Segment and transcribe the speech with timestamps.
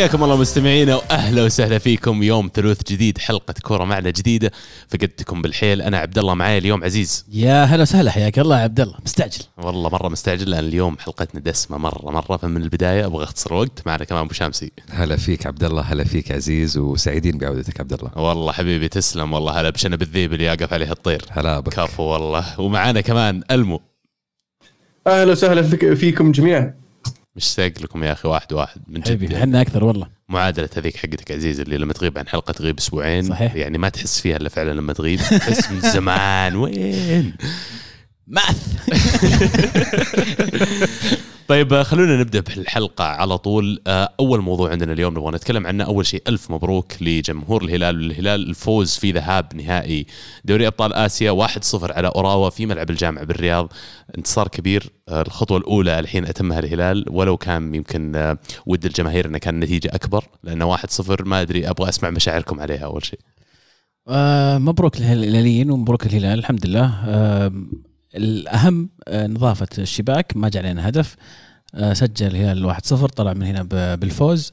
[0.00, 4.50] حياكم الله مستمعينا واهلا وسهلا فيكم يوم ثلوث جديد حلقة كورة معنا جديدة.
[4.88, 7.26] فقدتكم بالحيل أنا عبد الله معاي اليوم عزيز.
[7.32, 8.94] يا هلا وسهلا حياك الله يا عبد الله.
[9.04, 9.44] مستعجل.
[9.58, 12.36] والله مرة مستعجل لأن اليوم حلقتنا دسمة مرة مرة.
[12.36, 14.72] فمن البداية أبغى أختصر وقت معنا كمان أبو شامسي.
[14.90, 18.18] هلا فيك عبد الله هلا فيك عزيز وسعيدين بعودتك عبد الله.
[18.18, 21.24] والله حبيبي تسلم والله هلا بشنب الذيب اللي يقف عليه الطير.
[21.30, 21.74] هلا بك.
[21.74, 22.60] كفو والله.
[22.60, 23.80] ومعانا كمان ألمو.
[25.06, 26.79] أهلا وسهلا فيك- فيكم جميعا.
[27.40, 29.32] مشتاق لكم يا أخي واحد واحد من جد.
[29.34, 30.06] إحنا أكثر والله.
[30.28, 33.54] معادلة هذيك حقتك عزيز اللي لما تغيب عن حلقة تغيب أسبوعين صحيح.
[33.54, 35.18] يعني ما تحس فيها إلا فعلا لما تغيب.
[35.20, 36.56] تحس من زمان.
[36.56, 37.32] وين؟
[38.26, 38.90] مأث.
[41.50, 43.80] طيب آه، خلونا نبدأ بالحلقة على طول.
[43.86, 45.84] آه، أول موضوع عندنا اليوم نبغى نتكلم عنه.
[45.84, 47.96] أول شيء ألف مبروك لجمهور الهلال.
[47.96, 50.06] والهلال الفوز في ذهاب نهائي
[50.44, 53.72] دوري أبطال آسيا 1-0 على أوراوا في ملعب الجامعة بالرياض.
[54.18, 59.54] انتصار كبير آه، الخطوة الأولى الحين أتمها الهلال ولو كان يمكن ود الجماهير إنه كان
[59.54, 63.20] النتيجه أكبر لأنه 1-0 ما أدري أبغى أسمع مشاعركم عليها أول شيء.
[64.58, 67.50] مبروك للهلاليين ومبروك الهلال الحمد لله.
[68.16, 71.16] الأهم آه نظافة الشباك ما جاء علينا هدف.
[71.74, 73.62] آه سجل الهلال 1-0 طلع من هنا
[73.96, 74.52] بالفوز.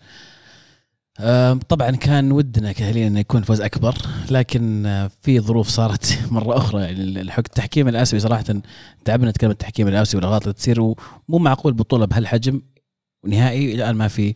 [1.20, 3.96] آه طبعا كان ودنا كهلين إنه يكون فوز أكبر
[4.32, 4.84] لكن
[5.22, 6.82] في ظروف صارت مرة أخرى.
[6.82, 8.44] يعني التحكيم الآسيوي صراحة
[9.06, 10.98] تعبنا نتكلم التحكيم الآسيوي والأغلاط اللي تصير ومو
[11.30, 12.62] معقول بطولة بهالحجم
[13.26, 14.34] نهائي الآن ما في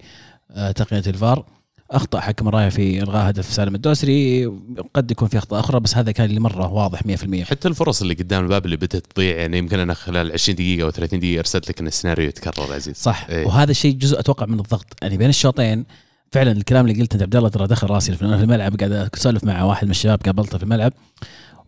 [0.75, 1.45] تقنية الفار.
[1.91, 4.45] أخطأ حكم الراية في إلغاء هدف سالم الدوسري
[4.93, 8.13] قد يكون في أخطاء أخرى بس هذا كان اللي مرة واضح 100% حتى الفرص اللي
[8.13, 11.69] قدام الباب اللي بدات تضيع يعني يمكن أنا خلال 20 دقيقة أو 30 دقيقة أرسلت
[11.69, 12.95] لك إن السيناريو يتكرر عزيز.
[12.95, 13.27] صح.
[13.29, 13.45] إيه.
[13.47, 14.85] وهذا الشيء جزء أتوقع من الضغط.
[15.01, 15.85] يعني بين الشوطين
[16.31, 19.63] فعلا الكلام اللي قلته انت عبد الله ترى دخل راسي في الملعب قاعد أسولف مع
[19.63, 20.93] واحد من الشباب قابلته في الملعب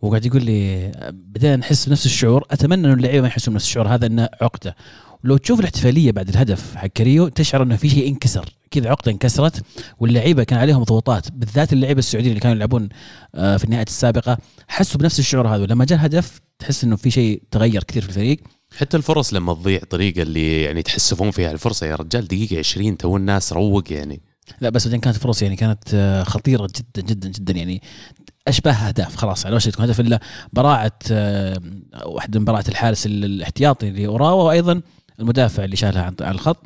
[0.02, 4.06] وقاعد يقول لي بدينا نحس بنفس الشعور أتمنى انه اللعيبة ما يحسوا بنفس الشعور هذا
[4.06, 4.76] إنه عقدة.
[5.24, 8.50] ولو تشوف الاحتفالية بعد الهدف حق كريو تشعر إنه في شيء انكسر.
[8.72, 9.62] كذا عقدة انكسرت
[10.00, 12.90] واللعيبة كان عليهم ضغوطات بالذات اللعيبة السعوديين اللي كانوا يلعبون
[13.36, 14.38] آه، في النهائيات السابقة.
[14.68, 15.62] حسوا بنفس الشعور هذا.
[15.64, 18.40] ولما جاء الهدف تحس إنه في شيء تغير كثير في الفريق.
[18.78, 23.18] حتى الفرص لما تضيع طريقة اللي يعني تحسفون فيها الفرصة يا رجال دقيقة 20 تو
[23.18, 24.22] الناس روق يعني.
[24.62, 27.82] لا بس بعدين كانت فرص يعني كانت آه، خطيرة جدا جدا جدا يعني.
[28.48, 29.72] اشبه أهداف خلاص على وشك.
[29.72, 30.20] تكون هدف إلا
[30.54, 31.60] براعة آه،
[32.06, 34.82] واحدة من براعة الحارس ال- الاحتياطي لاوراوا وأيضا
[35.20, 36.58] المدافع اللي شالها عن الخط.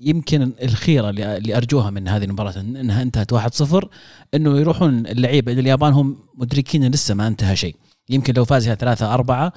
[0.00, 3.86] يمكن الخيره اللي أرجوها من هذه المباراة إنها انتهت 1-0
[4.34, 7.76] إنه يروحون اللعيبه اليابان هم مدركين لسه ما انتهى شيء.
[8.08, 9.52] يمكن لو فاز فيها ثلاثة أربعة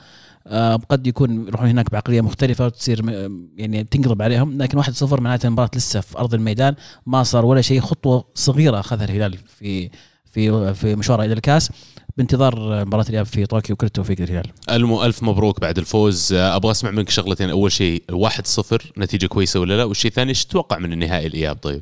[0.89, 3.09] قد يكون يروحون هناك بعقلية مختلفة وتصير
[3.57, 6.75] يعني تنقلب عليهم لكن 1-0 معناته المباراة لسه في أرض الميدان
[7.05, 9.89] ما صار ولا شيء خطوة صغيرة أخذها الهلال في
[10.31, 11.71] في في مشواره إلى الكاس.
[12.19, 16.33] بانتظار مباراة الإياب في طوكيو كل التوفيق للهلال ألمو ألف مبروك بعد الفوز.
[16.33, 17.49] آه، أبغى أسمع منك شغلتين.
[17.49, 21.81] أول شيء 1-0 نتيجة كويسة ولا لا؟ والشيء الثاني إيش تتوقع من النهائي الإياب؟ طيب.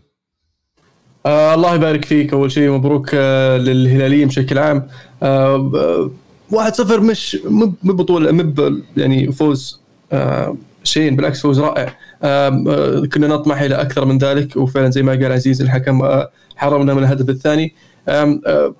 [1.25, 2.33] آه الله يبارك فيك.
[2.33, 4.87] أول شيء مبروك آه للهلاليين بشكل عام.
[5.23, 6.11] آه آه،
[6.51, 9.81] واحد صفر مش مو مو بطوله مو ب- يعني فوز
[10.11, 11.97] آه شيء بالعكس فوز رائع.
[12.23, 14.57] آه آه كنا نطمح إلى أكثر من ذلك.
[14.57, 17.73] وفعلا زي ما قال عزيز الحكم آه حرمنا من الهدف الثاني.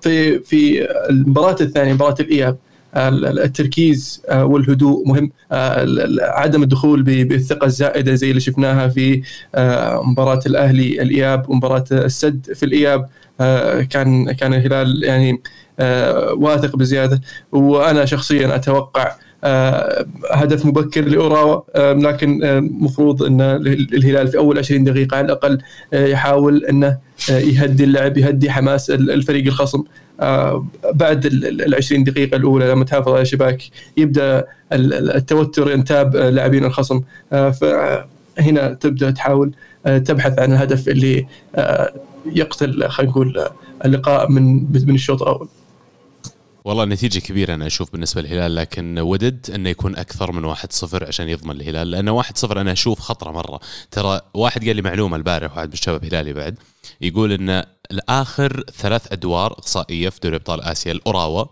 [0.00, 2.56] في في المباراة الثانية مباراة الاياب
[2.94, 5.30] آه، التركيز آه، والهدوء مهم
[6.20, 9.22] عدم الدخول بالثقة الزائدة زي اللي شفناها في
[10.04, 13.08] مباراة الأهلي الاياب ومباراة السد في الاياب
[13.90, 15.42] كان كان الهلال يعني
[16.32, 17.20] واثق بزيادة.
[17.52, 19.12] وأنا شخصيا أتوقع
[20.30, 25.58] هدف مبكر لأوراوا آه، لكن المفروض إن الهلال في أول 20 دقيقة على الأقل
[25.92, 26.98] آه، يحاول إنه
[27.30, 29.82] آه، يهدي اللعب يهدي حماس ال- الفريق الخصم.
[30.20, 33.62] آه، بعد ال ال 20 دقيقة الأولى لما تحافظ على الشباك
[33.96, 34.38] يبدأ
[34.72, 37.00] ال- ال- التوتر ينتاب آه، لاعبين الخصم.
[37.32, 39.52] آه، فهنا تبدأ تحاول
[39.86, 41.26] آه، تبحث عن الهدف اللي
[41.56, 41.92] آه،
[42.32, 43.50] يقتل خلينا نقول آه،
[43.84, 44.54] اللقاء من
[44.86, 45.48] من الشوط الأول.
[46.64, 50.58] والله نتيجة كبيرة أنا أشوف بالنسبة للهلال لكن ودد أنه يكون أكثر من 1-0
[51.02, 53.60] عشان يضمن الهلال لأنه 1-0 أنا أشوف خطرة مرة
[53.90, 56.58] ترى واحد قال لي معلومة البارح واحد من الشباب هلالي بعد
[57.00, 61.44] يقول أن الآخر ثلاث أدوار إقصائية في دوري أبطال آسيا الأوراوا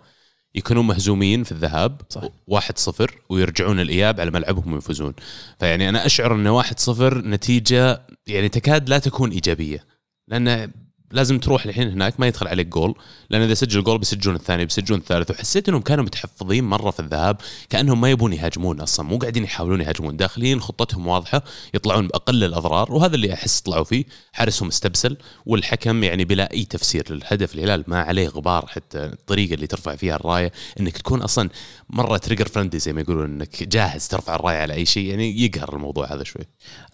[0.55, 2.23] يكونون مهزومين في الذهاب صح.
[2.50, 5.14] 1-0 ويرجعون الإياب على ملعبهم ويفوزون
[5.61, 9.85] فيعني أنا أشعر أن 1-0 نتيجة يعني تكاد لا تكون إيجابية
[10.29, 10.73] لأن
[11.11, 12.94] لازم تروح الحين هناك ما يدخل عليك جول
[13.31, 17.37] لأن إذا سجل جول بيسجلون الثاني بيسجلون الثالث وحسيت إنهم كانوا متحفظين مرة في الذهاب
[17.70, 21.43] كأنهم ما يبون يهاجمون أصلا مو قاعدين يحاولون يهاجمون داخلين خطتهم واضحة
[21.75, 25.17] يطلعون بأقل الأضرار وهذا اللي أحس طلعوا فيه حارسهم استبسل
[25.47, 30.17] والحكم يعني بلا أي تفسير للهدف الهلال ما عليه غبار حتى الطريقة اللي ترفع فيها
[30.17, 31.49] الراية إنك تكون أصلا
[31.91, 35.76] مرة تريجر فرندي زي ما يقولون إنك جاهز ترفع الراية على أي شيء يعني يقهر
[35.76, 36.43] الموضوع هذا شوي.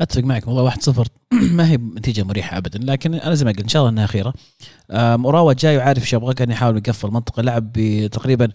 [0.00, 1.21] أتفق معك والله 1-0
[1.56, 4.34] ما هي نتيجة مريحة ابدا لكن أنا زي ما قلت إن شاء الله إنها أخيرة.
[4.90, 8.48] آم، اوراوا جاي وعارف إيش يبغى كان يحاول يقفل المنطقة لعب بتقريبا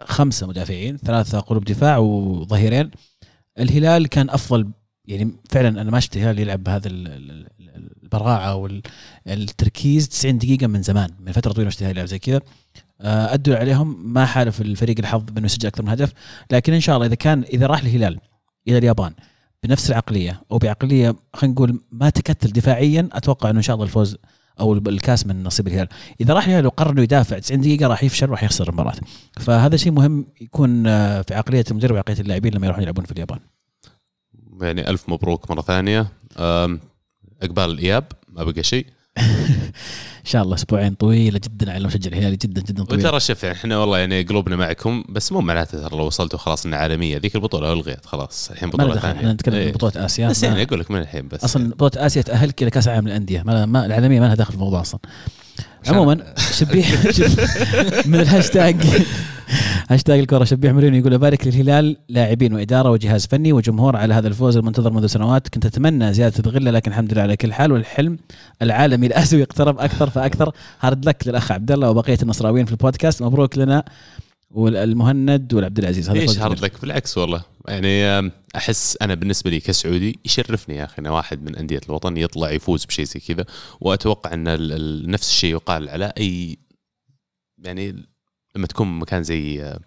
[0.00, 2.90] خمسة مدافعين ثلاثة قلوب دفاع وظهيرين.
[3.58, 4.70] الهلال كان أفضل
[5.04, 7.30] يعني فعلا أنا ما شفت الهلال يلعب بهذا ال- ال-
[7.60, 8.54] ال- البراعة
[9.26, 12.40] والتركيز 90 دقيقة من زمان من فترة طويلة شفت الهلال يلعب زي كذا.
[13.00, 16.12] آه، أدوا عليهم ما حالف الفريق الحظ بأنه يسجل أكثر من هدف
[16.52, 18.18] لكن إن شاء الله إذا كان إذا راح الهلال
[18.68, 19.12] إلى اليابان
[19.62, 24.16] بنفس العقلية أو بعقلية خلينا نقول ما تكتل دفاعيا أتوقع إنه إن شاء الله الفوز
[24.60, 25.88] أو الكاس من نصيب الهلال.
[26.20, 28.94] إذا راح الهلال وقرر إنه يدافع 90 دقيقة راح يفشل راح يخسر المباراة.
[29.40, 33.38] فهذا شيء مهم يكون آه، في عقلية المدرب وعقلية اللاعبين لما يروحون يلعبون في اليابان.
[34.60, 36.06] يعني ألف مبروك مرة ثانية.
[37.42, 38.86] إقبال الإياب ما بقى شيء.
[39.18, 43.56] إن شاء الله أسبوعين طويله جدا على المشجع الهلالي جدا جدا طويله وترى شوف يعني
[43.56, 47.18] إحنا والله يعني قلوبنا معكم بس مو معناته ترى لو وصلتوا خلاص إنها عالمية.
[47.18, 48.50] ذيك البطولة الغيت خلاص.
[48.50, 49.16] الحين بطولة ثانية.
[49.18, 49.66] إحنا نتكلم.
[49.66, 51.44] عن بطوله آسيا بس يعني أقول لك من الحين بس.
[51.44, 53.42] أصلا بطولة آسيا تاهلك إلى كأس العالم للأندية.
[53.42, 55.00] ما, ما العالمية ما لها دخل في الموضوع أصلا.
[55.88, 57.40] عموما شبيح شب-
[58.10, 58.76] من الهاشتاج.
[59.90, 64.56] هاشتاج الكره شبيح مرينو يقول أبارك للهلال لاعبين وإدارة وجهاز فني وجمهور على هذا الفوز
[64.56, 65.48] المنتظر منذ سنوات.
[65.48, 68.18] كنت أتمنى زيادة الغلة لكن الحمد لله على كل حال والحلم
[68.62, 70.52] العالمي الاسيوي يقترب أكثر فأكثر.
[70.80, 73.22] hard luck للأخ عبد الله وبقية النصراويين في البودكاست.
[73.22, 73.84] مبروك لنا
[74.50, 76.10] والمهند والعبد العزيز.
[76.10, 76.60] هذا ليش hard.
[76.60, 77.42] luck؟ بالعكس والله.
[77.68, 82.50] يعني أحس أنا بالنسبة لي كسعودي يشرفني يا أخي ان واحد من أندية الوطن يطلع
[82.50, 83.44] يفوز بشيء زي كذا.
[83.80, 84.44] وأتوقع إن
[85.10, 86.58] نفس الشيء يقال على أي
[87.64, 88.08] يعني
[88.56, 89.80] لما تكون مكان زي آه،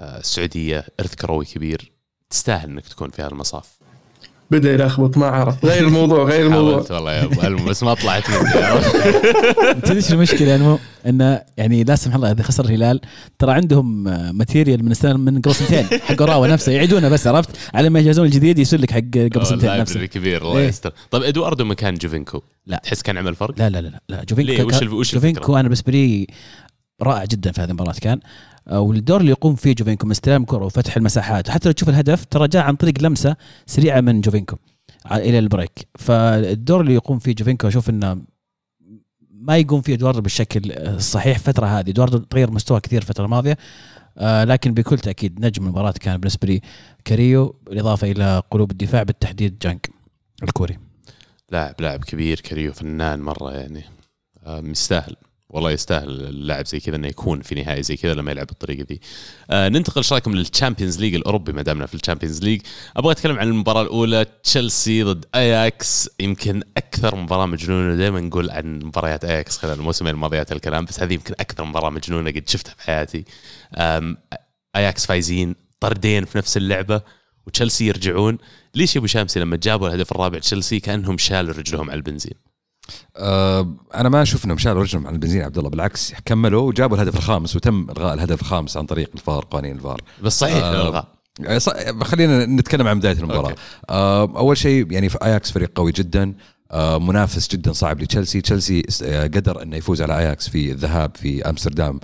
[0.00, 1.92] آه، السعودية إرث كروي كبير
[2.30, 3.82] تستاهل إنك تكون في هذا المصاف
[4.52, 6.84] بدأ يلخبط ما عرف غير الموضوع غير الموضوع.
[6.90, 8.50] والله يا أبو بس ما طلعت مني.
[9.84, 13.00] تدري إيش المشكلة؟ يعني مو انه يعني لا سمح الله اذا خسر الهلال.
[13.38, 16.72] ترى عندهم آه، material من السنة من قبل سنتين حق أوراوا نفسه.
[16.72, 20.00] يعيدونه بس عرفت؟ على ما يجهزون الجديد يصير لك حق قبل سنتين نفسه.
[20.00, 20.68] الكبير الله إيه.
[20.68, 20.92] يستر.
[21.10, 22.80] طيب إدواردو مكان جوفينكو؟ لا.
[22.84, 26.26] تحس كان عمل فرق؟ لا لا لا لا, جوفينكو؟ وش وش جوفينكو؟ أنا بالنسبة لي
[27.02, 28.20] رائع جدا في هذه المباراة كان.
[28.68, 31.48] آه، والدور اللي يقوم فيه جوفينكو من استلام كرة وفتح المساحات.
[31.48, 34.56] وحتى لو تشوف الهدف ترى جاء عن طريق لمسة سريعة من جوفينكو
[35.12, 35.88] إلى البريك.
[35.98, 38.18] فالدور اللي يقوم فيه جوفينكو أشوف إنه
[39.30, 41.90] ما يقوم فيه إدواردو بالشكل الصحيح الفترة هذه.
[41.90, 43.58] إدواردو تغير مستوى كثير الفترة الماضية.
[44.18, 46.60] آه لكن بكل تأكيد نجم المباراة كان بالنسبة لي
[47.04, 49.90] كاريو بالإضافة إلى قلوب الدفاع بالتحديد جانك
[50.42, 50.78] الكوري.
[51.50, 53.84] لاعب لاعب كبير كريو فنان مرة يعني.
[54.46, 55.16] آم، يستاهل
[55.52, 59.00] والله يستاهل اللاعب زي كذا إنه يكون في نهائي زي كذا لما يلعب بالطريقة ذي.
[59.50, 62.60] آه ننتقل إيش رأيكم لل Champions League الأوروبي ما دامنا في ال Champions League.
[62.96, 68.78] أبغى أتكلم عن المباراة الأولى تشيلسي ضد اياكس يمكن أكثر مباراة مجنونة دائما نقول عن
[68.78, 72.82] مباريات اياكس خلال الموسمين الماضيات الكلام بس هذه يمكن أكثر مباراة مجنونة قد شفتها في
[72.82, 73.24] حياتي.
[74.76, 77.00] اياكس فايزين طردين في نفس اللعبة
[77.46, 78.38] وتشيلسي يرجعون
[78.74, 82.51] ليش يا أبو شامسي لما جابوا الهدف الرابع تشيلسي كأنهم شالوا رجلهم عن البنزين
[83.16, 87.16] آه أنا ما أشوف إنهم شالوا رجلهم عن البنزين عبد الله بالعكس كملوا وجابوا الهدف
[87.16, 90.00] الخامس وتم إلغاء الهدف الخامس عن طريق الفار قوانين الفار.
[90.22, 91.08] بس صحيح الغاء
[91.46, 91.58] آه،
[92.02, 93.50] خلينا نتكلم عن بداية المباراة.
[93.50, 93.60] okay.
[93.90, 96.34] آه أول شيء يعني في آياكس فريق قوي جدا
[97.00, 98.40] منافس جدا صعب لتشيلسي.
[98.40, 98.82] تشيلسي
[99.22, 102.00] قدر إنه يفوز على آياكس في الذهاب في أمستردام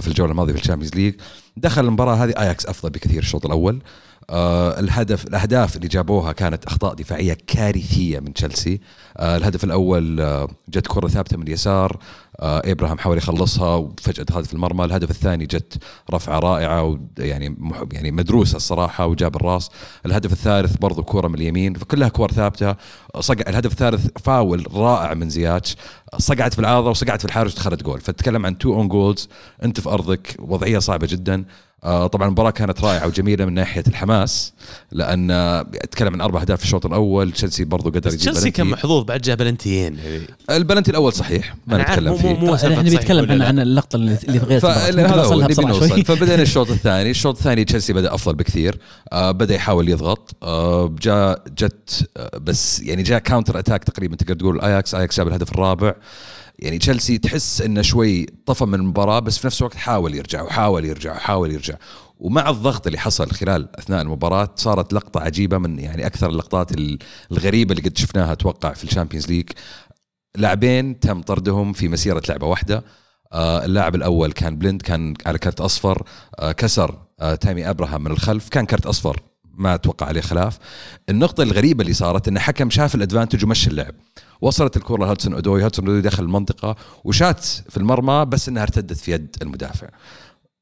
[0.00, 1.14] في الجولة الماضية في ال Champions League.
[1.56, 3.82] دخل المباراة هذه آياكس أفضل بكثير الشوط الأول.
[4.30, 8.80] آه الهدف الأهداف اللي جابوها كانت أخطاء دفاعية كارثية من تشيلسي.
[9.16, 11.98] آه الهدف الأول آه جت كرة ثابتة من اليسار.
[12.40, 14.84] آه ابراهام حاول يخلصها وفجأة دخلت في المرمى.
[14.84, 19.70] الهدف الثاني جت رفعة رائعة ويعني مح- يعني مدروسة الصراحة وجاب الراس.
[20.06, 22.76] الهدف الثالث برضو كرة من اليمين فكلها كور ثابتة.
[23.20, 25.76] صقع الهدف الثالث فاول رائع من زياتش.
[26.18, 28.00] صقعت في العارضة وصقعت في الحارس ودخلت جول.
[28.00, 29.28] فتتكلم عن two own goals
[29.64, 31.44] أنت في أرضك وضعية صعبة جدا.
[31.82, 34.52] طبعا المباراة كانت رائعة وجميلة من ناحية الحماس
[34.92, 38.66] لأن آه، اتكلم عن أربع أهداف في الشوط الأول تشيلسي برضو قدر يجيب تشيلسي كان.
[38.66, 39.98] محظوظ بعد جاب بلنتيين.
[39.98, 42.28] يعني البلنتي الأول صحيح ما نتكلم مو- فيه.
[42.28, 47.64] مو- مو إحنا صحيح بنتكلم عن اللقطة اللي غير هو فبدينا الشوط الثاني الشوط الثاني
[47.64, 48.78] تشيلسي بدأ أفضل بكثير.
[49.12, 50.36] آه بدأ يحاول يضغط.
[50.42, 55.28] آه جاء جت آه بس يعني جاء counter attack تقريبا تقدر تقول اياكس اياكس جاب
[55.28, 55.94] الهدف الرابع.
[56.58, 60.84] يعني تشيلسي تحس إنه شوي طفى من المباراة بس في نفس الوقت حاول يرجع وحاول
[60.84, 61.74] يرجع وحاول يرجع.
[62.18, 66.70] ومع الضغط اللي حصل خلال أثناء المباراة صارت لقطة عجيبة من يعني أكثر اللقطات
[67.32, 69.50] الغريبة اللي قد شفناها أتوقع في ال Champions League.
[70.36, 72.84] لاعبين تم طردهم في مسيرة لعبة واحدة.
[73.32, 76.02] آه، اللاعب الأول كان بلند كان على كرت أصفر.
[76.38, 79.20] آه، كسر آه، تامي أبراهام من الخلف كان كرت أصفر.
[79.58, 80.58] ما أتوقع عليه خلاف.
[81.08, 83.94] النقطة الغريبة اللي صارت إن حكم شاف ال advantage ومشى اللعب.
[84.40, 85.62] وصلت الكره لهادسون أودوي.
[85.62, 89.88] هادسون أودوي دخل المنطقة وشات في المرمى بس إنها ارتدت في يد المدافع.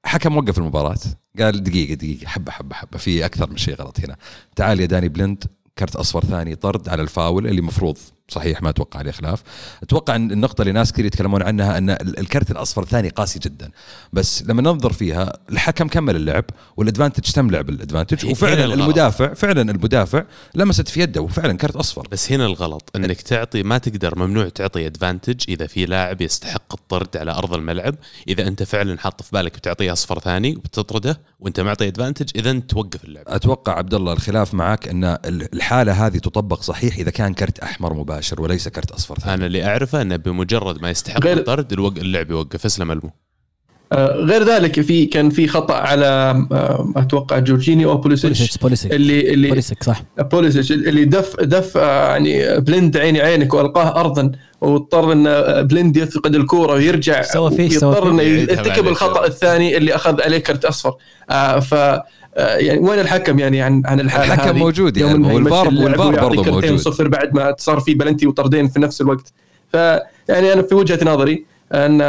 [0.05, 0.99] حكم وقف المباراة.
[1.39, 2.27] قال دقيقة دقيقة.
[2.27, 2.99] حبة حبة حبة.
[2.99, 4.17] في أكثر من شيء غلط هنا.
[4.57, 5.45] تعال يا داني بلند
[5.79, 9.43] كرت أصفر ثاني طرد على الفاول اللي مفروض صحيح ما أتوقع عليه خلاف
[9.83, 13.71] أتوقع إن النقطة اللي ناس كثير يتكلمون عنها إن ال- الكرت الأصفر الثاني قاسي جدا.
[14.13, 16.45] بس لما ننظر فيها الحكم كمل اللعب
[16.77, 18.65] والأدفانتج تم لعب الأدفانتج وفعلا.
[18.75, 22.09] المدافع فعلا المدافع لمست في يده وفعلا كرت أصفر.
[22.11, 27.17] بس هنا الغلط إنك تعطي ما تقدر ممنوع تعطي أدفانتج إذا في لاعب يستحق الطرد
[27.17, 27.95] على أرض الملعب.
[28.29, 33.05] إذا أنت فعلا حاط في بالك بتعطيه أصفر ثاني وبتطرده وأنت معطي أدفانتج إذا توقف
[33.05, 33.25] اللعب.
[33.29, 37.95] أتوقع عبد الله الخلاف معك إن ال- الحالة هذه تطبق صحيح إذا كان كرت أحمر
[37.95, 38.16] مباشر.
[38.39, 39.35] وليس كرت أصفر ثاني.
[39.35, 43.11] أنا اللي أعرفه أنه بمجرد ما يستحق غير- الطرد الوق- اللعب يوقف اسلم ألمو.
[43.93, 46.07] آه، غير ذلك في كان في خطأ على
[46.53, 48.59] آه، أتوقع جورجيني أو بوليسيتش.
[48.85, 50.03] اللي اللي بوليسيك صح.
[50.19, 55.25] بوليسيتش اللي دف دف آه، يعني بلند عيني عينك وألقاه ارضا واضطر ان
[55.67, 58.11] بلند يفقد الكورة ويرجع سوى فيه- يضطر.
[58.11, 59.27] إنه يرتكب الخطأ.
[59.27, 60.95] الثاني اللي أخذ عليه كرت أصفر.
[61.61, 61.75] ف
[62.37, 66.77] يعني وين الحكم يعني عن عن الحالة الحكم هذه؟ موجود يعني، والفار- والفار كرتين موجود.
[66.77, 69.33] صفر بعد ما صار في بلنتي وطردين في نفس الوقت
[69.73, 72.01] فيعني أنا في وجهة نظري أن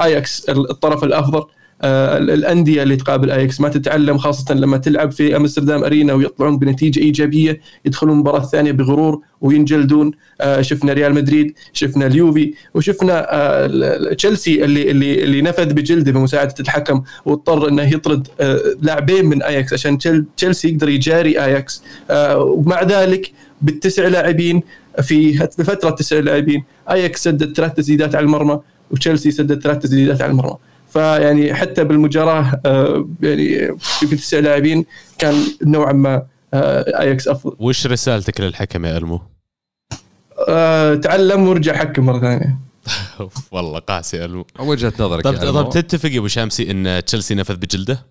[0.00, 1.46] آياكس الطرف الأفضل آه،
[1.84, 7.60] الأندية اللي تقابل اياكس ما تتعلم خاصة لما تلعب في أمستردام أرينا ويطلعون بنتيجة إيجابية
[7.84, 10.10] يدخلون المباراه الثانية بغرور وينجلدون.
[10.40, 16.54] آه، شفنا ريال مدريد شفنا اليوفي وشفنا آه، تشيلسي اللي اللي اللي نفذ بجلده بمساعدة
[16.60, 22.38] الحكم واضطر إنه يطرد آه، لاعبين من اياكس عشان تشيل- تشيلسي يقدر يجاري اياكس آه،
[22.38, 23.32] ومع ذلك
[23.62, 24.62] بالتسع لاعبين
[25.02, 28.60] في بفتره تسع لاعبين اياكس سدد ثلاث تسديدات على المرمى
[28.90, 30.54] وتشيلسي سدد ثلاث تسديدات على المرمى.
[30.90, 34.84] فيعني حتى بالمجاراه آه، يعني في تسع لاعبين
[35.18, 39.20] كان نوعا ما آه، اياكس أفضل وش رسالتك للحكم يا ألمو؟
[40.48, 42.58] آه، تعلم ورجع حكم مرة ثانية
[43.52, 45.36] والله قاسي يا ألمو وجهة نظرك طب.
[45.36, 48.06] طب تتفق يا أبو شامسي إن تشيلسي نفذ بجلده؟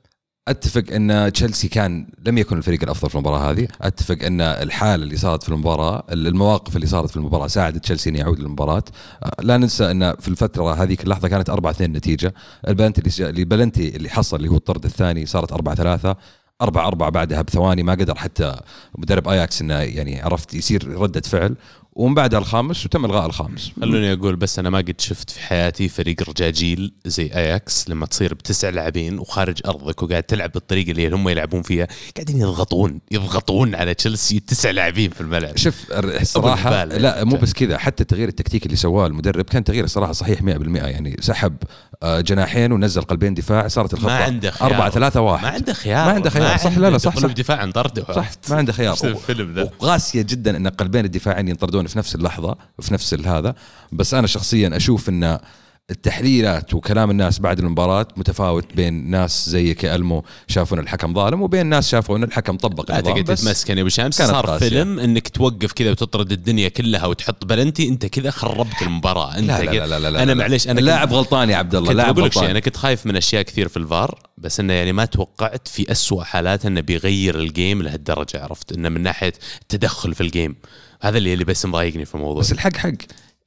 [0.50, 5.18] أتفق أن تشيلسي كان لم يكن الفريق الأفضل في المباراة هذه، أتفق أن الحالة اللي
[5.18, 8.84] صارت في المباراة، المواقف اللي صارت في المباراة ساعدت تشيلسي انه يعود للمباراة،
[9.24, 12.34] آه، لا ننسى أن في الفترة هذيك اللحظة كانت 4 2 النتيجه،
[12.68, 16.16] البلنتي اللي البلنتي اللي حصل اللي هو الطرد الثاني صارت 4 3
[16.62, 18.56] 4 4 بعدها بثواني ما قدر حتى
[18.98, 21.56] مدرب أياكس إنه يعني عرفت يصير ردة فعل.
[22.00, 23.72] ومن بعدها الخامس وتم إلغاء الخامس.
[23.82, 28.34] خلوني أقول بس أنا ما قد شفت في حياتي فريق رجاجيل زي اياكس لما تصير
[28.34, 33.94] بتسع لاعبين وخارج أرضك وقاعد تلعب بالطريقة اللي هم يلعبون فيها قاعدين يضغطون يضغطون على
[33.94, 35.58] تشيلسي تسع لاعبين في الملعب.
[35.58, 36.84] شوف الصراحة.
[36.84, 40.44] لا مو بس كذا حتى التغيير التكتيكي اللي سواه المدرب كان تغيير الصراحة صحيح 100%
[40.76, 41.56] يعني سحب
[42.04, 44.72] آه، جناحين ونزل قلبين دفاع صارت الخطه ما عنده خيار.
[44.72, 46.06] 4 3 1 ما عنده خيار.
[46.06, 47.32] ما عنده خيار، صح، لا، لا، صح، صح.
[47.32, 48.98] دفاع عن طرده صح ما عنده خيار.
[49.04, 51.89] الفيلم ذا وقاسيه جدا إن قلبين الدفاعين ينطردون.
[51.90, 53.56] في نفس اللحظة في نفس هذا.
[53.92, 55.40] بس أنا شخصيا أشوف إن
[55.92, 61.66] التحليلات وكلام الناس بعد المباراة متفاوت بين ناس زي كألمو شافوا ان الحكم ظالم وبين
[61.66, 63.24] ناس شافوا ان الحكم طبق النظام.
[63.24, 64.18] بس تتمسكن يا أبو شمس.
[64.22, 64.70] صار قاسية.
[64.70, 69.38] فيلم إنك توقف كذا وتطرد الدنيا كلها وتحط بلنتي أنت كذا خربت المباراة.
[69.38, 70.34] أنت لا لا لا لا, لا أنا.
[70.34, 72.50] معليش أنا كنت- غلطان يا عبد الله لاعب لك شيء غلطان.
[72.50, 76.24] أنا كنت خايف من أشياء كثير في الفار بس إنه يعني ما توقعت في أسوأ
[76.24, 80.56] حالات إنه بيغير ال game لهالدرجة عرفت؟ إنه من ناحية التدخل في ال game
[81.02, 82.42] هذا اللي اللي بس مضايقني في الموضوع.
[82.42, 82.92] بس الحق حق.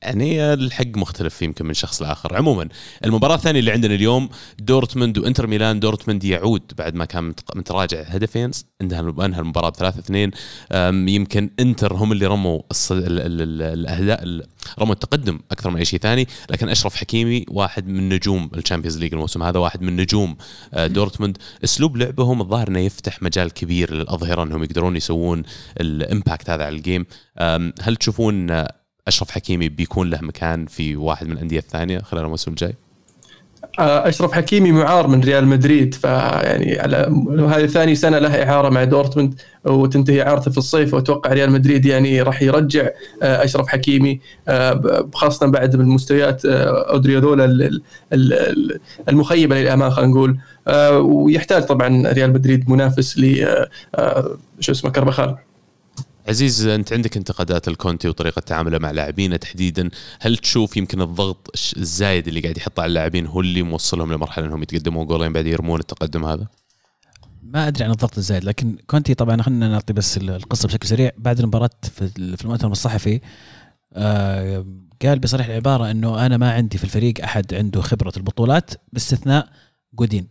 [0.03, 2.37] يعني الحق مختلف يمكن من شخص لآخر.
[2.37, 2.69] عموما
[3.05, 4.29] المباراة الثانية اللي عندنا اليوم
[4.59, 5.81] دورتموند وإنتر ميلان.
[5.81, 11.51] دورتموند يعود بعد ما كان مت- متراجع هدفين انتهى انهى المباراة ب 3 2 يمكن
[11.61, 14.47] إنتر هم اللي رموا الاهداف ال-
[14.79, 16.29] رموا التقدم أكثر من أي شيء ثاني.
[16.51, 20.37] لكن أشرف حكيمي واحد من نجوم ال Champions League الموسم هذا واحد من نجوم
[20.75, 21.39] آه، دورتموند.
[21.65, 25.43] أسلوب لعبهم الظاهر إنه يفتح مجال كبير للأظهرة إنهم يقدرون يسوون
[25.81, 27.07] ال impact هذا على ال game
[27.83, 28.65] هل تشوفون
[29.09, 32.75] أشرف حكيمي بيكون له مكان في واحد من الأندية الثانية خلال الموسم الجاي؟
[33.79, 36.97] آه، أشرف حكيمي معار من ريال مدريد فيعني على
[37.49, 42.23] هذه ثاني سنة له إعارة مع دورتموند وتنتهي إعارته في الصيف وأتوقع ريال مدريد يعني
[42.23, 42.89] راح يرجع
[43.23, 46.45] آه، أشرف حكيمي آه، خاصة بعد من مستويات
[48.13, 50.39] ال- المخيبة للامانه خلينا نقول
[51.03, 53.47] ويحتاج طبعا ريال مدريد منافس ل
[54.61, 55.37] شو اسمه كربخال
[56.29, 62.29] عزيز انت عندك انتقادات الكونتي وطريقة تعامله مع لاعبينه تحديدا، هل تشوف يمكن الضغط الزايد
[62.29, 66.25] اللي قاعد يحطه على اللاعبين هو اللي موصلهم لمرحلة انهم يتقدموا جولين بعد يرمون التقدم
[66.25, 66.47] هذا؟
[67.43, 71.11] ما أدري عن الضغط الزايد لكن كونتي طبعا خلينا نعطي بس القصة بشكل سريع.
[71.19, 73.21] بعد المباراة في ال- في المؤتمر الصحفي
[73.93, 74.67] آه،
[75.03, 79.49] قال بصريح العبارة إنه أنا ما عندي في الفريق أحد عنده خبرة البطولات باستثناء
[79.95, 80.29] جودين.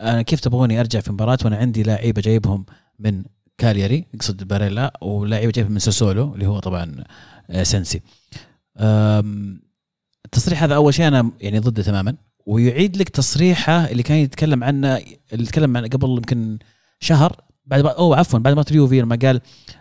[0.00, 2.66] أنا كيف تبغوني أرجع في مباراة وأنا عندي لعيبه جايبهم
[2.98, 3.24] من
[3.58, 7.04] كالياري يقصد باريلا ولاعيبه جايبهم من ساسولو اللي هو طبعا
[7.50, 8.00] آه، سنسي
[10.24, 12.16] التصريح هذا أول شيء أنا يعني ضده تماما.
[12.46, 15.00] ويعيد لك تصريحه اللي كان يتكلم عنه
[15.32, 16.58] اللي تكلم عنه قبل يمكن
[17.00, 19.40] شهر بعد ما أو عفوا بعد مباراه اليوفي لما قال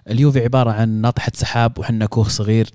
[0.10, 2.70] اليوفي عبارة عن ناطحة سحاب وحنا كوخ صغير.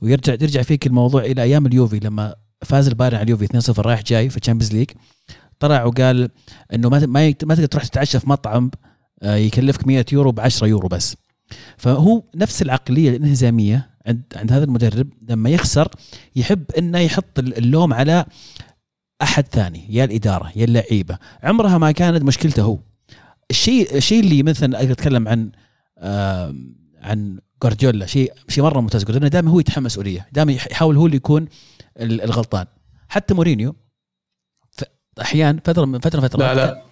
[0.00, 4.30] ويرجع يرجع فيك الموضوع إلى أيام اليوفي لما فاز البايرن على اليوفي 2-0 رايح جاي
[4.30, 4.90] في ال Champions League
[5.58, 6.30] طلع وقال
[6.74, 8.70] إنه ما ما ما تقدر تروح تتعشى في مطعم
[9.22, 11.16] يكلفك 100 يورو ب 10 يورو بس.
[11.76, 15.88] فهو نفس العقلية الإنهزامية عند عند هذا المدرب لما يخسر
[16.36, 18.24] يحب إنه يحط اللوم على
[19.22, 21.18] أحد ثاني يا الإدارة يا اللعيبة.
[21.42, 22.78] عمرها ما كانت مشكلته هو.
[23.50, 25.50] الشيء الشيء اللي مثلا أقدر أتكلم عن
[25.98, 26.54] آه
[27.02, 29.04] عن جوارديولا شيء شيء مرة ممتاز.
[29.04, 30.28] جوارديولا دائما هو يتحمل مسؤولية.
[30.32, 31.48] دائما يحاول هو اللي يكون
[32.00, 32.66] الغلطان.
[33.08, 33.76] حتى مورينيو
[35.20, 36.87] أحيانا فتره من فتره فتره لا لا.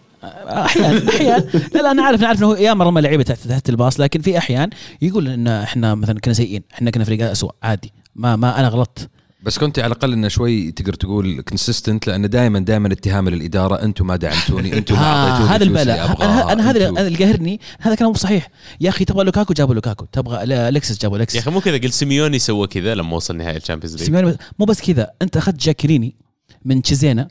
[0.65, 4.01] أحيانا أحيانا لا لا أنا عارف أنا عارف انه يا مرة لعيبة تحت تحت الباص
[4.01, 4.71] لكن في أحيان
[5.03, 7.93] يقول إن إحنا مثلا كنا سيئين إحنا كنا فريق اسوء عادي.
[8.15, 9.09] ما ما أنا غلطت.
[9.43, 14.07] بس كنت على الأقل إنه شوي تقدر تقول consistent لأن دائما دائما اتهام للإدارة أنتم
[14.07, 16.23] ما دعمتوني أنتم ما أعطيتوني هذا البلاء.
[16.23, 18.49] أنا أنا هذا اللي قاهرني هذا كلام مو صحيح.
[18.81, 20.05] يا أخي تبغى لوكاكو؟ جابوا لوكاكو.
[20.13, 21.77] تبغى ألكسيس جابوا ألكسيس يا أخي مو كذا.
[21.77, 24.05] قل سيميوني سوى كذا لما وصل نهائي ال Champions League.
[24.05, 25.11] سيميوني مو بس كذا.
[25.23, 26.17] أنت أخذت جاكريني
[26.65, 27.29] من تشيزينا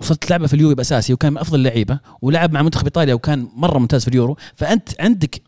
[0.00, 3.78] وصرت تلعبه في اليوفي بأساسي وكان من أفضل اللعيبة ولعب مع منتخب إيطاليا وكان مرة
[3.78, 4.36] ممتاز في اليورو.
[4.54, 5.42] فأنت عندك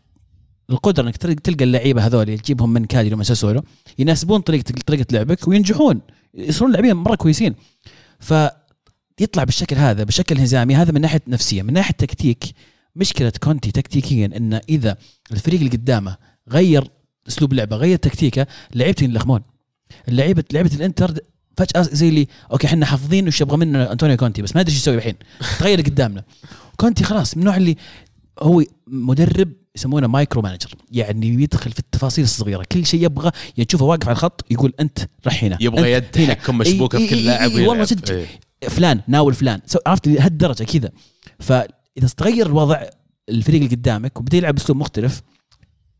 [0.69, 3.63] القدرة إنك تلقى اللعيبة هذول تجيبهم من كالياري ومن ساسولو
[3.99, 6.01] يناسبون طريقه طريقة لعبك وينجحون.
[6.33, 7.55] يصيرون لاعبين مرة كويسين.
[8.19, 11.61] فيطلع بالشكل هذا بشكل انهزامي هذا من ناحية نفسية.
[11.61, 12.43] من ناحية تكتيك
[12.95, 14.97] مشكلة كونتي تكتيكيا انه إذا
[15.31, 16.17] الفريق اللي قدامه
[16.49, 16.91] غير
[17.27, 19.41] أسلوب لعبه غير تكتيكه لعيبته ينلخمون.
[20.07, 21.13] اللعيبه لعبه الإنتر
[21.57, 24.81] فجأة زي اللي okay إحنا حافظين وش يبغى منا أنطونيو كونتي بس ما أدري إيش
[24.81, 25.15] يسوي الحين.
[25.59, 26.23] تغير قدامنا.
[26.77, 27.75] كونتي خلاص من النوع اللي
[28.39, 32.63] هو مدرب يسمونه micro manager يعني يدخل في التفاصيل الصغيرة.
[32.71, 33.31] كل شيء يبغى
[33.67, 36.33] تشوفه واقف على الخط يقول أنت رح هنا يبغى يد هنا.
[36.33, 37.85] تحكم مشبوكة في كل لاعب والله.
[37.85, 38.25] جد إيه.
[38.69, 39.61] فلان ناول فلان.
[39.87, 40.91] عرفت؟ لهالدرجة كذا.
[41.39, 42.83] فإذا تغير الوضع
[43.29, 45.21] الفريق اللي قدامك وبدأ يلعب بأسلوب مختلف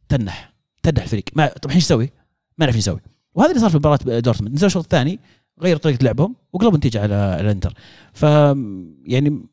[0.09, 1.23] تنح تنح الفريق.
[1.33, 2.09] ما طب الحين إيش يسوي؟
[2.57, 2.99] ما يعرف إيش يسوي.
[3.33, 4.55] وهذا اللي صار في مباراة دورتموند.
[4.55, 5.19] نزل الشوط الثاني.
[5.61, 7.73] غير طريقة لعبهم وقلبوا النتيجه على على الانتر
[8.13, 8.23] ف
[9.05, 9.47] يعني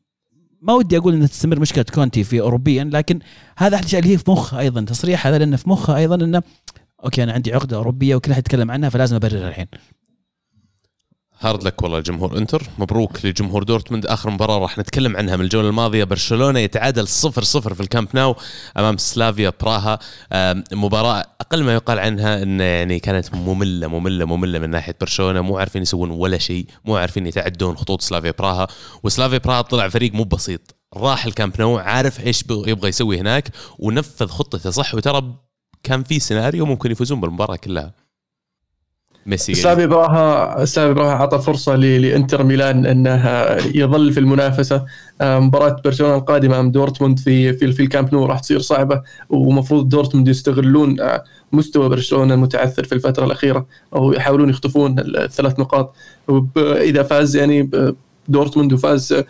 [0.61, 3.19] ما ودي أقول إنها تستمر مشكلة كونتي في اوروبيا لكن
[3.57, 4.81] هذا أحد الأشياء اللي هي في مخه أيضا.
[4.81, 6.41] تصريح هذا لأنه في مخه أيضا إنه
[7.03, 9.67] okay أنا عندي عقدة أوروبية وكل أحد يتكلم عنها فلازم ابررها الحين.
[11.41, 12.63] هارد لك والله لجمهور انتر.
[12.77, 14.05] مبروك لجمهور دورتموند.
[14.05, 16.03] آخر مباراة راح نتكلم عنها من الجولة الماضية.
[16.03, 18.35] برشلونة يتعادل 0 0 في الكامب ناو
[18.77, 19.99] أمام سلافيا براها.
[20.73, 25.41] مباراة أقل ما يقال عنها إن يعني كانت مملة مملة مملة من ناحية برشلونة.
[25.41, 26.65] مو عارفين يسوون ولا شيء.
[26.85, 28.67] مو عارفين يتعدون خطوط سلافيا براها.
[29.03, 30.75] وسلافيا براها طلع فريق مو بسيط.
[30.97, 34.95] راح الكامب ناو عارف إيش بغ- يبغى يسوي هناك ونفذ خطته صح.
[34.95, 35.35] وترى
[35.83, 38.04] كان في سيناريو ممكن يفوزون بالمباراة كلها.
[39.25, 43.25] ميسي سلافيا براها سلافيا براها اعطى فرصة لإنتر ميلان إنه
[43.75, 44.85] يظل في المنافسة.
[45.21, 49.89] آه، مباراة برشلونة القادمة امام دورتموند في في, في الكامب نو راح تصير صعبة ومفروض
[49.89, 55.95] دورتموند يستغلون آه، مستوى برشلونة المتعثر في الفترة الأخيرة أو يحاولون يخطفون الثلاث نقاط.
[56.57, 57.95] إذا فاز يعني ب-
[58.27, 59.25] دورتموند وفاز آه،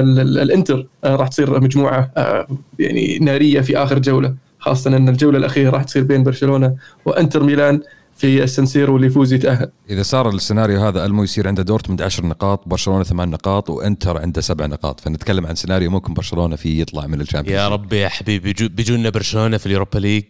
[0.00, 2.46] ال- ال- الإنتر آه، راح تصير مجموعة آه،
[2.78, 7.80] يعني نارية في آخر جولة خاصة إن الجولة الأخيرة راح تصير بين برشلونة وإنتر ميلان.
[8.16, 9.70] في السنسيرو واللي يفوز يتأهل.
[9.90, 14.40] إذا صار السيناريو هذا ألمو يصير عنده دورتموند 10 نقاط برشلونة 8 نقاط وإنتر عنده
[14.40, 15.00] 7 نقاط.
[15.00, 18.68] فنتكلم عن سيناريو ممكن برشلونة فيه يطلع من ال Champions يا رب يا حبيبي بيجو-
[18.72, 20.24] بيجونا برشلونة في ال Europa League.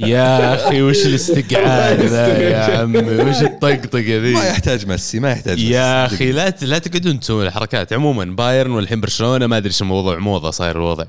[0.00, 5.58] يا أخي وش الاستقعاد ذا يا عمي؟ وش الطقطقة ذي؟ ما يحتاج ميسي ما يحتاج
[5.58, 5.70] ميسي.
[5.72, 6.06] يا.
[6.06, 7.92] أخي لا لا تقعدون تسوون الحركات.
[7.92, 11.04] عموما بايرن والحين برشلونة ما أدري إيش الموضوع موضة صاير الوضع.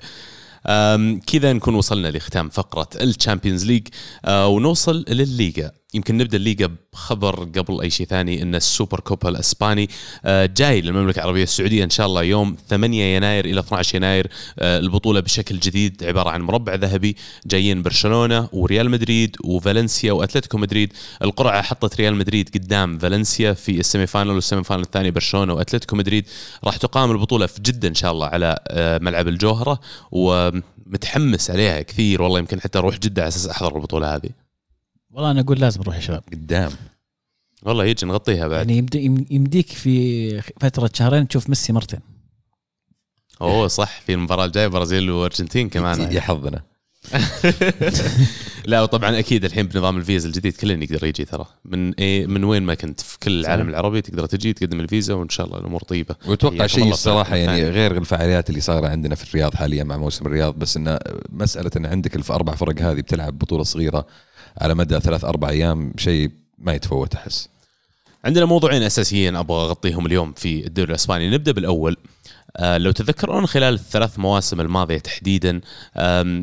[1.27, 3.87] كذا نكون وصلنا لختام فقرة ال Champions League
[4.25, 5.71] أه، ونوصل للليغا.
[5.97, 9.89] يمكن نبدأ الليغا بخبر قبل أي شيء ثاني إن السوبر كوبا الإسباني
[10.25, 14.27] أه، جاي للمملكة العربية السعودية إن شاء الله يوم 8 يناير إلى 12 يناير.
[14.59, 20.93] أه، البطولة بشكل جديد عبارة عن مربع ذهبي جايين برشلونة وريال مدريد وفالنسيا وأتلتيكو مدريد.
[21.21, 25.53] القرعة حطت ريال مدريد قدام فالنسيا في ال semi final وال semi final الثاني برشلونة
[25.53, 26.25] وأتلتيكو مدريد.
[26.63, 29.79] راح تقام البطولة في جدة إن شاء الله على أه، ملعب الجوهرة
[30.11, 34.46] ومتحمس عليها كثير والله يمكن حتى أروح جدة على أساس أحضر البطولة هذه.
[35.11, 36.23] والله أنا أقول لازم نروح يا شباب.
[36.33, 36.71] قدام.
[37.63, 38.57] والله يجي نغطيها بعد.
[38.69, 41.99] يعني يمد- يم- يمديك في فترة شهرين تشوف ميسي مرتين.
[43.41, 44.01] أوه صح.
[44.01, 46.11] في المباراة الجاية برازيل وأرجنتين كمان.
[46.11, 46.61] يا حظنا.
[48.65, 51.45] لا وطبعا أكيد الحين بنظام الفيزا الجديد كل يقدر يجي ترى.
[51.65, 53.69] من إيه من وين ما كنت في كل العالم.
[53.69, 56.15] العربي تقدر تجي تقدم الفيزا وإن شاء الله الأمور طيبة.
[56.27, 57.69] وأتوقع شيء الصراحة يعني الثاني.
[57.69, 61.85] غير الفعاليات اللي صايرة عندنا في الرياض حاليا مع موسم الرياض بس انه مسألة إن
[61.85, 64.07] عندك الاربع فرق هذه بتلعب بطولة صغيرة
[64.61, 67.49] على مدى ثلاث أربع أيام شيء ما يتفوت أحس.
[68.25, 71.29] عندنا موضوعين أساسيين أبغى أغطيهم اليوم في الدوري الأسباني.
[71.29, 71.97] نبدأ بالأول.
[72.57, 75.61] آه، لو تذكرون خلال الثلاث مواسم الماضية تحديدا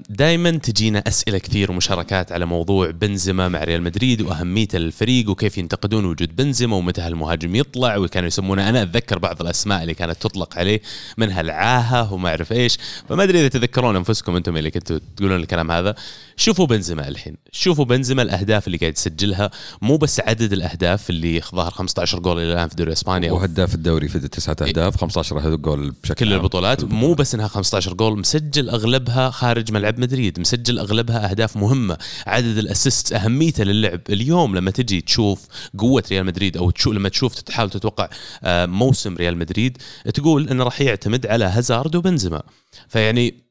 [0.08, 6.04] دائما تجينا أسئلة كثير ومشاركات على موضوع بنزيما مع ريال مدريد واهميته للفريق وكيف ينتقدون
[6.04, 7.96] وجود بنزيما ومتى هالمهاجم يطلع.
[7.96, 10.80] وكانوا يسمونه أنا أتذكر بعض الأسماء اللي كانت تطلق عليه
[11.16, 12.78] منها العاهة وما أعرف إيش.
[13.08, 15.94] فما أدري إذا تذكرون أنفسكم أنتم اللي كنتوا تقولون الكلام هذا.
[16.36, 17.36] شوفوا بنزيما الحين.
[17.52, 19.50] شوفوا بنزيما الأهداف اللي قاعد يسجلها.
[19.82, 23.30] مو بس عدد الأهداف اللي ظهر 15 جول إلى الآن في الدوري الإسباني.
[23.30, 26.32] أو وهداف الدوري في تسعة أهداف 15 جول بشكل كل.
[26.32, 26.84] البطولات.
[26.84, 31.98] مو بس إنها 15 جول مسجل أغلبها خارج ملعب مدريد مسجل أغلبها أهداف مهمة.
[32.26, 34.00] عدد الأسيست أهميته للعب.
[34.10, 35.46] اليوم لما تجي تشوف
[35.78, 38.08] قوة ريال مدريد أو تشوف لما تشوف تحاول تتوقع
[38.44, 39.78] آه، موسم ريال مدريد
[40.14, 42.42] تقول انه راح يعتمد على هازارد وبنزيما.
[42.88, 43.43] فيعني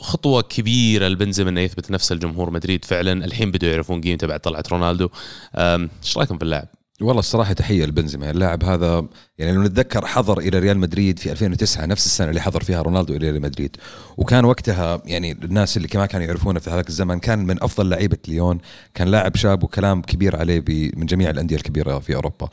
[0.00, 4.72] خطوة كبيرة لبنزيما انه يثبت نفسه لجمهور مدريد فعلا الحين بدوا يعرفون قيمته بعد طلعت
[4.72, 5.08] رونالدو
[5.56, 6.68] إيش رأيكم في اللاعب؟
[7.00, 8.30] والله الصراحة تحية لبنزيما.
[8.30, 9.06] اللاعب هذا
[9.38, 13.16] يعني لو نتذكر حضر إلى ريال مدريد في 2009 نفس السنة اللي حضر فيها رونالدو
[13.16, 13.76] إلى ريال مدريد.
[14.16, 18.18] وكان وقتها يعني الناس اللي ما كانوا يعرفونه في هذاك الزمن كان من أفضل لعيبة
[18.28, 18.58] ليون
[18.94, 20.64] كان لاعب شاب وكلام كبير عليه
[20.96, 22.48] من جميع الأندية الكبيرة في أوروبا.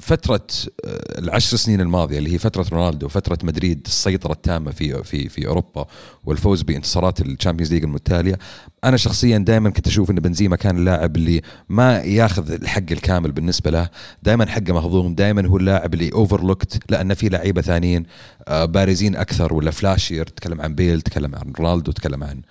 [0.00, 0.46] فترة
[0.84, 5.46] آه، العشر سنين الماضية اللي هي فترة رونالدو فترة مدريد السيطرة التامة في في في
[5.46, 5.86] أوروبا
[6.24, 8.38] والفوز بانتصارات ال Champions League المتتالية
[8.84, 13.70] أنا شخصيا دائما كنت أشوف إن بنزيما كان اللاعب اللي ما ياخذ الحق الكامل بالنسبة
[13.70, 13.88] له.
[14.22, 18.06] دائما حقه مهضوم دائما هو اللاعب اللي overlooked لأن في لعيبة ثانيين
[18.48, 22.42] آه، بارزين أكثر ولا flashier تكلم عن بيل تكلم عن رونالدو تكلم عن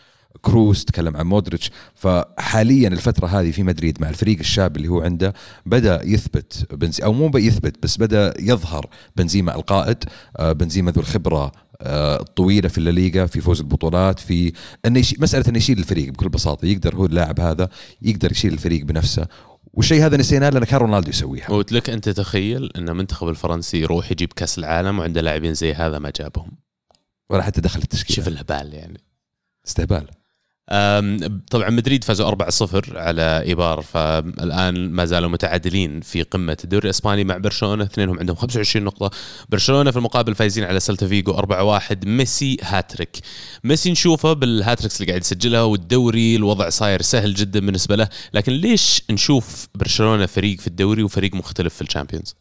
[0.41, 1.71] كروس تكلم عن مودريتش.
[1.95, 5.33] فحاليا الفترة هذه في مدريد مع الفريق الشاب اللي هو عنده
[5.65, 10.03] بدأ يثبت بنزي أو مو يثبت بس بدأ يظهر بنزيما القائد
[10.37, 14.53] آه، بنزيما ذو الخبرة آه، الطويلة في الليغا في فوز البطولات في
[14.85, 16.65] انه مسألة انه يشيل الفريق بكل بساطة.
[16.65, 17.69] يقدر هو اللاعب هذا
[18.01, 19.27] يقدر يشيل الفريق بنفسه.
[19.73, 24.11] والشيء هذا نسيناه لأن كان رونالدو يسويها قلت لك أنت تخيل أن المنتخب الفرنسي يروح
[24.11, 26.51] يجيب كأس العالم وعنده لاعبين زي هذا ما جابهم.
[27.29, 28.15] ولا حتى دخل التشكيلة.
[28.15, 29.01] شوف الهبال يعني.
[29.67, 30.07] استهبال.
[31.51, 37.37] طبعا مدريد فازوا 4-0 على إيبار فالآن ما زالوا متعادلين في قمة الدوري الإسباني مع
[37.37, 37.83] برشلونة.
[37.83, 39.11] اثنينهم عندهم 25 نقطة.
[39.49, 43.17] برشلونة في المقابل فايزين على سلتا فيجو 4-1 ميسي هاتريك.
[43.63, 48.09] ميسي نشوفه بال hat-tricks اللي قاعد يسجلها والدوري الوضع صاير سهل جدا بالنسبة له.
[48.33, 52.35] لكن ليش نشوف برشلونة فريق في الدوري وفريق مختلف في ال Champions؟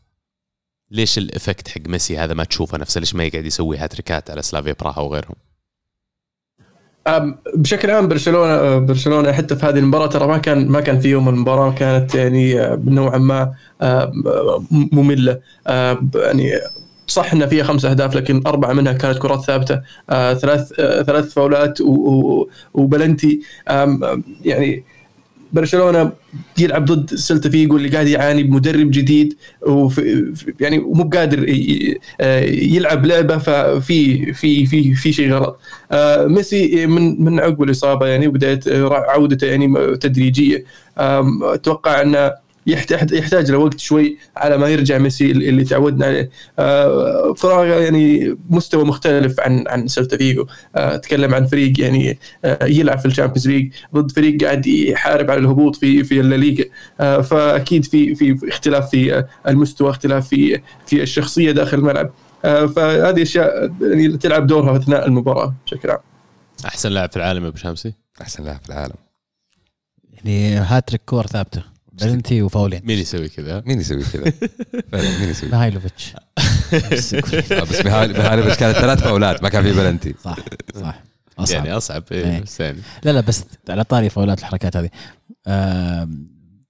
[0.91, 4.43] ليش ال effect حق ميسي هذا ما تشوفه نفسه؟ ليش ما يقعد يسوي هاتريكات على
[4.43, 5.37] سلافيا براها وغيرهم؟
[7.55, 11.29] بشكل عام برشلونة برشلونة حتى في هذه المباراة ترى ما كان ما كان في يوم
[11.29, 14.13] المباراة كانت يعني آه، نوعا ما آه،
[14.71, 15.41] مملة.
[16.15, 16.53] يعني
[17.07, 19.83] صح ان فيها خمس أهداف لكن أربعة منها كانت كرات ثابتة.
[20.35, 21.79] ثلاث ثلاث فاولات
[22.75, 23.41] وبلنتي.
[24.45, 24.85] يعني
[25.57, 26.13] برشلونة
[26.59, 31.47] يلعب ضد سلتا فيجو اللي قاعد يعاني بمدرب جديد وفي يعني ومو بقادر
[32.21, 35.61] آه، يلعب لعبة ففي في في في شيء غلط.
[35.93, 40.65] آه، ميسي من من عقب الإصابة يعني بدايه عودته يعني تدريجية.
[40.99, 46.31] أتوقع انه يحتاج يحتاج له وقت شوي على ما يرجع ميسي اللي تعودنا عليه.
[46.59, 50.47] آه، فراغ يعني مستوى مختلف عن عن سيلتا فيجو.
[50.77, 55.31] آه، أتكلم عن فريق يعني آه، يلعب في ال Champions League ضد فريق قاعد يحارب
[55.31, 56.65] على الهبوط في في الليغا.
[57.01, 62.11] آه، فأكيد في في اختلاف في المستوى اختلاف في في الشخصية داخل الملعب.
[62.45, 65.99] آه، فهذه أشياء يعني تلعب دورها أثناء المباراة بشكل عام.
[66.65, 68.95] أحسن لاعب في العالم يا أبو شامسي أحسن لاعب في العالم.
[70.13, 71.76] يعني هاتريك كور ثابتة.
[72.01, 72.81] بلنتي وفاولين.
[72.85, 74.31] مين يسوي كذا؟ مين يسوي كذا؟
[74.93, 76.15] فعلا مين يسوي؟ ميهايلوفيتش.
[76.17, 76.91] آه،
[77.63, 80.15] بس ميهايل ميهايلوفيتش كانت ثلاث فاولات ما كان في بلنتي.
[80.25, 80.37] صح
[80.75, 81.03] صح.
[81.39, 81.65] أصعب.
[81.65, 82.41] يعني أصعب إيه إيه.
[82.41, 84.91] بس يعني لا لا بس على طاري فاولات الحركات هذه.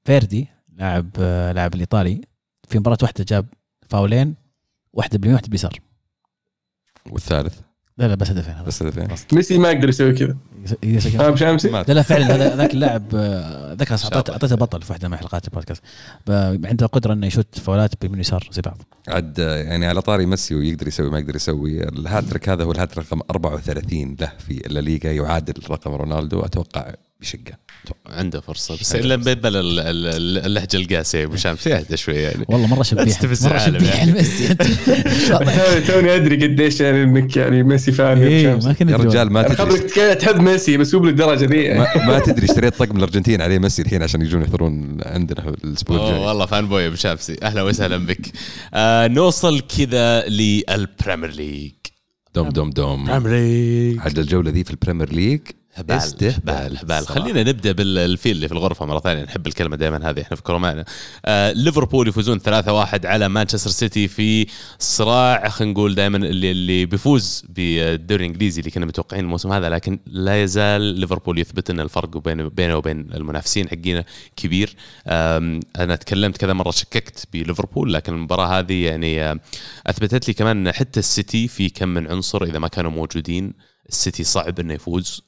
[0.04, 1.10] فيردي لاعب
[1.54, 2.20] لاعب الإيطالي
[2.68, 3.46] في مباراة واحدة جاب
[3.88, 4.34] فاولين
[4.92, 5.78] واحدة باليمين واحدة باليسار
[7.10, 7.60] والثالث؟
[7.98, 8.54] لا لا بس هدفين.
[8.66, 9.08] بس هدفين.
[9.32, 10.36] ميسي ما يقدر يسوي كذا.
[10.64, 13.14] يس- يس- ها بشامسي ما- لا لا فعلا هذا ذاك اللاعب
[13.78, 15.82] ذاك اعطيته بطل في واحدة من حلقات البودكاست.
[16.68, 18.82] عنده قدره إنه يشوت فاولات باليمين واليسار زي بعض.
[19.08, 21.82] عاد يعني على طاري ميسي ويقدر يسوي ما يقدر يسوي.
[21.88, 27.52] الهاتريك هذا هو الهاتريك رقم 34 له في الليغا يعادل رقم رونالدو أتوقع بشقة.
[28.06, 32.44] عنده فرصة بس الا بيبل ال- ال- اللهجة القاسية يا ابو شامسي أهدى شوي يعني.
[32.48, 33.04] والله مرة شبيح.
[33.04, 34.12] تستفز مرة العالم شبيح يعني.
[34.12, 34.62] ميسي انت
[35.28, 38.54] توني- توني أدري قديش يعني إنك يعني ميسي فان يا إيه،
[38.96, 40.14] رجال ما تدري.
[40.14, 42.06] تحب ميسي بس مو بالدرجة ذي يعني.
[42.06, 46.20] ما, تدري اشتريت طقم الأرجنتين عليه ميسي الحين عشان يجون يحضرون عندنا الأسبوع الجاي.
[46.26, 48.26] والله fanboy يا أبو شامسي أهلا وسهلا بك.
[48.74, 51.72] آه نوصل كذا لل Premier League.
[52.34, 53.04] دوم دوم دوم.
[53.04, 53.98] بريمير ليج.
[54.00, 55.40] عاد الجولة ذي في ال Premier League.
[55.76, 56.78] هبال استهبال.
[56.78, 57.06] هبال.
[57.06, 60.84] خلينا نبدأ بالفيل اللي في الغرفة مرة ثانية نحب الكلمة دائما هذه إحنا في كرومانا
[61.24, 62.44] آه ليفربول يفوزون 3-1
[63.04, 64.46] على مانشستر سيتي في
[64.78, 69.98] صراع خلينا نقول دائما اللي اللي بيفوز بالدوري الإنجليزي اللي كنا متوقعين الموسم هذا لكن
[70.06, 74.04] لا يزال ليفربول يثبت إن الفرق بين بينه وبين المنافسين حقينا
[74.36, 79.40] كبير أنا تكلمت كذا مرة شككت بليفربول لكن المباراة هذه يعني آه،
[79.86, 83.52] أثبتت لي كمان ان حتى السيتي في كم من عنصر إذا ما كانوا موجودين
[83.88, 85.22] السيتي صعب إنه يفوز.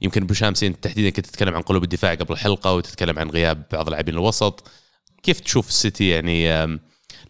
[0.00, 3.62] يمكن أبو شامسي انت تحديدا كنت تتكلم عن قلوب الدفاع قبل الحلقة وتتكلم عن غياب
[3.72, 4.68] بعض لاعبين الوسط.
[5.22, 6.66] كيف تشوف السيتي يعني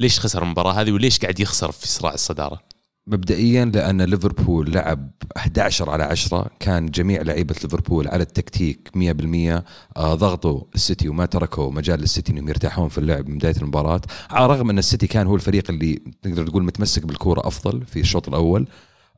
[0.00, 2.62] ليش خسر المباراة هذه وليش قاعد يخسر في صراع الصدارة؟
[3.06, 9.64] مبدئيا لأن ليفربول لعب 11 على 10 كان جميع لعيبة ليفربول على التكتيك 100%
[9.96, 14.00] آه، ضغطوا السيتي وما تركوا مجال للسيتي إنهم يرتاحون في اللعب من بداية المباراة.
[14.30, 18.28] على الرغم أن السيتي كان هو الفريق اللي نقدر نقول متمسك بالكورة أفضل في الشوط
[18.28, 18.66] الأول.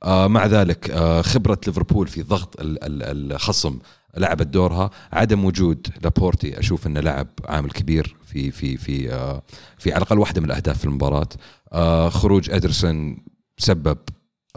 [0.05, 3.79] مع ذلك آه، خبرة ليفربول في ضغط ال- ال- الخصم
[4.17, 4.91] لعبت دورها.
[5.13, 9.43] عدم وجود لابورتي أشوف إنه لعب عامل كبير في في في آه،
[9.79, 11.29] في على الأقل واحدة من الأهداف في المباراة.
[11.73, 13.17] آه، خروج إدرسون
[13.59, 13.99] سبب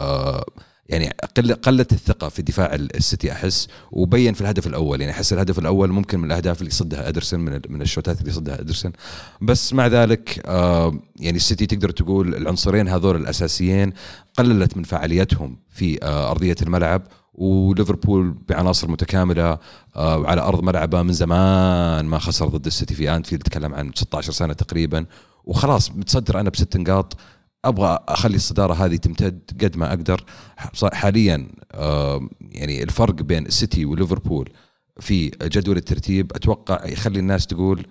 [0.00, 0.44] آه،
[0.88, 5.00] يعني قل قلت الثقة في دفاع السيتي أحس وبين في الهدف الأول.
[5.00, 8.60] يعني أحس الهدف الأول ممكن من الأهداف اللي صدها إدرسون من من الشوتات اللي صدها
[8.60, 8.92] إدرسون.
[9.40, 13.92] بس مع ذلك آه، يعني السيتي تقدر تقول العنصرين هذول الأساسيين
[14.38, 17.02] قللت من فعاليتهم في آه، أرضية الملعب
[17.34, 19.58] وليفربول بعناصر متكاملة
[19.96, 23.42] آه، وعلى أرض ملعبه من زمان ما خسر ضد السيتي في أنفيلد.
[23.42, 25.06] تكلم عن 16 سنة تقريبا
[25.44, 27.16] وخلاص متصدر أنا بست نقاط.
[27.64, 30.24] أبغى أخلي الصدارة هذه تمتد قد ما أقدر.
[30.92, 31.48] حاليا
[32.40, 34.52] يعني الفرق بين السيتي وليفربول
[35.00, 37.86] في جدول الترتيب أتوقع يخلي الناس تقول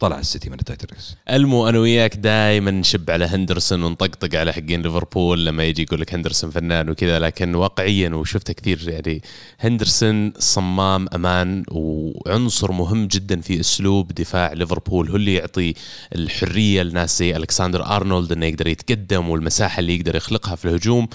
[0.00, 4.82] طلع السيتي من ال titles المو أنا وياك دائما نشب على هندرسون ونطقطق على حقين
[4.82, 9.22] ليفربول لما يجي يقول لك هندرسون فنان وكذا لكن واقعيا وشفته كثير يعني
[9.60, 15.10] هندرسون صمام أمان وعنصر مهم جدا في أسلوب دفاع ليفربول.
[15.10, 15.74] هو اللي يعطي
[16.14, 21.08] الحرية لناس زي ألكسندر أرنولد إنه يقدر يتقدم والمساحة اللي يقدر يخلقها في الهجوم.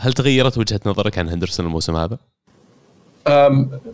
[0.00, 2.18] هل تغيرت وجهة نظرك عن هندرسون الموسم هذا؟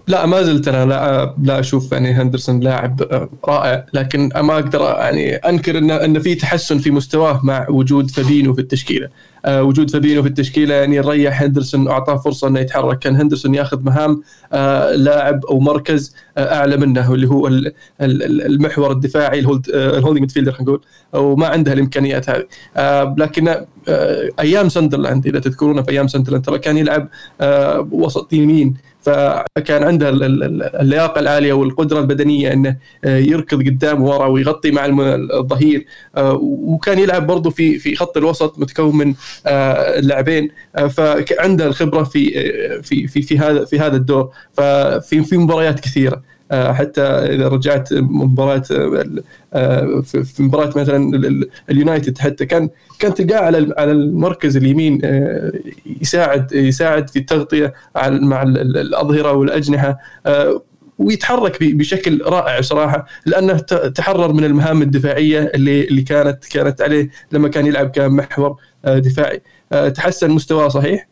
[0.09, 3.03] لا ما زلت أنا لا لا أشوف يعني هندرسون لاعب
[3.49, 8.55] رائع لكن ما أقدر يعني أنكر إن إن في تحسن في مستواه مع وجود فابينو
[8.55, 9.09] في التشكيلة.
[9.45, 12.99] أه، وجود فابينو في التشكيلة يعني ريح هندرسون وأعطاه فرصة إنه يتحرك.
[12.99, 17.67] كان هندرسون ياخذ مهام أه، لاعب أو مركز أه، أعلى منه اللي هو ال-
[18.01, 20.81] ال- ال- المحور الدفاعي ال hold- ال holding midfielder خلينا نقول
[21.13, 22.45] وما عنده الإمكانيات هذه.
[23.19, 23.55] لكن
[24.41, 27.09] أيام سندرلاند إذا تذكرون في أيام سندرلاند ترى كان يلعب
[27.93, 28.75] وسط يمين
[29.09, 34.71] فكان عنده ال- ال- ال- اللياقة العالية والقدرة البدنية إنه آه، يركض قدام ورا ويغطي
[34.71, 34.87] مع
[35.33, 35.87] الظهير.
[36.17, 39.15] آه، وكان يلعب برضه في في خط الوسط متكون من
[39.47, 42.31] اللاعبين آه، فعنده الخبرة في
[42.83, 44.31] في في في هذا في هذا الدور.
[44.53, 46.23] ففي في مباريات كثيرة.
[46.53, 49.05] حتى إذا رجعت مباراة آه،
[49.55, 55.01] آه، في مباراة مثلا ال- ال- اليونايتد حتى كان كان تلقاه على على المركز اليمين
[55.05, 55.53] آه،
[56.01, 57.75] يساعد يساعد في التغطية
[58.07, 60.63] مع ال- ال- الأظهرة والأجنحة آه،
[60.99, 63.57] ويتحرك بشكل رائع صراحة لأنه
[63.95, 69.43] تحرر من المهام الدفاعية اللي اللي كانت كانت عليه لما كان يلعب كمحور آه، دفاعي.
[69.73, 71.01] آه، تحسن مستواه صحيح.
[71.03, 71.09] آه،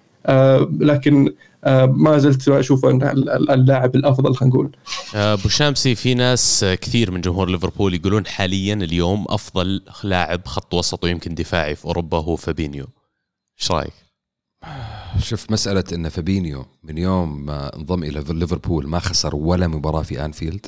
[0.81, 1.35] لكن
[1.65, 4.77] آه، ما زلت اشوفه انه ال- ال- اللاعب الأفضل خلينا نقول.
[5.15, 11.05] أبو شامسي في ناس كثير من جمهور ليفربول يقولون حاليا اليوم أفضل لاعب خط وسط
[11.05, 12.87] ويمكن دفاعي في أوروبا هو فابينيو.
[13.61, 13.93] إيش رأيك؟
[15.23, 20.25] شوف مسألة أن فابينيو من يوم ما انضم إلى ليفربول ما خسر ولا مباراة في
[20.25, 20.67] أنفيلد.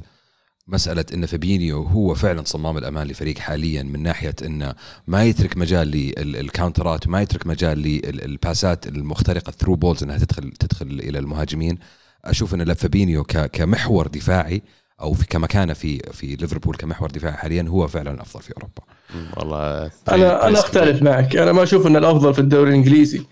[0.69, 4.75] مسألة أن فابينيو هو فعلا صمام الأمان لفريق حاليا من ناحية أنه
[5.07, 10.87] ما يترك مجال لل counterات وما يترك مجال للباسات المخترقة through balls أنها تدخل تدخل
[10.87, 11.79] إلى المهاجمين.
[12.25, 14.63] أشوف أن فابينيو ك- كمحور دفاعي
[15.01, 18.83] أو في كمكانة في في ليفربول كمحور دفاعي حاليا هو فعلا الأفضل في أوروبا.
[19.15, 21.37] مم، والله أنا أنا أختلف معك.
[21.37, 23.19] أنا ما أشوف إن الأفضل في الدوري الإنجليزي.
[23.19, 23.23] آه،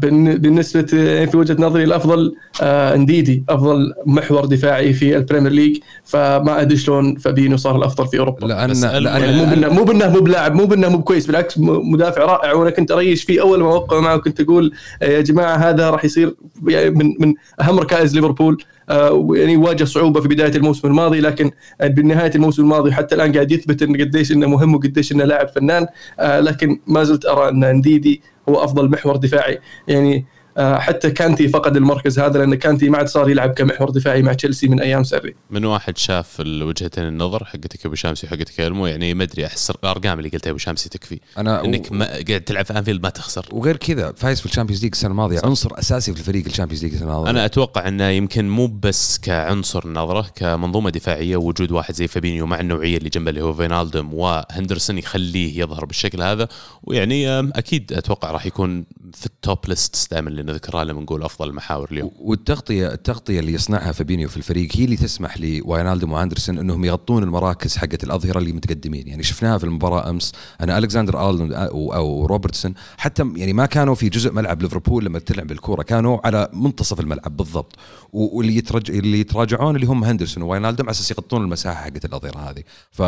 [0.00, 0.82] بالنسبة
[1.26, 5.78] في وجهة نظري الأفضل آه، إنديدي أفضل محور دفاعي في ال Premier League.
[6.04, 8.46] فما أدري شلون فابينو صار الأفضل في أوروبا.
[8.46, 11.58] لأن بس يعني مو لأن بانه مو بانه مو بلاعب مو بانه مو بكويس بالعكس
[11.58, 12.52] مدافع رائع.
[12.52, 16.04] وأنا كنت أريش فيه أول ما وقع معه كنت أقول آه، يا جماعة هذا راح
[16.04, 16.34] يصير
[16.66, 18.62] يعني من من أهم ركائز ليفربول.
[18.88, 23.32] آه، ويعني واجه صعوبة في بداية الموسم الماضي لكن آه، بنهايه الموسم الماضي حتى الآن
[23.32, 25.86] قاعد يثبت انه قديش إنه مهم وقديش إنه لاعب فنان
[26.20, 29.58] آه، لكن ما زلت أرى إن انديدي هو أفضل محور دفاعي.
[29.88, 30.26] يعني
[30.58, 34.68] حتى كانتي فقد المركز هذا لأن كانتي ما عاد صار يلعب كمحور دفاعي مع تشيلسي
[34.68, 35.34] من أيام سري.
[35.50, 40.18] من واحد شاف وجهتين النظر حقتك أبو شامسي وحقتك إلمو يعني ما أدري أحس الأرقام
[40.18, 41.20] اللي قلتها أبو شامسي تكفي.
[41.38, 43.46] أنا إنك ما قاعد تلعب في أنفيلد ما تخسر.
[43.52, 46.84] وغير كذا فايز في ال Champions League السنة الماضية عنصر أساسي في الفريق ال Champions
[46.84, 47.30] League السنة الماضية.
[47.30, 52.60] أنا أتوقع إنه يمكن مو بس كعنصر نظرة كمنظومة دفاعية وجود واحد زي فابينيو مع
[52.60, 56.48] النوعية اللي جنبه اللي هو فينالدوم وهندرسون يخليه يظهر بالشكل هذا.
[56.82, 61.88] ويعني أكيد أتوقع راح يكون في ال top list دائما نذكرها لما نقول أفضل المحاور
[61.92, 62.10] اليوم.
[62.18, 67.76] والتغطيه التغطية اللي يصنعها فابينيو في الفريق هي اللي تسمح لواينالدوم وهندرسون إنهم يغطون المراكز
[67.76, 69.08] حقت الأظهرة اللي متقدمين.
[69.08, 74.08] يعني شفناها في المباراة أمس أن الكسندر أرنولد أو روبرتسون حتى يعني ما كانوا في
[74.08, 77.76] جزء ملعب ليفربول لما تلعب بالكورة كانوا على منتصف الملعب بالضبط.
[78.12, 82.62] واللي يترج اللي يتراجعون اللي هم هندرسون وواينالدوم على أساس يغطون المساحة حقت الأظهرة هذه.
[82.90, 83.02] ف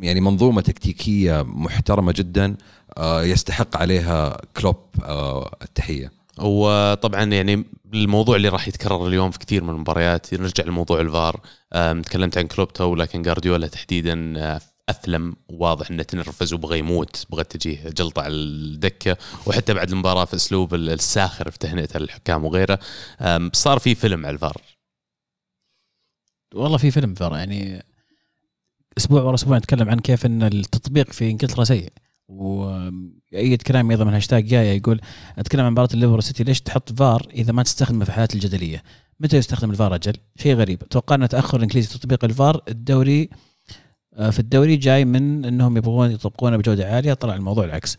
[0.00, 2.56] يعني منظومة تكتيكية محترمة جدا
[2.96, 6.21] آه، يستحق عليها كلوب آه، التحية.
[6.38, 7.64] وطبعا يعني
[7.94, 11.40] الموضوع اللي راح يتكرر اليوم في كثير من المباريات نرجع لموضوع الفار.
[12.02, 17.44] تكلمت عن كلوب تو لكن جارديولا تحديدا آه، أثلم واضح إنه تنرفز وبغى يموت بغى
[17.44, 19.16] تجيه جلطة على الدكة.
[19.46, 22.78] وحتى بعد المباراة في أسلوب الساخر في تهنئته للحكام وغيره.
[23.52, 24.56] صار في فيلم على الفار.
[26.54, 27.84] والله في فيلم فار يعني
[28.98, 31.92] أسبوع ورا أسبوع نتكلم عن كيف إن التطبيق في إنجلترا سيء.
[32.32, 35.00] وايد كلام أيضا من هاشتاج جاية يقول
[35.38, 38.82] أتكلم عن مباراة الليفر سيتي ليش تحط فار إذا ما تستخدمه في الحالات الجدلية؟
[39.20, 43.30] متى يستخدم الفار أجل؟ شيء غريب توقعنا تأخر الإنجليزي تطبيق الفار الدوري
[44.14, 47.96] آه، في الدوري جاي من إنهم يبغون يطبقونه بجودة عالية طلع الموضوع العكس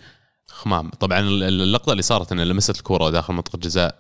[0.56, 0.90] خمام.
[1.00, 3.96] طبعا اللقطة اللي صارت انه لمست الكره داخل منطقة جزاء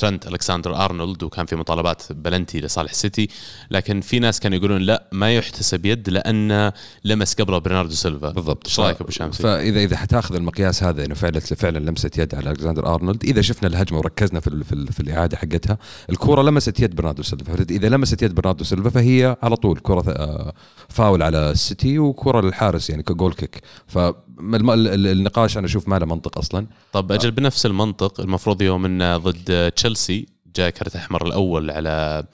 [0.00, 3.28] ترنت ألكسندر أرنولد وكان في مطالبات بلنتي لصالح السيتي
[3.70, 6.72] لكن في ناس كانوا يقولون لا ما يحتسب يد لأنه
[7.04, 8.30] لمس قبله برناردو سيلفا.
[8.30, 8.66] بالضبط.
[8.66, 12.50] إيش رأيك أبو شامسي؟ فاذا إذا حتاخذ المقياس هذا إنه فعلا فعلا لمسه يد على
[12.50, 13.24] ألكسندر أرنولد.
[13.24, 15.78] إذا شفنا الهجمة وركزنا في ال- في, ال- في الإعادة حقتها
[16.10, 17.64] الكره لمست يد برناردو سيلفا.
[17.70, 20.52] إذا لمست يد برناردو سيلفا فهي على طول كرة آه،
[20.88, 23.60] فاول على السيتي وكرة للحارس يعني ك goal kick.
[23.86, 26.66] فالنقاش أنا أشوف ما له منطق أصلا.
[26.92, 30.26] طب أجل بنفس المنطق المفروض يوم انه ضد تشيلسي
[30.56, 32.24] جاء كرت أحمر الأول على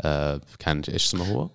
[0.00, 1.48] آه، كان إيش اسمه هو؟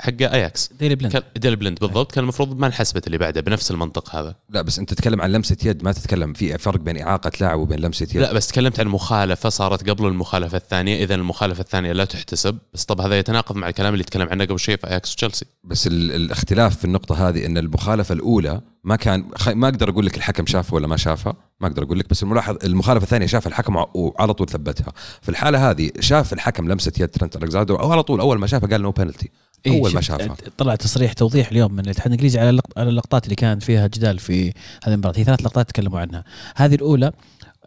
[0.00, 0.72] حق أياكس.
[0.72, 2.12] ديلي بلند كان ديل بلند بالضبط.
[2.12, 4.34] كان المفروض ما انحسبت اللي بعده بنفس المنطق هذا.
[4.50, 7.78] لا بس أنت تتكلم عن لمسة يد ما تتكلم في فرق بين إعاقة لاعب وبين
[7.80, 8.16] لمسة يد.
[8.16, 11.04] لا بس تكلمت عن مخالفة صارت قبل المخالفة الثانية.
[11.04, 12.58] إذا المخالفة الثانية لا تحتسب.
[12.74, 15.46] بس طب هذا يتناقض مع الكلام اللي تكلم عنه قبل شوي في أياكس وتشيلسي.
[15.64, 20.16] بس ال- الاختلاف في النقطة هذه إن المخالفة الأولى ما كان ما أقدر أقول لك
[20.16, 23.76] الحكم شافها ولا ما شافها، ما أقدر أقول لك بس الملاحظ المخالفة الثانية شاف الحكم
[23.76, 28.02] وع- وعلى طول ثبتها، في الحالة هذه شاف الحكم لمسة يد ترنت الكساندر أو على
[28.02, 29.30] طول أول ما شافها قال no penalty
[29.66, 33.24] إيه، أول ما شافها طلع تصريح توضيح اليوم من الاتحاد الإنجليزي على اللق- على اللقطات
[33.24, 34.52] اللي كانت فيها جدال في
[34.84, 35.18] هذه المباراة.
[35.18, 36.24] هي ثلاث لقطات تكلموا عنها.
[36.56, 37.12] هذه الأولى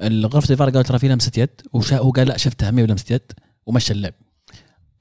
[0.03, 3.21] غرفه الفار قالوا ترى في لمسة يد وشافوا قال لا شفتها 100 لمسة يد
[3.65, 4.13] ومشى اللعب.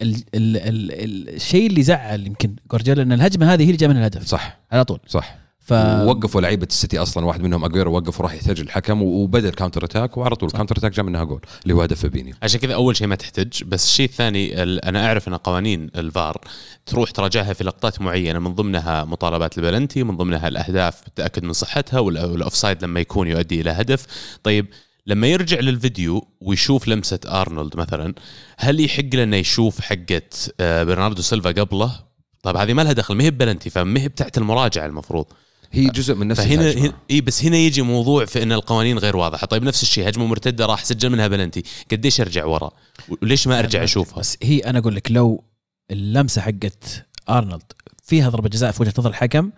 [0.02, 4.00] ال ال ال الشيء اللي زعل يمكن جوارديولا إن الهجمة هذه هي اللي جاء منها
[4.00, 4.26] الهدف.
[4.26, 4.59] صح.
[4.72, 5.00] على طول.
[5.07, 5.35] صح.
[5.68, 5.72] ف
[6.07, 10.16] وقفوا لعيبة السيتي أصلا واحد منهم اجويرو وقف وراح يحتج الحكم وبدأ ال counter attack
[10.16, 12.35] وعلى طول ال counter attack جاء منها جول اللي هو هدف فابينيو.
[12.42, 16.40] عشان كذا أول شيء ما تحتج بس الشيء الثاني ال- أنا أعرف أن قوانين الفار
[16.87, 22.00] تروح تراجعها في لقطات معينة من ضمنها مطالبات البلنتي من ضمنها الأهداف بالتاكد من صحتها
[22.00, 24.07] وال- وال offside لما يكون يؤدي إلى هدف.
[24.42, 24.66] طيب
[25.07, 28.14] لما يرجع للفيديو ويشوف لمسة أرنولد مثلا
[28.59, 30.22] هل يحق له إنه يشوف حقة
[30.61, 31.92] آه، برناردو سيلفا قبله؟
[32.42, 35.26] طيب هذه ما لها دخل ما هي بلنتي فما هي بتاعت المراجعة المفروض.
[35.72, 39.46] هي جزء من نفس فهنا إي بس هنا يجي موضوع في إن القوانين غير واضحة.
[39.46, 42.70] طيب نفس الشيء هجمة مرتدة راح سجل منها بلنتي قديش أرجع ورا؟
[43.22, 45.44] وليش ما أرجع أشوفها؟ بس هي أنا أقول لك لو
[45.90, 47.62] اللمسة حقت أرنولد
[48.02, 49.50] فيها ضربه جزاء في وجهة نظر الحكم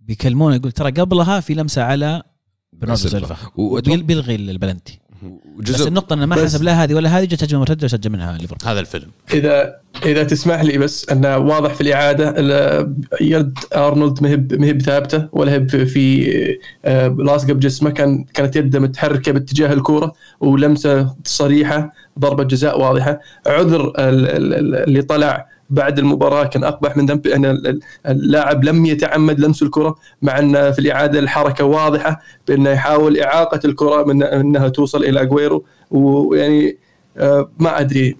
[0.00, 2.22] بيكلمونه يقول ترى قبلها في لمسة على
[2.72, 3.18] برناردو سيلفا.
[3.26, 3.36] سيلفا.
[3.56, 3.90] وأتوقع-
[5.22, 8.10] البلنتي بس وجزء النقطة إنه ما حسب لا هذه ولا هذه جت هجمه مرتده وسجل
[8.10, 8.68] منها ليفربول.
[8.70, 9.06] هذا الفيلم.
[9.34, 15.28] اذا إذا تسمح لي بس إنه واضح في الإعادة ال- يد أرنولد مهب مهب ثابتة
[15.32, 16.32] ولا هب في- في
[16.84, 17.90] آه، لاصقه بجسمه.
[17.90, 23.20] كان كانت يده متحركة باتجاه الكورة ولمسة صريحة ضربة جزاء واضحة.
[23.46, 27.80] عذر ال- ال- ال- اللي طلع بعد المباراة كان أقبح من ذنب أن ال- ال-
[28.08, 34.04] اللاعب لم يتعمد لمس الكرة مع أن في الإعادة الحركة واضحة بأنه يحاول إعاقة الكرة
[34.04, 36.76] من انها توصل إلى اجويرو ويعني
[37.18, 38.16] آه، ما أدري.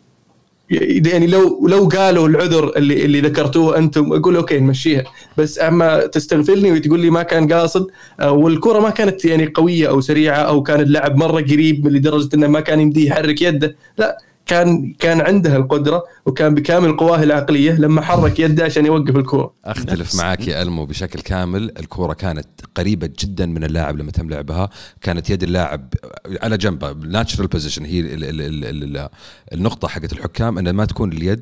[0.70, 5.04] يعني لو لو قالوا العذر اللي اللي ذكرتوه أنتم أقول okay نمشيها.
[5.38, 7.86] بس أما تستغفلني وتقول لي ما كان قاصد
[8.20, 12.46] آه، والكرة ما كانت يعني قوية أو سريعة أو كان اللعب مرة قريب لدرجة أنه
[12.46, 13.76] ما كان يمديه يحرك يده.
[13.98, 19.52] لا كان كان عنده القدرة وكان بكامل قواه العقلية لما حرك يده عشان يوقف الكورة.
[19.64, 21.72] أختلف نفس- معك يا ألمو بشكل كامل.
[21.78, 24.70] الكورة كانت قريبة جدا من اللاعب لما تم لعبها.
[25.00, 25.94] كانت يد اللاعب
[26.42, 29.08] على جنبه ناتشرال بوزيشن هي ال ال ال ال
[29.52, 31.40] النقطة حقت الحكام ان ما تكون اليد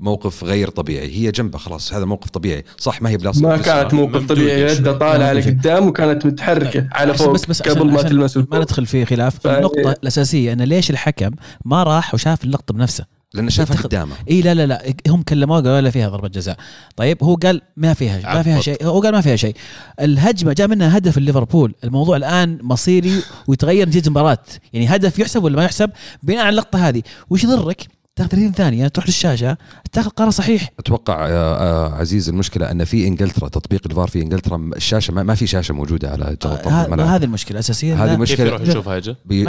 [0.00, 1.10] بموقف غير طبيعي.
[1.16, 2.64] هي جنبه خلاص هذا موقف طبيعي.
[2.78, 4.62] صح ما هي بلاصه ما كانت موقف طبيعي.
[4.76, 8.86] يده طالعة على قدام وكانت متحركة على فوق بس بس قبل ما تلمس ما ندخل
[8.86, 9.46] في خلاف.
[9.46, 11.30] النقطة الأساسية أن ليش الحكم
[11.64, 13.04] ما راح وشاف اللقطة بنفسه.
[13.34, 14.14] لأنه شافها اتخذ- قدامه.
[14.30, 16.56] إي لا لا لا هم كلموه قالوا لا فيها ضربة جزاء.
[16.96, 18.60] طيب هو قال ما فيها ما فيها.
[18.60, 18.86] شيء.
[18.86, 19.56] هو قال ما فيها شيء.
[20.00, 24.38] الهجمة جاء منها هدف ليفربول الموضوع الآن مصيري ويتغير نتيجة المباراة.
[24.72, 25.90] يعني هدف يحسب ولا ما يحسب؟
[26.22, 27.02] بناء على اللقطة هذه.
[27.30, 27.86] وش يضرك؟
[28.20, 29.56] تاخذ 30 ثانية تروح للشاشة
[29.92, 34.70] تاخذ قرار صحيح أتوقع يا آه، عزيز المشكلة أن في إنجلترا تطبيق الفار في إنجلترا
[34.76, 38.16] الشاشة ما ما في شاشة موجودة على جهاز طرف ه- الملعب هذه المشكلة الاساسيه هذه
[38.16, 38.46] مش- كيف مشكلة.
[38.46, 38.60] يروح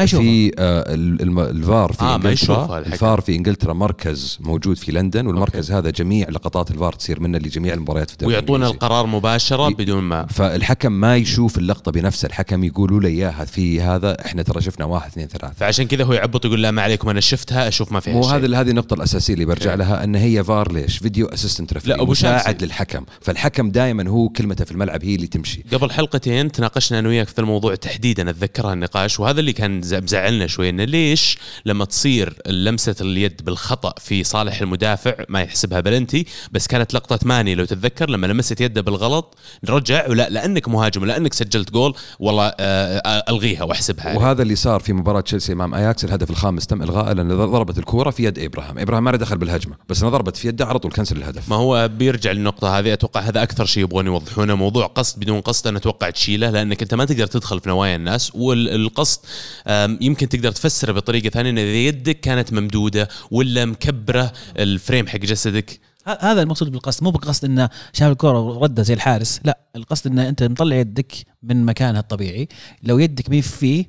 [0.03, 0.21] يشوفها.
[0.21, 0.83] في آه،
[1.49, 2.93] الفار في آه، ما يشوفها انجلترا.
[2.93, 7.73] الفار في إنجلترا مركز موجود في لندن والمركز هذا جميع لقطات الفار تصير منه لجميع
[7.73, 8.67] المباريات في الدوري ويعطونا.
[8.67, 13.81] القرار مباشرة ي- بدون ما فالحكم ما يشوف اللقطة بنفسه الحكم يقولوا له إياها في
[13.81, 17.09] هذا إحنا ترى شفنا واحد اثنين ثلاثة فعشان كذا هو يعبط يقول لا ما عليكم
[17.09, 18.31] أنا شفتها أشوف ما فيها شيء.
[18.61, 19.77] هذه النقطة الأساسية اللي برجع إيه.
[19.77, 22.63] لها أن هي فار ليش؟ video assistant referee لا، أبو مساعد.
[22.63, 25.63] للحكم، فالحكم دائما هو كلمته في الملعب هي اللي تمشي.
[25.73, 30.69] قبل حلقتين تناقشنا أنا وياك في الموضوع تحديدا أتذكرها النقاش وهذا اللي كان مزعلنا شوي
[30.69, 36.93] إنه ليش لما تصير لمسة اليد بالخطأ في صالح المدافع ما يحسبها بلنتي بس كانت
[36.93, 39.37] لقطة ماني لو تتذكر لما لمست يده بالغلط
[39.69, 44.79] رجع ولا لأنك مهاجم لانك سجلت جول والله آه، آه، ألغيها وأحسبها وهذا اللي صار
[44.79, 48.79] في مباراة تشيلسي أمام أياكس الهدف الخامس تم إلغائه لأن ضربت الكورة في يد إبراهام،
[48.79, 51.49] إبراهام ما له دخل بالهجمة، بس أنها ضربت في يده على طول كنسل الهدف.
[51.49, 55.67] ما هو بيرجع للنقطة هذه أتوقع هذا أكثر شيء يبغون يوضحونه موضوع قصد بدون قصد.
[55.67, 59.19] أنا أتوقع تشيله لأنك أنت ما تقدر تدخل في نوايا الناس والقصد
[60.01, 65.79] يمكن تقدر تفسره بطريقة ثانية إن إذا يدك كانت ممدودة ولا مكبرة الفريم حق جسدك.
[66.19, 70.43] هذا المقصود بالقصد مو بالقصد انه شاف الكره ورده زي الحارس لا القصد انه أنت
[70.43, 72.47] مطلع يدك من مكانها الطبيعي.
[72.83, 73.85] لو يدك مي فيه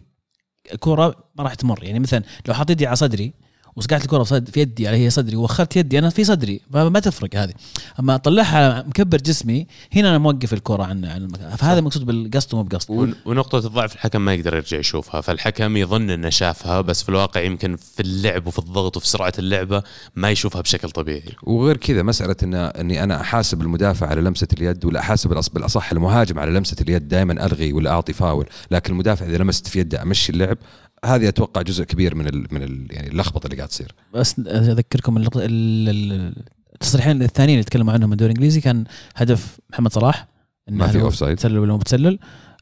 [0.72, 1.84] الكره ما راح تمر.
[1.84, 3.32] يعني مثلا لو حط يدي على صدري
[3.76, 7.36] وسقعت الكره في يدي على هي صدري ووخرت يدي أنا في صدري ما ما تفرق
[7.36, 7.52] هذه.
[8.00, 12.62] أما اطلعها مكبر جسمي هنا أنا موقف الكره عن عن المكان فهذا المقصود بالقصد ومو
[12.62, 12.90] بقصد.
[12.90, 17.40] ون- ونقطة الضعف الحكم ما يقدر يرجع يشوفها فالحكم يظن إنه شافها بس في الواقع
[17.40, 19.82] يمكن في اللعب وفي الضغط وفي سرعة اللعبة
[20.16, 21.22] ما يشوفها بشكل طبيعي.
[21.42, 25.92] وغير كذا مسألة إن إني أنا أحاسب المدافع على لمسة اليد ولا أحاسب الأص- بالأصح
[25.92, 30.02] المهاجم على لمسة اليد دائما ألغي ولا أعطي فاول، لكن المدافع إذا لمست في يده
[30.02, 30.58] أمشي اللعب
[31.04, 33.94] هذه أتوقع جزء كبير من ال من ال يعني اللخبطة اللي قاعد تصير.
[34.14, 36.34] بس أذكركم اللقطة- ال- ال-
[36.74, 38.84] التصريحين الثانيين اللي تكلموا عنهم من الدوري الانجليزي كان
[39.16, 40.26] هدف محمد صلاح
[40.70, 41.36] ما في هل هو أوفسايد.
[41.36, 42.18] تسلل ولا مو بتسلل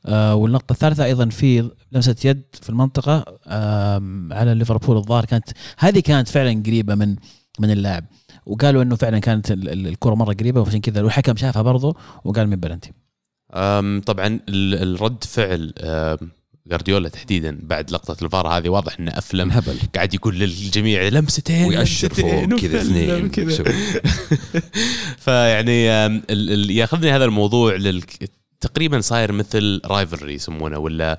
[0.06, 6.00] آه والنقطة الثالثة أيضا في لمسة يد في المنطقة آم، على ليفربول الظاهر كانت هذه
[6.00, 7.16] كانت فعلا قريبة من
[7.60, 8.04] من اللاعب
[8.46, 12.46] وقالوا إنه فعلا كانت ال- ال- الكرة مرة قريبة وعشان كذا والحكم شافها برضه وقال
[12.48, 12.92] من بلنتي
[14.06, 15.74] طبعا ال- الرد فعل
[16.66, 22.14] جارديولا تحديدا بعد لقطة الفار هذه واضح إنه افلم انهبل قاعد يقول للجميع لمستين ويأشر
[22.14, 23.30] فوق كذا اثنين.
[25.24, 25.84] فيعني
[26.74, 28.02] ياخذني هذا الموضوع لل
[28.60, 31.18] تقريبا صاير مثل rivalry يسمونه ولا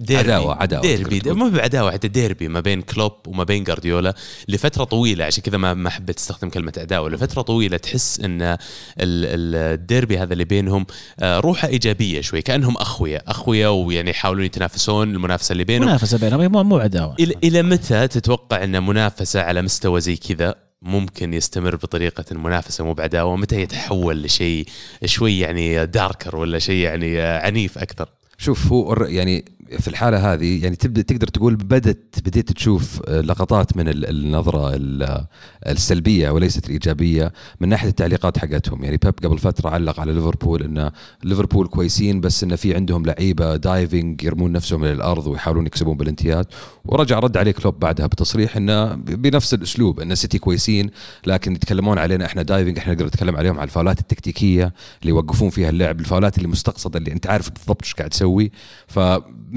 [0.00, 0.32] ديربي.
[0.32, 1.30] عداوة تقدر ديربي.
[1.32, 4.14] مو بعداوة حتى ديربي ما بين كلوب وما بين جارديولا
[4.48, 5.24] لفترة طويلة.
[5.24, 7.10] عشان كذا ما ما حبيت أستخدم كلمة عداوة.
[7.10, 8.56] لفترة طويلة تحس إن ال-
[9.00, 10.86] ال- الديربي هذا اللي بينهم
[11.20, 13.22] آه، روحه إيجابية شوي كأنهم أخويا.
[13.26, 15.88] أخويا ويعني يحاولون يتنافسون المنافسة اللي بينهم.
[15.88, 17.16] منافسة بينهم مو مو عداوة.
[17.44, 23.36] إلى متى تتوقع إن منافسة على مستوى زي كذا ممكن يستمر بطريقة منافسه مو بعداوة؟
[23.36, 24.66] متى يتحول لشيء
[25.04, 29.44] شوي يعني داركر ولا شيء يعني عنيف أكثر؟ شوف هو يعني
[29.78, 34.74] في الحالة هذه يعني تبدأ تقدر تقول بدت بديت تشوف آه، لقطات من ال- النظرة
[34.74, 35.26] ال-
[35.66, 38.84] السلبية وليست الإيجابية من ناحية التعليقات حقتهم.
[38.84, 40.90] يعني بيب قبل فترة علق على ليفربول أن
[41.24, 46.46] ليفربول كويسين بس أن في عندهم لعيبة diving يرمون نفسهم إلى الأرض ويحاولون يكسبون بلنتيات
[46.84, 50.90] ورجع رد عليه كلوب بعدها بتصريح أنه ب- بنفس الأسلوب أن سيتي كويسين
[51.26, 54.64] لكن يتكلمون علينا إحنا diving إحنا نقدر نتكلم عليهم على الفاولات التكتيكية
[55.02, 58.50] اللي يوقفون فيها اللعب الفاولات اللي مستقصده اللي أنت عارف بالضبط إيش قاعد تسوي.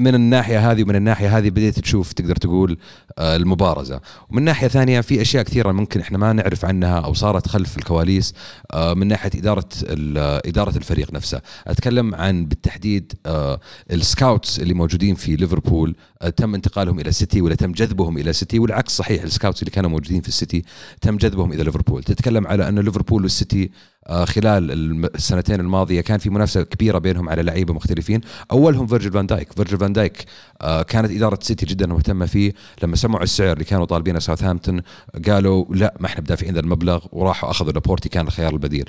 [0.04, 2.78] فمن الناحية هذه ومن الناحية هذه بديت تشوف تقدر تقول
[3.18, 4.00] آه، المبارزة.
[4.30, 8.34] ومن ناحية ثانية في أشياء كثيرة ممكن إحنا ما نعرف عنها أو صارت خلف الكواليس
[8.72, 11.40] آه، من ناحية إدارة ال- إدارة الفريق نفسه.
[11.66, 15.94] أتكلم عن بالتحديد آه، ال scouts اللي موجودين في ليفربول آه،
[16.30, 19.90] تم انتقالهم إلى السيتي ولا تم جذبهم إلى السيتي والعكس صحيح ال scouts اللي كانوا
[19.90, 20.64] موجودين في السيتي
[21.00, 22.02] تم جذبهم إلى ليفربول.
[22.02, 23.70] تتكلم على أن ليفربول والسيتي
[24.06, 24.70] آه، خلال
[25.14, 28.20] السنتين الماضية كان في منافسة كبيرة بينهم على لعيبة مختلفين.
[28.52, 29.52] أولهم فيرجيل فان دايك.
[29.52, 30.24] فيرجيل فان دايك
[30.60, 32.52] آه، كانت إدارة السيتي جدا مهتمة فيه.
[32.82, 34.80] لما سمعوا السعر اللي كانوا طالبينه ساوثهامبتون
[35.28, 38.84] قالوا لا ما إحنا بدافعين ذا المبلغ وراحوا أخذوا لابورتي كان الخيار البديل.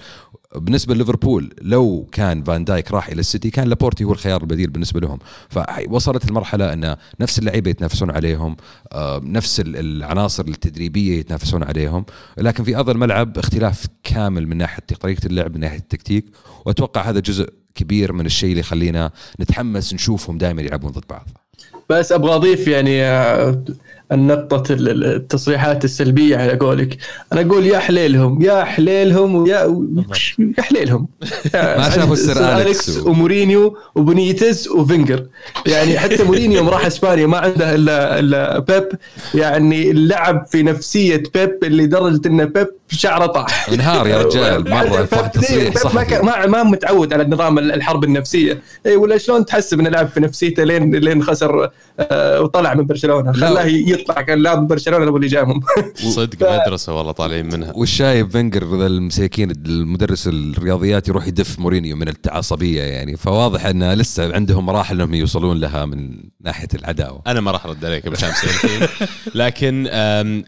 [0.60, 4.99] بالنسبة لليفربول لو كان فان دايك راح إلى السيتي كان لابورتي هو الخيار البديل بالنسبة
[4.99, 5.20] لهم.
[5.49, 8.56] فوصلت المرحلة أن نفس اللعيبة يتنافسون عليهم
[8.91, 12.06] آه، نفس ال- العناصر التدريبية يتنافسون عليهم.
[12.38, 16.26] لكن في ارض الملعب اختلاف كامل من ناحية طريقة اللعب من ناحية التكتيك
[16.66, 21.28] وأتوقع هذا جزء كبير من الشيء اللي يخلينا نتحمس نشوفهم دائما يلعبون ضد بعض.
[21.89, 23.61] بس أبغى أضيف يعني آه،
[24.11, 26.97] النقطة ال- ال- التصريحات السلبية على قولك.
[27.33, 29.86] أنا أقول يا حليلهم يا حليلهم ويا
[30.57, 31.07] يا حليلهم.
[31.53, 35.25] ما شافوا ال Sir أليكس ومورينيو وبنيتز وفينجر.
[35.65, 38.88] يعني حتى مورينيو يوم راح إسبانيا ما عنده الا إلا بيب.
[39.36, 43.69] يعني لعب في نفسية بيب اللي درجة إن بيب شعره طاح.
[43.69, 44.63] انهار يا رجال.
[44.63, 45.63] بيب- تصريح
[46.13, 48.61] بيب ما, ما ما متعود على نظام الحرب النفسية.
[48.86, 51.69] اي ولا شلون تحسب انه لعب في نفسيته لين لين خسر
[52.41, 53.32] وطلع من برشلونة.
[53.32, 53.47] لا.
[53.47, 55.61] خلاه يطلع كان لاعب برشلونة أبو اللي جابهم
[56.15, 57.71] صدق مدرسه والله طالعين منها.
[57.76, 63.17] والشايب فينجر ذا المساكين المدرس الرياضيات يروح يدف مورينيو من التعصبيه يعني.
[63.17, 67.21] فواضح إن لسه عندهم مراحل إنهم يوصلون لها من ناحية العداوة.
[67.28, 68.45] أنا ما راح أرد عليك أبو شمس.
[69.36, 69.88] لكن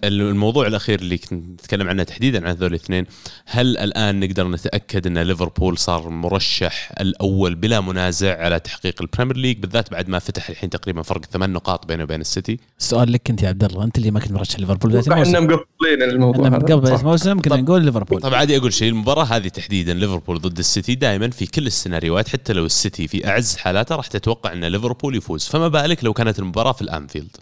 [0.03, 3.05] الموضوع الأخير اللي كنت نتكلم عنه تحديدا عن هذول الاثنين
[3.45, 9.37] هل الآن نقدر نتأكد إن ليفربول صار مرشح الأول بلا منازع على تحقيق ال Premier
[9.37, 12.59] League بالذات بعد ما فتح الحين تقريبا فرق ثمان نقاط بينه وبين السيتي.
[12.79, 15.43] السؤال لك انت يا عبد الله انت اللي ما كنت مرشح ليفربول بدايه إحنا الموسم.
[15.43, 16.57] مقفلين الموضوع إحنا.
[16.57, 16.93] قبل.
[16.93, 18.21] الموسم كنا نقول ليفربول.
[18.21, 22.53] طب عادي أقول شيء المباراة هذه تحديدا ليفربول ضد السيتي دائما في كل السيناريوهات حتى
[22.53, 25.47] لو السيتي في أعز حالاته راح تتوقع إن ليفربول يفوز.
[25.47, 27.37] فما بالك لو كانت المباراة في الأنفيلد؟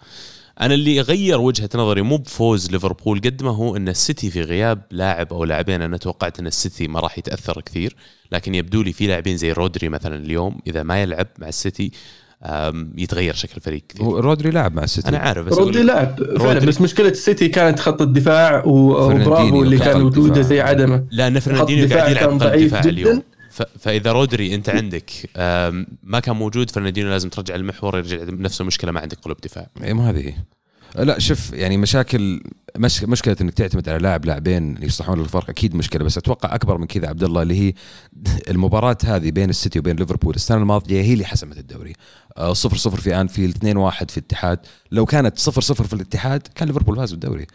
[0.62, 4.82] أنا اللي غير وجهة نظري مو بفوز ليفربول قد ما هو إن السيتي في غياب
[4.92, 5.82] لاعب أو لاعبين.
[5.82, 7.96] أنا توقعت إن السيتي ما راح يتأثر كثير
[8.32, 11.92] لكن يبدو لي في لاعبين زي رودري مثلا اليوم إذا ما يلعب مع السيتي
[12.98, 16.60] يتغير شكل الفريق كثير هو رودري لاعب مع السيتي أنا عارف بس رودري لعب فعلا.
[16.60, 20.42] بس مشكلة السيتي كانت خط الدفاع وبرافو اللي كان خط وجوده الدفاع.
[20.42, 22.90] زي عدمه لأن فرناندينيو الدفاع قاعد يلعب كان قلب ضعيف دفاع جداً.
[22.90, 25.12] اليوم ف- فإذا رودري أنت عندك
[26.04, 29.94] ما كان موجود فرناندينيو لازم ترجع المحور يرجع نفس المشكلة ما عندك قلوب دفاع اي
[29.94, 30.34] ما هذه هي.
[30.98, 32.42] لا شوف يعني مشاكل
[32.78, 36.86] مش مشكلة إنك تعتمد على لاعب لاعبين يصلحون الفرق أكيد مشكلة بس أتوقع أكبر من
[36.88, 37.74] كذا عبد الله اللي هي
[38.52, 40.36] المباراة هذه بين السيتي وبين ليفربول.
[40.36, 41.94] السنة الماضية هي اللي حسمت الدوري.
[42.38, 44.60] آه، صفر صفر في أنفيلد 2 1 في الاتحاد.
[44.92, 47.46] لو كانت صفر صفر في الاتحاد كان ليفربول فاز بالدوري.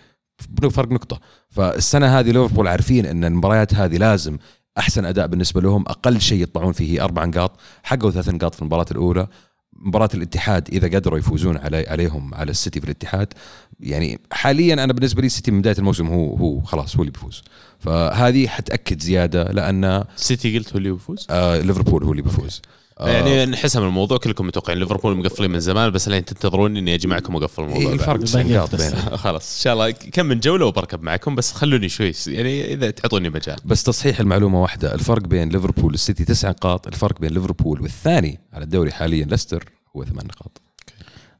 [0.70, 1.20] فرق نقطة.
[1.51, 4.38] فالسنة هذه ليفربول عارفين إن المباريات هذه لازم
[4.78, 8.86] أحسن أداء بالنسبة لهم أقل شيء يطلعون فيه أربع نقاط حققوا ثلاث نقاط في المباراة
[8.91, 9.26] الأولى.
[9.81, 13.33] مباراة الاتحاد إذا قدروا يفوزون علي عليهم على السيتي في الاتحاد
[13.81, 17.43] يعني حاليا أنا بالنسبة لي السيتي من بداية الموسم هو هو خلاص هو اللي بيفوز.
[17.78, 19.85] فهذه حتأكد زيادة لأن
[20.16, 22.62] السيتي قلت هو اللي يفوز آه ليفربول هو اللي بيفوز.
[22.66, 27.09] آه يعني نحسم الموضوع كلكم متوقعين ليفربول مقفلين من زمان بس لين تنتظرون إني أجي
[27.09, 27.92] معكم وأقفل الموضوع إيه.
[27.92, 28.74] الفرق نقاط
[29.24, 29.90] خلاص إن شاء الله.
[29.90, 33.57] كم من جولة وبركب معكم بس خلوني شوي يعني إذا تعطوني مجال.
[33.64, 38.64] بس تصحيح المعلومة واحدة الفرق بين ليفربول والسيتي تسع نقاط الفرق بين ليفربول والثاني على
[38.64, 39.64] الدوري حاليا ليستر
[39.96, 40.61] هو ثمان نقاط.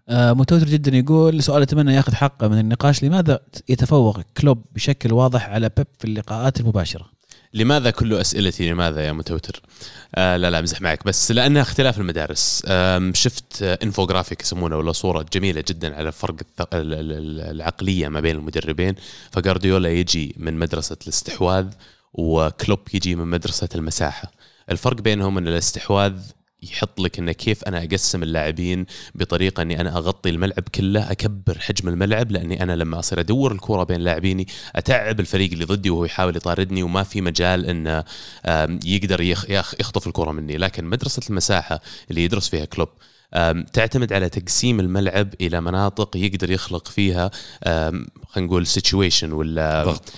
[0.09, 5.49] آه متوتر جدا يقول سؤال أتمنى ياخذ حقه من النقاش لماذا يتفوق كلوب بشكل واضح
[5.49, 7.20] على بيب في اللقاءات المباشرة؟
[7.55, 9.63] لماذا كل أسئلتي لماذا يا متوتر؟
[10.15, 12.63] آه لا لا أمزح معك بس لأنها اختلاف المدارس.
[12.67, 16.37] آم، شفت آه انفوجرافيك يسمونه ولا صورة جميلة جدا على فرق
[16.73, 18.95] العقلية ما بين المدربين.
[19.33, 21.67] فجارديولا يجي من مدرسة الاستحواذ
[22.13, 24.31] وكلوب يجي من مدرسة المساحة.
[24.71, 26.13] الفرق بينهم إن الاستحواذ
[26.63, 31.89] يحط لك إنه كيف أنا أقسم اللاعبين بطريقة إني أنا أغطي الملعب كله أكبر حجم
[31.89, 34.47] الملعب لأني أنا لما أصير أدور الكرة بين لاعبيني
[34.77, 38.05] أتعب الفريق اللي ضدي وهو يحاول يطاردني وما في مجال إنه
[38.85, 40.57] يقدر يخ- يخ- يخطف الكرة مني.
[40.57, 41.81] لكن مدرسة المساحة
[42.11, 42.89] اللي يدرس فيها كلوب
[43.73, 47.31] تعتمد على تقسيم الملعب إلى مناطق يقدر يخلق فيها
[47.65, 50.13] خلينا نقول سيتويشن ولا ضغط.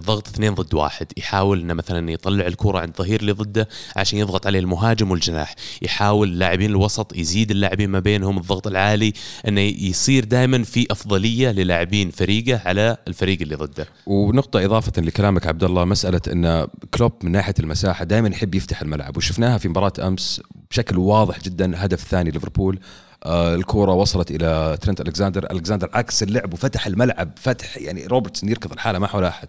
[0.00, 1.06] ضغط اثنين ضد واحد.
[1.16, 5.54] يحاول إنه مثلا يطلع الكرة عند الظهير اللي ضده عشان يضغط عليه المهاجم والجناح.
[5.82, 9.12] يحاول لاعبين الوسط يزيد اللاعبين ما بينهم الضغط العالي
[9.48, 13.86] إنه يصير دائما في أفضلية للاعبين فريقه على الفريق اللي ضده.
[14.06, 19.16] ونقطة إضافة لكلامك عبد الله مسألة أن كلوب من ناحية المساحة دائما يحب يفتح الملعب
[19.16, 20.40] وشفناها في مباراة أمس
[20.70, 22.78] بشكل واضح جدا هدف ثاني ليفربول.
[23.24, 28.72] آه الكرة وصلت إلى ترنت ألكساندر ألكساندر عكس اللعب وفتح الملعب فتح يعني روبرتسون يركض
[28.72, 29.48] الحالة ما حول أحد.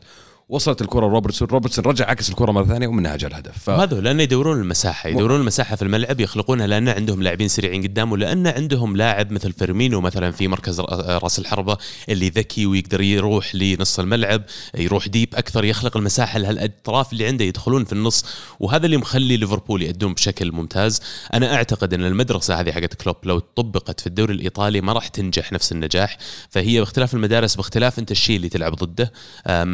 [0.49, 1.47] وصلت الكرة روبرتسون.
[1.47, 3.57] روبرتسون رجع عكس الكرة مرة ثانية ومنها جاء الهدف.
[3.57, 3.69] ف...
[3.69, 8.47] هذا لأنه يدورون المساحة يدورون المساحة في الملعب يخلقونها لأن عندهم لاعبين سريعين قدام ولأن
[8.47, 11.77] عندهم لاعب مثل فيرمينو مثلا في مركز راس الحربة
[12.09, 14.43] اللي ذكي ويقدر يروح لنص الملعب
[14.75, 18.25] يروح deep أكثر يخلق المساحة لهالأطراف اللي عنده يدخلون في النص
[18.59, 21.01] وهذا اللي مخلي ليفربول يأدون بشكل ممتاز.
[21.33, 25.53] أنا أعتقد أن المدرسة هذه حقت كلوب لو طبقت في الدوري الإيطالي ما راح تنجح
[25.53, 26.17] نفس النجاح.
[26.49, 29.11] فهي باختلاف المدارس باختلاف أنت الشيء اللي تلعب ضده.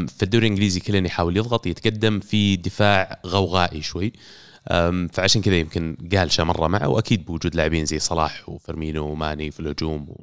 [0.07, 4.13] في الدوري الإنجليزي كلين يحاول يضغط يتقدم في دفاع غوغائي شوي
[5.13, 10.15] فعشان كذا يمكن قالشه مرة معه وأكيد بوجود لاعبين زي صلاح وفيرمينو وماني في الهجوم.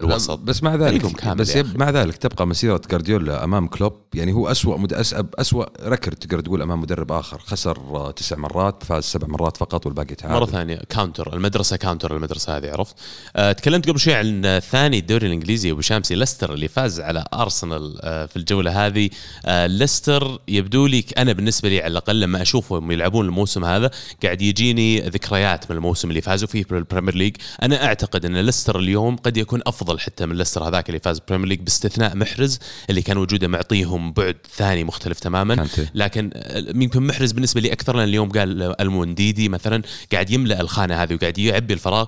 [0.00, 0.38] الوسط.
[0.38, 4.92] بس مع ذلك بس مع ذلك تبقى مسيرة جارديولا أمام كلوب يعني هو اسوء مد...
[5.38, 7.38] اسوء record تقدر تقول أمام مدرب آخر.
[7.38, 10.34] خسر تسع مرات فاز سبع مرات فقط والباقي تعادل.
[10.34, 12.96] مرة ثانية counter المدرسة counter المدرسة هذه عرفت؟
[13.36, 17.98] أه تكلمت قبل شوي عن ثاني الدوري الإنجليزي أبو شامسي ليستر اللي فاز على أرسنال
[18.02, 19.10] أه في الجولة هذه.
[19.46, 23.90] أه ليستر يبدو لي أنا بالنسبة لي على الأقل لما أشوفهم يلعبون الموسم هذا
[24.22, 27.36] قاعد يجيني ذكريات من الموسم اللي فازوا فيه بال Premier League.
[27.62, 31.20] أنا أعتقد أن ليستر اليوم قد يكون أفضل أفضل حتى من ليستر هذاك اللي فاز
[31.28, 32.58] Premier League باستثناء محرز
[32.90, 35.66] اللي كان وجوده معطيهم بعد ثاني مختلف تماما.
[35.94, 36.30] لكن
[36.74, 39.82] يمكن محرز بالنسبة لي أكثر؟ لأن اليوم قال المونديدي مثلا
[40.12, 42.06] قاعد يملأ الخانة هذه وقاعد يعبي الفراغ.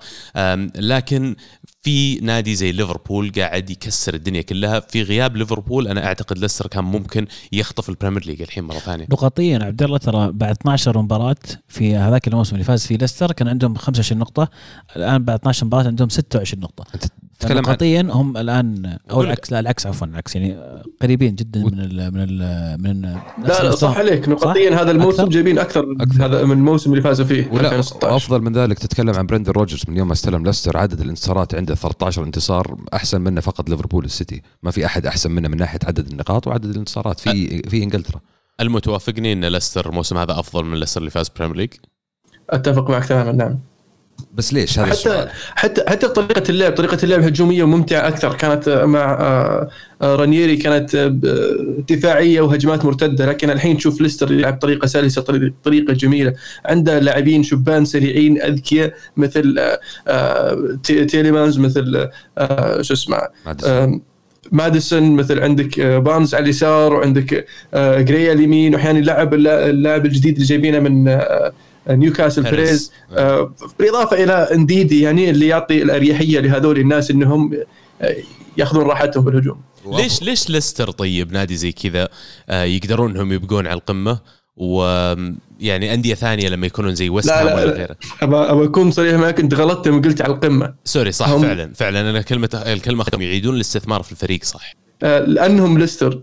[0.76, 1.36] لكن
[1.82, 4.80] في نادي زي ليفربول قاعد يكسر الدنيا كلها.
[4.80, 9.06] في غياب ليفربول أنا أعتقد ليستر كان ممكن يخطف ال Premier League الحين مرة ثانية.
[9.10, 11.36] نقطيا عبد الله ترى بعد 12 مباراة
[11.68, 14.48] في هذاك الموسم اللي فاز فيه ليستر كان عندهم 25 نقطة.
[14.96, 16.86] الآن بعد 12 مباراة عندهم 26 نقطة.
[17.38, 20.56] تتكلم نقطيا هم الان أو العكس لا العكس عفوا العكس يعني
[21.02, 24.28] قريبين جدا من ال من ال من ال لا لا صح عليك.
[24.28, 26.26] نقطيا هذا الموسم أكثر؟ جايبين أكثر, أكثر.
[26.26, 29.82] هذا من الموسم اللي فازوا فيه ولا افضل من ذلك تتكلم عن برندن روجرز.
[29.88, 34.42] من يوم ما استلم ليستر عدد الانتصارات عنده 13 انتصار أحسن منه فقط ليفربول السيتي.
[34.62, 38.20] ما في أحد أحسن منه من ناحية عدد النقاط وعدد الانتصارات في في إنجلترا.
[38.60, 41.70] ما توافقني إن ليستر الموسم هذا أفضل من ليستر اللي فاز Premier League
[42.50, 43.58] أتفق معك تماما نعم.
[44.34, 45.28] بس ليش هذا حتى السؤال.
[45.54, 48.34] حتى حتى طريقة اللعب طريقة اللعب هجومية وممتعه أكثر.
[48.34, 49.68] كانت مع آه،
[50.02, 51.18] آه، رانييري كانت آه،
[51.90, 53.26] دفاعية وهجمات مرتدة.
[53.26, 55.22] لكن الحين تشوف ليستر يلعب بطريقه سلسة
[55.64, 56.34] طريقة جميلة.
[56.64, 59.60] عنده لاعبين شبان سريعين أذكياء مثل
[60.82, 62.08] تيليمانز مثل
[62.80, 63.18] شو اسمه
[64.52, 65.16] ماديسون.
[65.16, 68.74] مثل عندك بارنز على اليسار وعندك جري على اليمين.
[68.74, 71.18] وأحيانا يلعب اللاعب الجديد اللي جايبينه من
[71.90, 77.54] نيوكاسل بيريز آه بالإضافة إلى انديدي يعني اللي يعطي الأريحية لهذول الناس إنهم
[78.02, 78.16] آه،
[78.56, 79.60] يأخذون راحتهم بالهجوم.
[79.86, 82.08] ليش ليش ليستر طيب؟ نادي زي كذا
[82.48, 84.18] آه يقدرون إنهم يبقون على القمة؟
[84.56, 87.96] ويعني أندية ثانية لما يكونون زي ويست هام ولا غيره.
[88.22, 90.74] ابى أكون صريح معك أنت غلطت لما قلت على القمة.
[90.84, 91.42] sorry صح هم...
[91.42, 92.10] فعلا فعلا.
[92.10, 94.74] أنا كلمة الكلمة يعيدون الاستثمار في الفريق صح.
[95.02, 96.22] آه لأنهم ليستر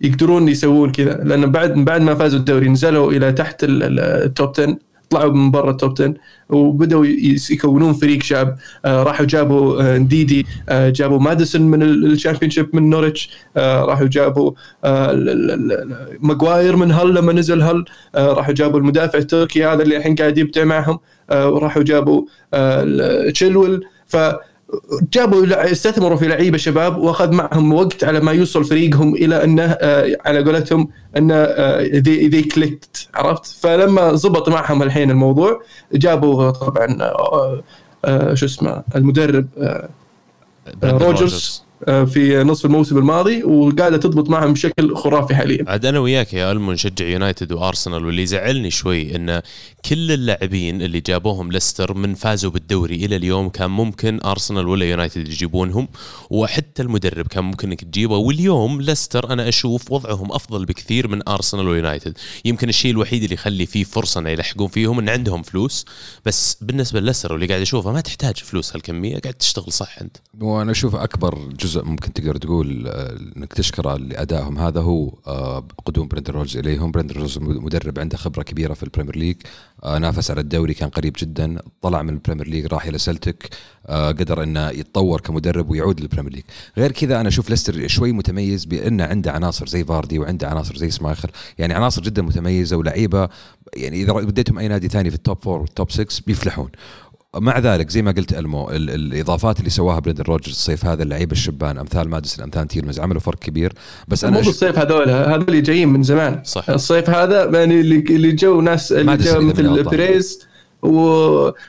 [0.00, 1.20] يقدرون يسوون كذا.
[1.24, 4.78] لأن بعد بعد ما فازوا الدوري نزلوا إلى تحت ال top 10
[5.10, 6.14] طلعوا من برا ال top 10
[6.48, 7.06] وبدأوا
[7.50, 13.30] يكونون فريق شاب آه راحوا جابوا آه نديدي آه جابوا ماديسون من الشامبيون من نورتش
[13.56, 14.52] آه راحوا جابوا
[14.84, 15.12] آه
[16.20, 17.84] ماجواير من هل لما نزل هل
[18.14, 20.98] آه راحوا جابوا المدافع التركي هذا اللي الحين قاعد يبدع معهم.
[21.30, 22.22] آه وراحوا جابوا
[22.54, 24.16] آه تشيلول ف
[25.12, 30.16] جابوا استثمروا في لعيبة شباب وأخذ معهم وقت على ما يوصل فريقهم إلى أنه آه،
[30.26, 31.34] على قولتهم أنه
[32.28, 35.62] they clicked عرفت؟ فلما زبط معهم الحين الموضوع
[35.92, 37.62] جابوا طبعا آه،
[38.04, 39.48] آه، شو اسمه المدرب
[40.84, 41.62] روجرز.
[41.66, 45.64] آه، في نصف الموسم الماضي وقاعدة تضبط معهم بشكل خرافي حاليا.
[45.68, 49.42] عاد أنا وياك يا ألمو نشجع يونايتد وأرسنال واللي زعلني شوي إن
[49.84, 55.28] كل اللاعبين اللي جابوهم ليستر من فازوا بالدوري إلى اليوم كان ممكن أرسنال ولا يونايتد
[55.28, 55.88] يجيبونهم
[56.30, 61.68] وحتى المدرب كان ممكن إنك تجيبه واليوم ليستر أنا أشوف وضعهم أفضل بكثير من أرسنال
[61.68, 65.84] ويونايتد، يمكن الشيء الوحيد اللي يخلي فيه فرصة إنه يلحقون فيهم إن عندهم فلوس
[66.24, 70.16] بس بالنسبة لليستر واللي قاعد أشوفه ما تحتاج فلوس هالكمية قاعد تشتغل صح أنت.
[70.40, 74.58] وأنا أشوف أكبر جزء جزء ممكن تقدر تقول آه، إنك تشكره لأدائهم.
[74.58, 76.90] هذا هو آه، قدوم برندن روجرز إليهم.
[76.90, 79.36] برندن روجرز مدرب عنده خبرة كبيرة في ال Premier League.
[79.84, 83.48] آه، نافس على الدوري كان قريب جدا طلع من ال Premier League راح إلى سلتك.
[83.90, 86.42] قدر إنه يتطور كمدرب ويعود لل Premier League.
[86.76, 90.90] غير كذا أنا أشوف ليستر شوي متميز بأنه عنده عناصر زي فاردي وعنده عناصر زي
[90.90, 93.28] سماخر يعني عناصر جدا متميزة ولعيبه
[93.76, 96.70] يعني إذا بديتهم أي نادي ثاني في ال top four وال top 6 بيفلحون.
[97.36, 101.32] مع ذلك زي ما قلت إنه مو الإضافات اللي سواها بريندن روجرز الصيف هذا اللعيبه
[101.32, 103.72] الشبان أمثال ماديسون أمثال تيليمانز عملوا فرق كبير.
[104.08, 106.40] بس أنا مو بالصيف هذول هذول جايين من زمان.
[106.44, 106.70] صح.
[106.70, 110.46] الصيف هذا يعني اللي جو ناس اللي جو مثل بيريز
[110.82, 110.98] و...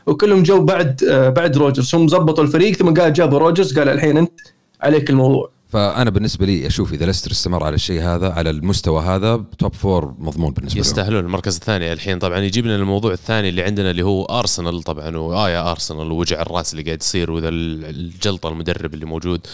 [0.08, 1.02] وكلهم جو بعد
[1.36, 1.96] بعد روجرز.
[1.96, 4.40] هم ظبطوا الفريق ثم قال جابوا روجرز قال الحين أنت
[4.82, 5.52] عليك الموضوع.
[5.72, 10.16] فأنا بالنسبة لي أشوف إذا ليستر استمر على الشيء هذا على المستوى هذا top four
[10.20, 11.26] مضمون بالنسبة له يستاهلون.
[11.26, 15.50] المركز الثاني الحين طبعا يجيب لنا الموضوع الثاني اللي عندنا اللي هو ارسنال طبعا واه
[15.50, 19.48] يا ارسنال ووجع الراس اللي قاعد يصير وذا الجلطة المدرب اللي موجود.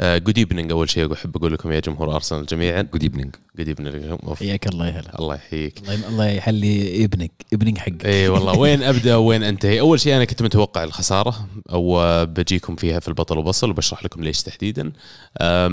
[0.00, 2.82] good evening أول شيء أحب أقول لكم يا جمهور ارسنال جميعا.
[2.82, 5.18] good evening good evening حياك الله يا هلا.
[5.18, 5.82] الله يحييك.
[6.08, 8.06] الله يحلي ابنك ابنك حقك.
[8.06, 8.58] إي والله.
[8.58, 13.38] وين أبدأ وين أنتهي؟ أول شيء أنا كنت متوقع الخسارة أو بجيكم فيها في البطل
[13.38, 14.82] وبصل وبشرح لكم ليش تحديدا.
[14.82, 14.92] أم،
[15.40, 15.63] آه،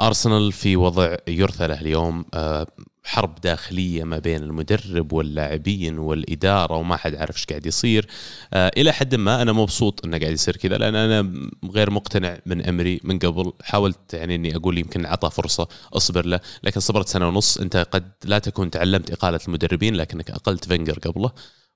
[0.00, 2.66] أرسنال في وضع يرثى له اليوم آه،
[3.04, 8.06] حرب داخلية ما بين المدرب واللاعبين والإدارة وما حد عارف إيش قاعد يصير.
[8.54, 12.66] آه، إلى حد ما أنا مبسوط إنه قاعد يصير كذا لأن أنا غير مقتنع من
[12.66, 13.52] أمري من قبل.
[13.62, 17.58] حاولت يعني إني أقول يمكن عطى فرصة أصبر له لكن صبرت سنة ونص.
[17.58, 21.30] أنت قد لا تكون تعلمت إقالة المدربين لكنك أقلت فينجر قبله.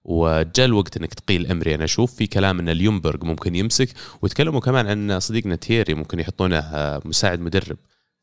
[0.05, 1.75] وجاء الوقت إنك تقيل أمري.
[1.75, 3.89] أنا أشوف في كلام إن اليومبرغ ممكن يمسك
[4.23, 7.77] وتكلموا كمان عن صديقنا تيري ممكن يحطونه آه، مساعد مدرب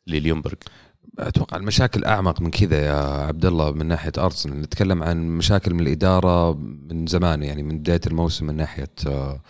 [0.07, 0.55] لليومبرغ
[1.19, 2.93] أتوقع المشاكل أعمق من كذا يا
[3.28, 4.61] عبد الله من ناحية أرسنال.
[4.61, 6.53] نتكلم عن مشاكل من الإدارة
[6.89, 9.41] من زمان يعني من بداية الموسم من ناحية آه،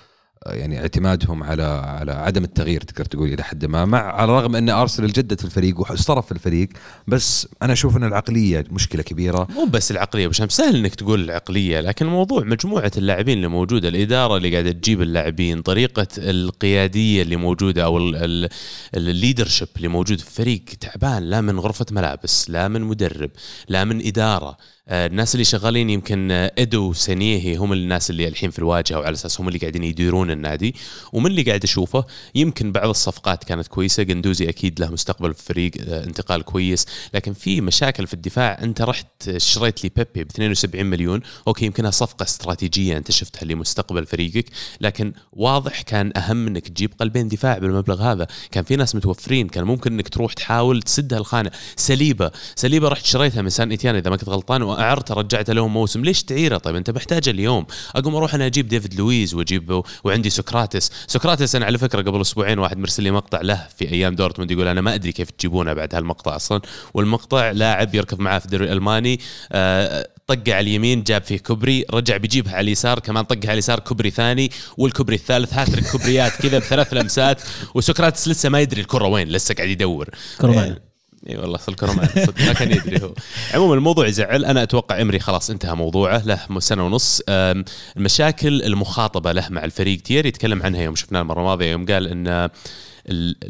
[0.50, 4.70] يعني اعتمادهم على على عدم التغيير تقدر تقول إلى حد ما مع على الرغم أن
[4.70, 6.70] ارسنال جدد في الفريق واسترف في الفريق
[7.08, 9.48] بس أنا أشوف أن العقلية مشكلة كبيرة.
[9.56, 14.38] مو بس العقلية بشام سهل إنك تقول العقلية لكن الموضوع مجموعة اللاعبين اللي موجودة الإدارة
[14.38, 17.98] اللي قاعدة تجيب اللاعبين طريقة القيادية اللي موجودة أو
[18.96, 23.30] الليدرشيب اللي موجود في الفريق تعبان لا من غرفة ملابس لا من مدرب
[23.70, 24.58] لا من إدارة.
[24.90, 29.42] الناس اللي شغالين يمكن آه، ادو وسنيهي هم الناس اللي الحين في الواجهة وعلى أساس
[29.42, 30.76] هم اللي قاعدين يديرون النادي.
[31.14, 34.04] ومن اللي قاعد أشوفه يمكن بعض الصفقات كانت كويسة.
[34.04, 36.86] قندوزي أكيد له مستقبل في الفريق آه، انتقال كويس.
[37.14, 38.60] لكن في مشاكل في الدفاع.
[38.64, 41.22] أنت رحت شريت لي بيبي ب 72 مليون.
[41.48, 44.46] أوكي يمكنها صفقة استراتيجية أنت شفتها لمستقبل فريقك.
[44.82, 48.28] لكن واضح كان أهم إنك تجيب قلبين دفاع بالمبلغ هذا.
[48.52, 49.48] كان في ناس متوفرين.
[49.48, 52.32] كان ممكن إنك تروح تحاول تسد هالخانه ساليبا.
[52.56, 54.77] ساليبا رحت شريتها من سان إذا ما كنت غلطان.
[54.78, 56.04] واعرته رجعته لهم موسم.
[56.04, 57.66] ليش تعيره؟ طيب أنت محتاجه اليوم.
[57.96, 62.60] أقوم أروح أنا أجيب ديفيد لويز واجيب وعندي سوكراتيس سوكراتيس أنا على فكرة قبل أسبوعين
[62.60, 65.96] واحد مرسل لي مقطع له في أيام دورتموند يقول أنا ما أدري كيف تجيبونه بعد
[65.96, 66.62] هالمقطع أصلا.
[66.94, 69.20] والمقطع لاعب يركض معاه في الدوري الألماني.
[69.52, 71.86] آه، طقة على اليمين جاب فيه كوبري.
[71.94, 73.00] رجع بيجيبها على اليسار.
[73.00, 75.54] كمان طقها على اليسار كوبري ثاني والكوبري الثالث.
[75.54, 77.42] هاتريك كوبريات كذا بثلاث لمسات.
[77.76, 79.28] وسوكراتيس لسه ما يدري الكرة وين.
[79.28, 80.10] لسه قاعد يدور.
[80.42, 80.87] كرة معنا.
[81.30, 83.14] إي والله معنا صدق ما كان يدري هو.
[83.54, 84.46] عموما الموضوع يزعل.
[84.46, 87.22] أنا أتوقع ايمري خلاص انتهى موضوعه له سنة ونص.
[87.30, 90.02] المشاكل المخاطبة له مع الفريق.
[90.02, 92.50] هنري يتكلم عنها يوم شفناه المرة الماضية يوم قال إن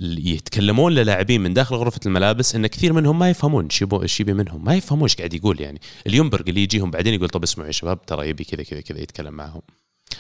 [0.02, 3.68] يتكلمون للاعبين من داخل غرفة الملابس إن كثير منهم ما يفهمون
[4.02, 4.66] إيش يبي منهم.
[4.66, 5.82] ما يفهمون إيش قاعد يقول يعني.
[6.08, 9.34] ليونبيرغ اللي يجيهم بعدين يقول طب اسمعوا يا شباب ترى يبي كذا كذا كذا يتكلم
[9.34, 9.62] معهم.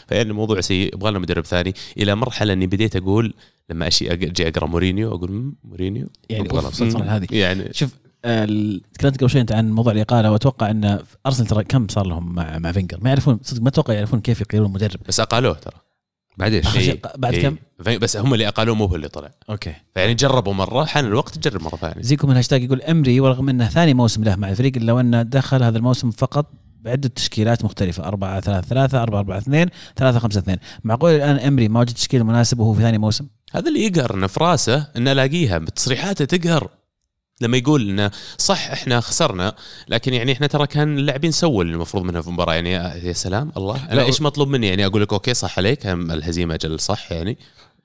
[0.07, 1.73] فيعني الموضوع سيء يبغى لنا مدرب ثاني.
[1.97, 3.33] إلى مرحلة إني بديت أقول
[3.69, 6.49] لما أجي أقرأ مورينيو أقول "مم، مورينيو؟ يعني
[7.07, 7.27] هذه.
[7.31, 7.89] يعني شوف
[8.93, 12.57] تكلمت قبل شوي أنت عن موضوع الإقالة وأتوقع أن أرسنال ترى كم صار لهم مع
[12.59, 15.75] مع فينجر؟ ما يعرفون صدق ما أتوقع يعرفون كيف يقيلون مدرب بس أقالوه ترى.
[16.37, 17.41] بعد إيش؟ بعد إيه.
[17.41, 17.57] كم؟
[17.99, 19.31] بس هم اللي أقالوه مو هو اللي طلع.
[19.49, 19.73] أوكي.
[19.95, 22.01] فيعني جربوا مرة حان الوقت تجرب مرة ثانية.
[22.01, 25.63] زيكو من الهاشتاج يقول ايمري ورغم أنه ثاني موسم له مع الفريق الا أنه دخل
[25.63, 26.51] هذا الموسم فقط
[26.81, 28.03] بعدة تشكيلات مختلفة.
[28.03, 32.23] 4 3 3 4 4 2 3 5 2 معقول الآن ايمري ما وجد تشكيل
[32.23, 36.69] مناسب وهو في ثاني موسم؟ هذا اللي يقهر إنه في راسه إنه الاقيها بتصريحاته تقهر.
[37.41, 39.55] لما يقول إنه صح إحنا خسرنا
[39.87, 42.53] لكن يعني إحنا ترى كان اللاعبين سووا اللي المفروض منهم في المباراة.
[42.53, 42.71] يعني
[43.07, 43.91] يا سلام الله.
[43.91, 47.37] أنا إيش مطلوب مني؟ يعني أقول لك أوكي صح عليك هم الهزيمة أجل صح يعني.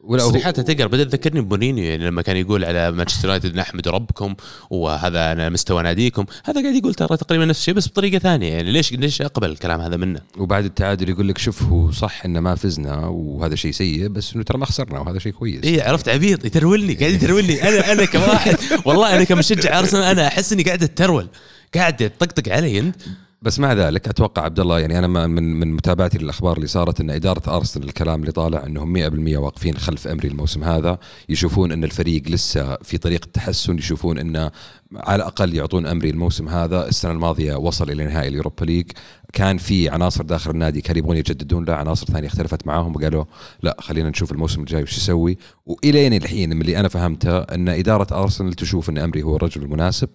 [0.02, 4.34] ولا تصريحاته تقهر بدأت تذكرني بمورينيو يعني لما كان يقول على مانشستر يونايتد نحمد ربكم
[4.70, 6.24] وهذا أنا مستوى ناديكم.
[6.44, 8.52] هذا قاعد يقول ترى تقريبا نفس الشيء بس بطريقة ثانية.
[8.52, 12.40] يعني ليش ليش أقبل الكلام هذا منه؟ وبعد التعادل يقول لك شوف هو صح إنه
[12.40, 15.64] ما فزنا وهذا شيء سيء بس إنه ترى ما خسرنا وهذا شيء كويس.
[15.64, 17.68] اي عرفت عبيط يترولني قاعد يترولني.
[17.68, 21.28] أنا أنا كواحد والله أنا كمشجع أرسنال أنا أحس إني قاعد أترول.
[21.74, 22.96] قاعد تطقطق علي أنت؟
[23.42, 27.10] بس مع ذلك أتوقع عبد الله يعني أنا من من متابعتي للأخبار اللي صارت إن
[27.10, 28.92] إدارة أرسنال الكلام اللي طالع إنهم
[29.34, 34.50] 100% واقفين خلف أمري الموسم هذا يشوفون إن الفريق لسه في طريق التحسن يشوفون انه
[34.96, 36.88] على الأقل يعطون أمري الموسم هذا.
[36.88, 38.90] السنة الماضية وصل إلى نهائي اليوروبا ليج.
[39.32, 43.24] كان في عناصر داخل النادي كانوا يبغون يجددون له عناصر ثانية اختلفت معاهم وقالوا
[43.62, 45.38] لا خلينا نشوف الموسم الجاي وش يسوي.
[45.66, 50.08] والين الحين من اللي أنا فهمته إن إدارة أرسنال تشوف إن أمري هو الرجل المناسب.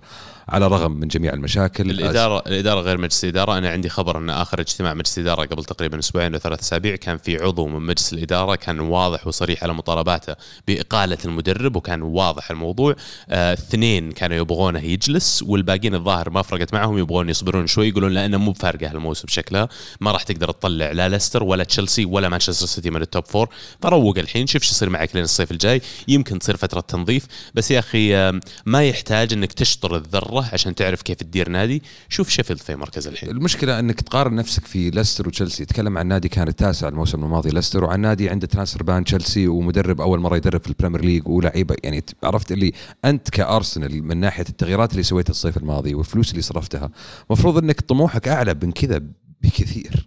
[0.49, 1.89] على الرغم من جميع المشاكل.
[1.89, 5.99] الاداره الإدارة غير مجلس الاداره أنا عندي خبر أن آخر اجتماع مجلس الاداره قبل تقريبا
[5.99, 10.35] أسبوعين أو ثلاث أسابيع كان في عضو من مجلس الإدارة كان واضح وصريح على مطالباته
[10.67, 12.95] بإقالة المدرب وكان واضح الموضوع.
[13.29, 18.11] آه، اثنين كانوا يبغون يبغونه يجلس والباقيين الظاهر ما فرقت معهم يبغون يصبرون شوي يقولون
[18.11, 19.69] لأنه مو بفارقة هالموسم شكلها
[20.01, 23.49] ما راح تقدر تطلع لا ليستر ولا تشيلسي ولا مانشستر سيتي من ال top four
[23.81, 25.81] فروق الحين شوف شو يصير معك لين الصيف الجاي.
[26.07, 27.25] يمكن تصير فترة تنظيف.
[27.53, 31.83] بس يا أخي آم، ما يحتاج إنك تشطر الذرة عشان تعرف كيف تدير نادي.
[32.09, 33.29] شوف شيفيلد في مركز الحين.
[33.29, 35.65] المشكلة إنك تقارن نفسك في ليستر وتشيلسي.
[35.65, 40.01] تكلم عن نادي كان التاسع الموسم الماضي ليستر وعن نادي عنده transfer ban تشيلسي ومدرب
[40.01, 42.73] أول مرة يدرب في ال Premier League ولعيبه يعني عرفت اللي
[43.05, 46.89] أنت كأرسنال من ناحية التغييرات اللي سويتها الصيف الماضي والفلوس اللي صرفتها.
[47.29, 49.01] المفروض إنك طموحك أعلى من كذا
[49.41, 50.06] بكثير.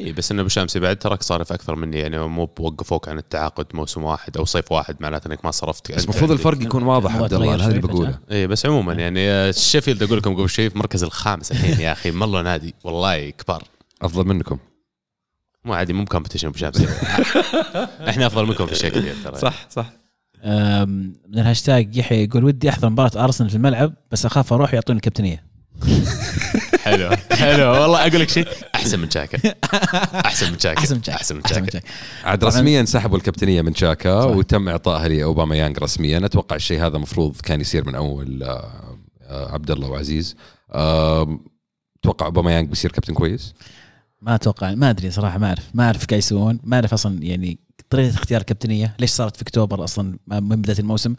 [0.00, 4.02] إي بس إنه بشامسي بعد تراك صارف أكثر مني يعني مو بوقفوك عن التعاقد موسم
[4.02, 7.54] واحد أو صيف واحد معناته إنك ما صرفت بس المفروض الفرق يكون واضح عبد الله
[7.54, 8.18] هذا اللي بقوله.
[8.30, 12.10] إي بس عموما يعني شيفيلد أقول لكم قبل شوي في مركز الخامس الحين يا أخي
[12.10, 13.62] مره نادي والله كبار.
[14.02, 14.58] أفضل منكم.
[15.64, 16.86] مو عادي مو ب competition بشامسي
[18.10, 19.38] إحنا أفضل منكم في كثير ترى.
[19.38, 19.92] صح صح.
[20.46, 25.02] من الهاشتاج يحيى يقول ودي أحضر مباراة أرسنال في الملعب بس أخاف أروح يعطوني ال
[25.02, 25.55] captaincy
[26.84, 27.10] حلو.
[27.32, 27.70] حلو.
[27.72, 28.48] والله أقول لك شيء.
[28.74, 29.38] أحسن من شاكا.
[30.26, 30.78] أحسن من شاكا.
[30.78, 31.80] أحسن من شاكا أحسن من شاكا.
[32.24, 32.44] عاد.
[32.44, 34.26] رسميا سحبوا الكابتنية من شاكا صح.
[34.36, 36.26] وتم اعطائها لأوباما يانج رسميا.
[36.26, 38.70] أتوقع الشيء هذا المفروض كان يصير من أول آه،
[39.22, 40.36] آه، عبد الله وعزيز.
[40.70, 43.54] أتوقع أوباما يانج بيصير كابتن كويس؟
[44.22, 44.74] ما أتوقع.
[44.74, 45.38] ما أدري صراحة.
[45.38, 45.70] ما أعرف.
[45.74, 46.58] ما أعرف إيش قاعد يسوون.
[46.64, 47.58] ما أعرف أصلا يعني
[47.90, 48.96] طريقة اختيار الكابتنية.
[49.00, 51.14] ليش صارت في أكتوبر أصلا؟ من بدايه الموسم.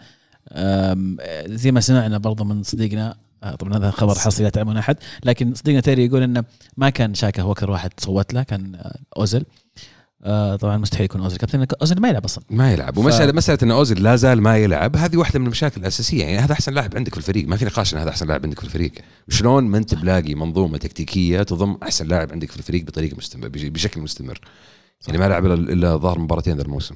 [0.51, 3.15] أم، زي ما سمعنا برضه من صديقنا آه،
[3.59, 4.97] طبعا هذا خبر حصري لا تعلمون أحد.
[5.23, 6.43] لكن صديقنا تيري يقول إنه
[6.77, 9.45] ما كان شاكا هو أكثر واحد صوت له كان آه، اوزل
[10.23, 12.43] آه، طبعا مستحيل يكون اوزل كابتن اوزل ما يلعب أصلا.
[12.49, 12.97] ما يلعب.
[12.97, 16.23] ومساله مسألة إن أوزيل لا زال ما يلعب هذه واحدة من المشاكل الأساسية.
[16.25, 17.47] يعني هذا أحسن لاعب عندك في الفريق.
[17.47, 18.91] ما في نقاش إن هذا أحسن لاعب عندك في الفريق.
[19.29, 23.63] شلون ما أنت بلاقي منظومة تكتيكية تضم أحسن لاعب عندك في الفريق بطريقة مستمر بش-
[23.63, 24.39] بشكل مستمر.
[25.07, 26.95] يعني ما لعب إلا ظهر مباراتين ذا الموسم.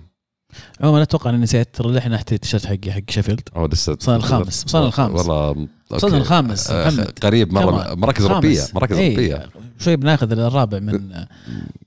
[0.82, 4.18] عموما لا أتوقع أني نسيت ترى إحنا نحت التيشيرت حقي حق شيفيلد هو لسه وصلنا
[4.18, 5.20] الخامس، وصلنا الخامس.
[5.20, 6.18] والله وصلنا.
[6.18, 7.20] الخامس، آه، محمد.
[7.24, 7.96] قريب مره.
[7.96, 8.26] مراكز.
[8.26, 9.50] أوروبية مراكز إيه، أوروبية
[9.80, 10.94] شوي بناخذ الرابع من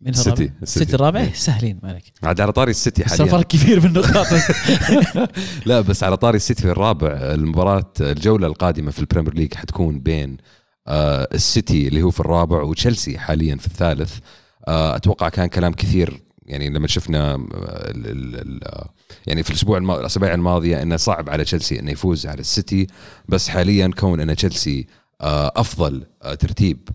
[0.01, 0.51] من السيتي.
[0.63, 0.95] السيتي.
[0.95, 4.27] الرابع إيه، سهلين ما عليك عاد على طاري السيتي حاليا فرق كبير بالنقاط
[5.67, 10.01] لا بس على طاري السيتي في الرابع المباراة الجولة القادمة في ال Premier League حتكون
[10.01, 10.37] بين
[10.89, 14.19] آه، السيتي اللي هو في الرابع وتشيلسي حاليا في الثالث
[14.69, 17.39] آه، أتوقع كان كلام كثير يعني لما شفنا آه،
[17.91, 18.91] ال- ال- ال- آه،
[19.27, 22.87] يعني في الأسبوع الأسابيع الماضية إنه صعب على تشيلسي إنه يفوز على السيتي
[23.29, 24.87] بس حاليا كون إنه تشيلسي
[25.21, 26.89] آه، أفضل ترتيب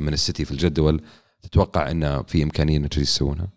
[0.00, 1.00] من السيتي في الجدول
[1.42, 3.48] تتوقع إنه في إمكانية إن تشيلسي يسوونها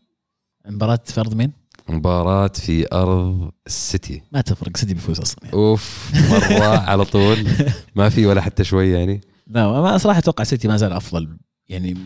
[0.69, 1.51] مباراة في أرض مين؟
[1.89, 5.53] مباراة في أرض السيتي ما تفرق سيتي بيفوز أصلا يعني.
[5.55, 7.47] أوف مرة على طول
[7.95, 11.37] ما في ولا حتى شوي يعني لا ما صراحة أتوقع سيتي ما زال أفضل
[11.69, 11.97] يعني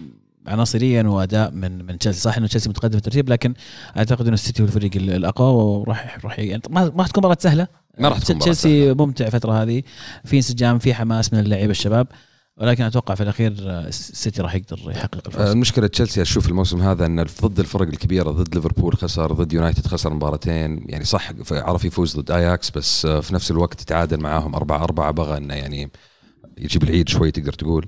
[0.49, 2.19] عناصريا وأداء من من تشيلسي.
[2.21, 3.53] صح إنه تشيلسي متقدم في الترتيب لكن
[3.97, 5.47] أعتقد إنه السيتي هو الفريق ال- الأقوى
[5.79, 7.67] وراح راح يعني ما ما راح تكون مباراة سهلة.
[7.99, 9.83] ما راح تكون تشيلسي ممتع الفترة هذه.
[10.25, 12.07] في انسجام في حماس من اللعيبة الشباب
[12.57, 16.81] ولكن أتوقع في الأخير آه، السيتي راح يقدر يحقق آه، الفوز المشكلة تشيلسي أشوف الموسم
[16.81, 20.85] هذا ان ضد الفرق الكبيرة ضد ليفربول خسر ضد يونايتد خسر مباراتين.
[20.89, 25.11] يعني صح عرف يفوز ضد أياكس بس آه، في نفس الوقت تعادل معاهم 4 4
[25.11, 25.89] بغى إنه يعني
[26.57, 27.85] يجيب العيد شوي تقدر تقول.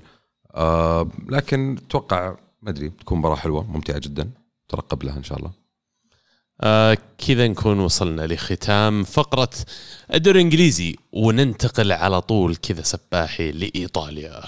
[0.54, 4.30] آه لكن أتوقع ما أدري تكون مباراة حلوة ممتعة جدا.
[4.68, 5.52] ترقب لها إن شاء الله.
[6.60, 9.50] آه كذا نكون وصلنا لختام فقرة
[10.14, 14.42] الدوري الإنجليزي وننتقل على طول كذا سباحة لإيطاليا.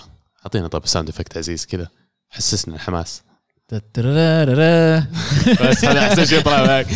[0.47, 1.89] أعطينا طيب sound effect عزيز كذا
[2.31, 3.23] حسسنا الحماس.
[5.61, 6.87] بس هذا أحسن شيء طلع معك.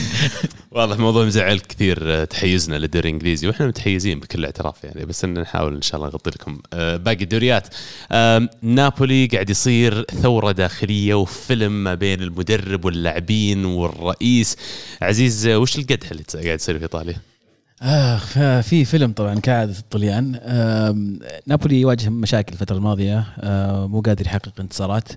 [0.71, 5.35] واضح موضوع مزعل كثير آه، تحيزنا للدوري الإنجليزي وإحنا متحيزين بكل اعتراف يعني بس إن
[5.41, 7.69] نحاول إن شاء الله نغطي لكم آه، باقي الدوريات.
[8.63, 14.57] نابولي قاعد يصير ثورة داخلية وفيلم ما بين المدرب واللاعبين والرئيس.
[15.03, 17.17] عزيز آه، وش القدح اللي قاعد يصير في إيطاليا؟
[17.83, 20.33] آخ ف- في فيلم طبعا كعادة الطليان.
[21.47, 25.09] نابولي يواجه مشاكل الفترة الماضية آم، مو قادر يحقق انتصارات.
[25.13, 25.17] آه،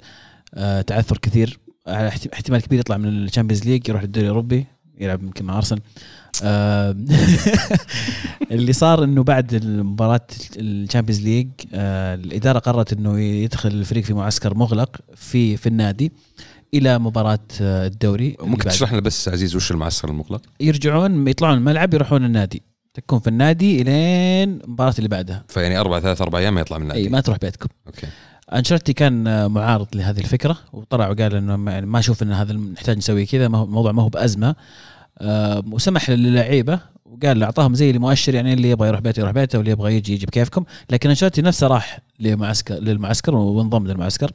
[0.88, 1.60] تعثر كثير.
[1.88, 4.66] احتمال كبير يطلع من الـ Champions League يروح للدوري الأوروبي
[5.00, 5.82] يلعب يمكن مع أرسنال.
[6.44, 7.06] آم،
[8.52, 10.28] اللي صار إنه بعد مباراه
[10.58, 16.12] الـ Champions League آه، الإدارة قررت إنه يدخل الفريق في معسكر مغلق في في النادي
[16.74, 18.70] إلى مباراة آه، الدوري ممكن.
[18.70, 22.62] تشرح لنا بس عزيز وش المعسكر المغلق؟ يرجعون يطلعون الملعب يروحون النادي.
[22.94, 25.44] تكون في النادي إلين المباراه اللي بعدها.
[25.48, 27.02] فيعني أربع ثلاث أربع أيام ما يطلع من النادي.
[27.04, 27.68] إي ما تروح بيتكم.
[27.88, 28.08] okay.
[28.54, 33.26] أنشيلوتي كان آه، معارض لهذه الفكرة وطلع وقال إنه ما أشوف إن هذا نحتاج نسوي
[33.26, 34.56] كذا الموضوع ما هو بأزمة.
[35.18, 39.72] آه، وسمح للعيبة وقال أعطاهم زي المؤشر يعني اللي يبغى يروح بيته يروح بيته واللي
[39.72, 44.32] يبغى يجي يجي بكيفكم لكن انشرتي نفسه راح لمعسكر للمعسكر وانضم للمعسكر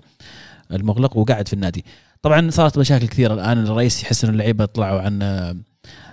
[0.72, 1.84] المغلق وقعد في النادي.
[2.22, 5.56] طبعا صارت مشاكل كثيرة الآن الرئيس يحس ان اللعيبة طلعوا عن آه،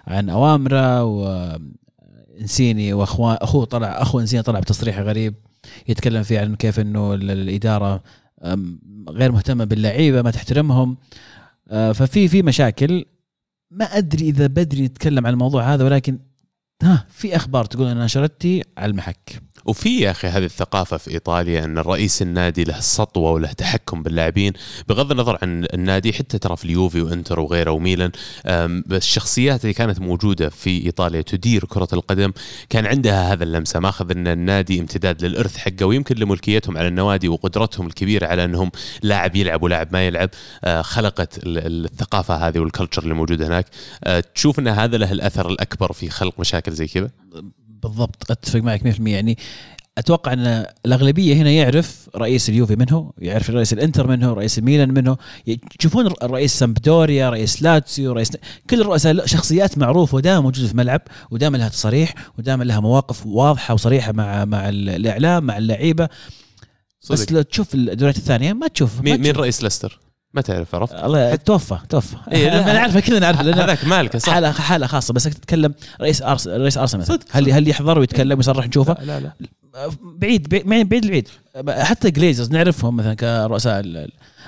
[0.07, 1.47] عن أوامره و
[2.41, 5.33] إنسيني واخوان أخوه طلع أخو إنسيني طلع بتصريح غريب.
[5.87, 8.03] يتكلم فيه عن كيف إنه ال- الإدارة
[9.09, 10.97] غير مهتمة باللعيبة ما تحترمهم.
[11.69, 13.05] ففي في مشاكل.
[13.71, 16.19] ما أدري إذا بدري نتكلم عن الموضوع هذا ولكن
[16.83, 19.41] ها في أخبار تقول إن انشرتي على المحك.
[19.65, 24.53] وفي يا أخي هذه الثقافة في إيطاليا أن الرئيس النادي له سطوه وله تحكم باللاعبين
[24.89, 28.11] بغض النظر عن النادي حتى ترى في اليوفي وإنتر وغيره وميلان
[28.87, 32.31] بس الشخصيات اللي كانت موجودة في إيطاليا تدير كرة القدم
[32.69, 37.87] كان عندها هذا اللمسة ماخذ إن النادي امتداد للإرث حقه ويمكن لملكيتهم على النوادي وقدرتهم
[37.87, 38.71] الكبيرة على أنهم
[39.03, 40.29] لاعب يلعب ولاعب ما يلعب
[40.63, 43.65] آه، خلقت ال- الثقافة هذه وال culture اللي موجوده هناك.
[44.03, 47.09] آه، تشوف إن هذا له الأثر الأكبر في خلق مشاكل زي كذا؟
[47.83, 49.37] بالضبط أتفق معك 100% يعني
[49.97, 55.17] أتوقع أن الأغلبية هنا يعرف رئيس اليوفي منه يعرف رئيس الإنتر منه رئيس الميلان منه
[55.79, 58.31] تشوفون رئيس سامبدوريا رئيس لاتسيو رئيس
[58.69, 63.73] كل الرؤساء شخصيات معروفة ودائما موجودة في الملعب ودائما لها تصاريح ودائما لها مواقف واضحة
[63.73, 66.09] وصريحة مع مع الإعلام مع اللعيبة
[67.09, 69.35] بس لو تشوف الدوريات الثانية ما تشوف مين مين.
[69.35, 69.99] رئيس ليستر؟
[70.33, 72.71] ما تعرف عرفت؟ الله توفى توفى إيه، لا.
[72.71, 76.47] أنا عارفه كلنا نعرف لأن هذاك مالك صح؟ حاله حاله خاصة بس تتكلم رئيس ارس
[76.47, 79.31] رئيس أرسنال صدق، هل هل يحضر ويتكلم ويصرح نشوفه لا لا
[80.01, 81.27] بعيد بعيد بعيد, بعيد البعيد
[81.69, 84.07] حتى الجليزرز نعرفهم مثلا كرؤساء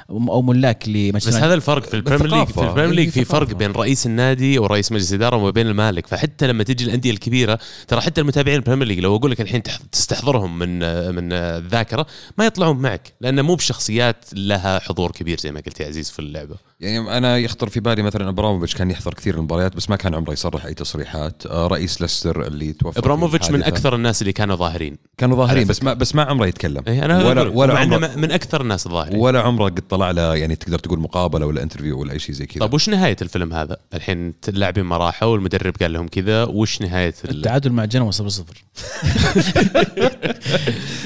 [0.10, 1.36] أو ملاك لمانشستر بس.
[1.44, 2.62] هذا الفرق في ال Premier League في.
[2.62, 3.54] ال Premier League في فرق.
[3.54, 8.02] بين رئيس النادي ورئيس مجلس الاداره وما بين المالك فحتى لما تجي الأندية الكبيرة ترى
[8.02, 10.80] حتى المتابعين ال Premier League لو أقول لك الحين تح- تستحضرهم من
[11.16, 12.06] من الذاكرة
[12.38, 16.20] ما يطلعون معك لأنه مو بشخصيات لها حضور كبير زي ما قلت يا عزيز في
[16.20, 19.96] اللعبة يعني أنا يخطر في بالي مثلا إبراموفيتش كان يحضر كثير من المباريات بس ما
[19.96, 23.64] كان عمره يصرح أي تصريحات آه، رئيس ليستر اللي توفى في إبراموفيتش من.
[23.64, 25.68] أكثر الناس اللي كانوا ظاهرين كانوا ظاهرين.
[25.68, 29.20] بس ما بس ما عمره يتكلم إيه أنا ولا ولا عمره من أكثر الناس الظاهرين
[29.20, 32.46] ولا عمره قد طلع له يعني تقدر تقول مقابلة ولا interview ولا أي شيء زي
[32.46, 32.60] كذا.
[32.60, 37.14] طيب وش نهاية الفيلم هذا؟ الحين اللاعبين ما راحوا والمدرب قال لهم كذا وش نهاية
[37.26, 38.64] ال- التعادل مع جنوا 0 0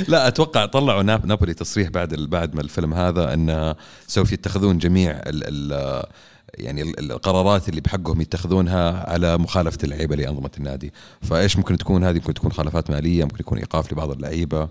[0.07, 3.75] لا أتوقع طلعوا ناب نابولي تصريح بعد ال- بعد ما الفيلم هذا إنه
[4.07, 5.21] سوف يتخذون جميع ال
[5.73, 6.03] ال
[6.57, 10.93] يعني ال- القرارات اللي بحقهم يتخذونها على مخالفة اللعيبة لأنظمة النادي.
[11.21, 14.69] فإيش ممكن تكون هذه؟ ممكن تكون مخالفات مالية ممكن يكون إيقاف لبعض اللعيبة.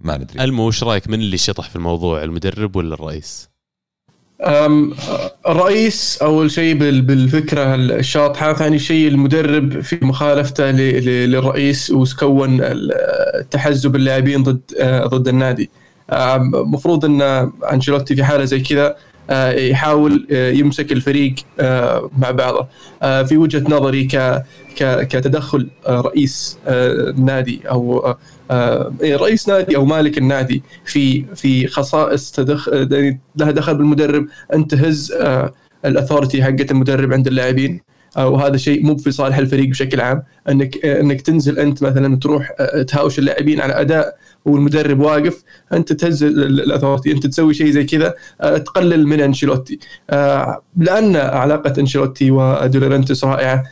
[0.00, 0.44] ما ندري.
[0.44, 3.48] ألمو وش رأيك؟ من اللي شطح في الموضوع المدرب ولا الرئيس؟
[5.48, 12.60] الرئيس أول شيء بال- بالفكرة الشاطحه ثاني شيء المدرب في مخالفته للرئيس وكون
[13.50, 14.60] تحزب اللاعبين ضد
[15.06, 15.70] ضد النادي.
[16.12, 17.22] المفروض أن
[17.72, 18.96] أنشيلوتي في حالة زي كذا
[19.52, 22.66] يحاول آه، يمسك الفريق آه، مع بعضه.
[23.02, 24.44] آه، في وجهة نظري ك
[24.80, 28.18] كتدخل آه، رئيس آه، نادي أو آه،
[28.50, 32.68] آه، إيه، رئيس نادي أو مالك النادي في في خصائص تدخ...
[32.72, 35.52] يعني لها دخل بالمدرب أن تهز آه،
[35.84, 37.80] الأثورتي حقت المدرب عند اللاعبين.
[38.16, 40.22] آه، وهذا شيء مو في صالح الفريق بشكل عام.
[40.48, 42.52] أنك أنك تنزل أنت مثلا تروح
[42.88, 45.42] تهاوش اللاعبين على أداء والمدرب واقف
[45.72, 49.78] أنت تهز ال- ال- الاثورتي أنت تسوي شيء زي كذا تقلل من أنشيلوتي.
[50.76, 53.64] لأن علاقة أنشيلوتي ودولورنتس رائعه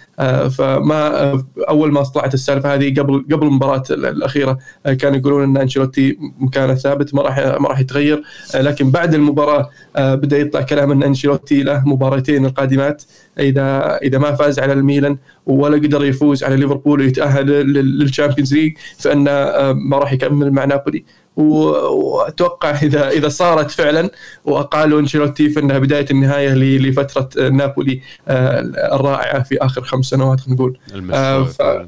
[0.48, 4.58] فما أول ما طلعت السالفة هذه قبل قبل المباراة ال- الأخيرة
[4.98, 8.22] كانوا يقولون إن أنشيلوتي مكانه ثابت ما راح ما راح يتغير.
[8.54, 13.02] لكن بعد المباراة بدأ يطلع كلام إن أنشيلوتي له مباراتين القادمات
[13.38, 15.16] إذا إذا ما فاز على الميلان
[15.46, 20.50] ولا قدر يفوز على ليفربول ويتأهل لل- لل Champions League فإنه آه، ما راح يكمل
[20.50, 21.04] مع نابولي.
[21.36, 24.10] وأتوقع اذا إذا صارت فعلا
[24.44, 28.60] وأقالوا أنشيلوتي فإنها بداية النهاية ل- لفترة آه، نابولي آه،
[28.96, 30.78] الرائعة في آخر خمس سنوات خلينا نقول.
[30.94, 31.86] المشروع ف-.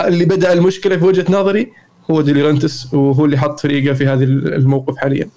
[0.00, 1.72] اللي بدأ المشكلة في وجهة نظري
[2.10, 5.28] هو دي لورينتيس وهو اللي حط فريقه في هذا الموقف حاليا.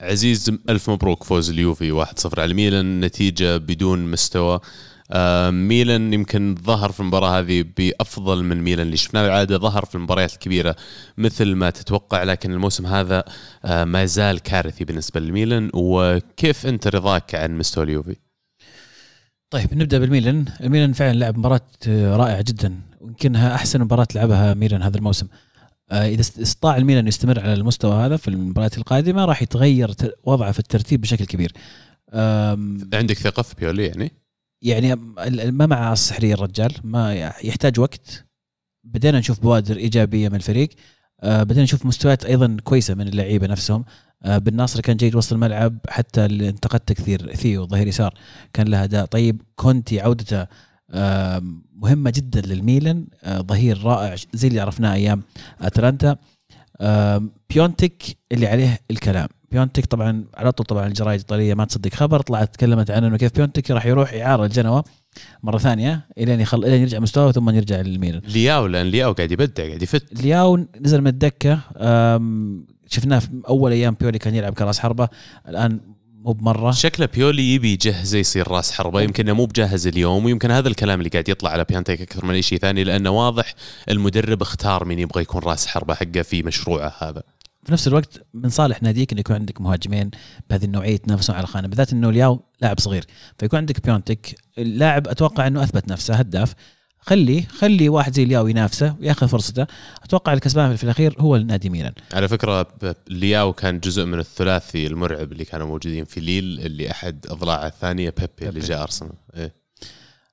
[0.00, 4.60] عزيز ألف مبروك فوز اليوفي 1-0 على ميلان نتيجة بدون مستوى.
[5.50, 10.32] ميلان يمكن ظهر في المباراة هذه بأفضل من ميلان اللي شفناه بالعادة ظهر في المباريات
[10.32, 10.76] الكبيرة
[11.18, 13.24] مثل ما تتوقع لكن الموسم هذا
[13.64, 18.16] آه، ما زال كارثي بالنسبة لميلان وكيف أنت رضاك عن مستوى اليوفي؟
[19.50, 24.82] طيب نبدأ بالميلان الميلان فعلا لعب مباراة آه، رائعة جدا ويمكنها أحسن مباراة لعبها ميلان
[24.82, 25.26] هذا الموسم
[25.90, 29.90] آه، إذا است- استطاع الميلان يستمر على المستوى هذا في المباريات القادمة راح يتغير
[30.24, 31.52] وضعه في الترتيب بشكل كبير
[32.94, 34.12] عندك ثقة في بيولي يعني؟
[34.64, 34.94] يعني
[35.50, 38.26] ما معه سحرية الرجال ما يحتاج وقت.
[38.84, 40.68] بدينا نشوف بوادر إيجابية من الفريق.
[41.20, 43.84] آه، بدينا نشوف مستويات أيضا كويسة من اللعيبة نفسهم.
[44.22, 48.14] آه، بن ناصر كان جيد وسط الملعب حتى اللي انتقدت كثير ثيو ظهير يسار
[48.52, 49.42] كان له أداء طيب.
[49.56, 50.46] كونتي عودته
[50.90, 51.42] آه،
[51.76, 53.06] مهمة جدا للميلان.
[53.28, 55.22] ظهير رائع زي اللي عرفناه أيام
[55.60, 56.16] أتلانتا.
[57.50, 58.02] بيونتيك
[58.32, 59.28] اللي عليه الكلام.
[59.54, 63.32] بيونتيك طبعا على طول طبعا الجرايد الايطاليه ما تصدق خبر طلعت تكلمت عن إنه كيف
[63.32, 64.82] بيونتيك راح يروح إعارة لجنوا
[65.42, 66.64] مرة ثانية إلين يخل...
[66.64, 68.22] إلين يرجع مستواه ثم يرجع للميلان.
[68.28, 70.22] لياو لأن لياو قاعد يبدع قاعد يفت.
[70.22, 75.08] لياو نزل من الدكة أم، شفناه في أول أيام بيولي كان يلعب كرأس حربة
[75.48, 75.80] الآن
[76.24, 76.70] مو بمرة.
[76.70, 81.10] شكله بيولي يبي يجهزه يصير رأس حربة يمكن مو بجاهز اليوم ويمكن هذا الكلام اللي
[81.10, 83.54] قاعد يطلع على بيونتيك أكثر من أي شيء ثاني لأنه واضح
[83.90, 87.22] المدرب اختار مين يبغى يكون راس حربة حقه في مشروعه هذا.
[87.64, 90.10] في نفس الوقت من صالح ناديك إنه يكون عندك مهاجمين
[90.50, 93.04] بهذه النوعية يتنافسون على الخانه بالذات إنه لياو لاعب صغير.
[93.38, 96.54] فيكون عندك بيونتك اللاعب أتوقع إنه أثبت نفسه هداف.
[96.98, 99.66] خليه خلي واحد زي لياو ينافسه ويأخذ فرصته.
[100.02, 101.92] أتوقع الكسبان في الأخير هو النادي ميلان.
[102.12, 106.90] على فكرة ب- لياو كان جزء من الثلاثي المرعب اللي كانوا موجودين في ليل اللي
[106.90, 108.66] أحد أضلاعه الثانية بيبي اللي بيبي.
[108.66, 109.12] جاء أرسنال.
[109.36, 109.54] إيه.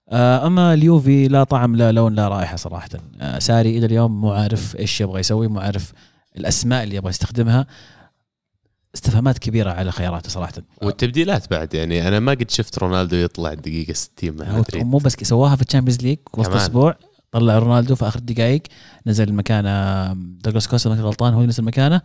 [0.09, 2.89] آه، أما اليوفي لا طعم لا لون لا رائحة صراحة.
[3.21, 5.93] آه، ساري إلى اليوم مو عارف إيش يبغى يسوي مو عارف
[6.37, 7.67] الأسماء اللي يبغى يستخدمها
[8.95, 10.53] استفهامات كبيرة على خياراته صراحة.
[10.81, 15.13] والتبديلات بعد يعني أنا ما قد شفت رونالدو يطلع الدقيقه 60 مع مدريد مو بس
[15.13, 16.51] سواها في ال Champions League وسط.
[16.51, 16.95] أسبوع
[17.31, 18.61] طلع رونالدو في آخر الدقائق
[19.07, 22.01] نزل مكانه دوغلاس كوستا ما ني غلطان هو اللي نزل مكانه.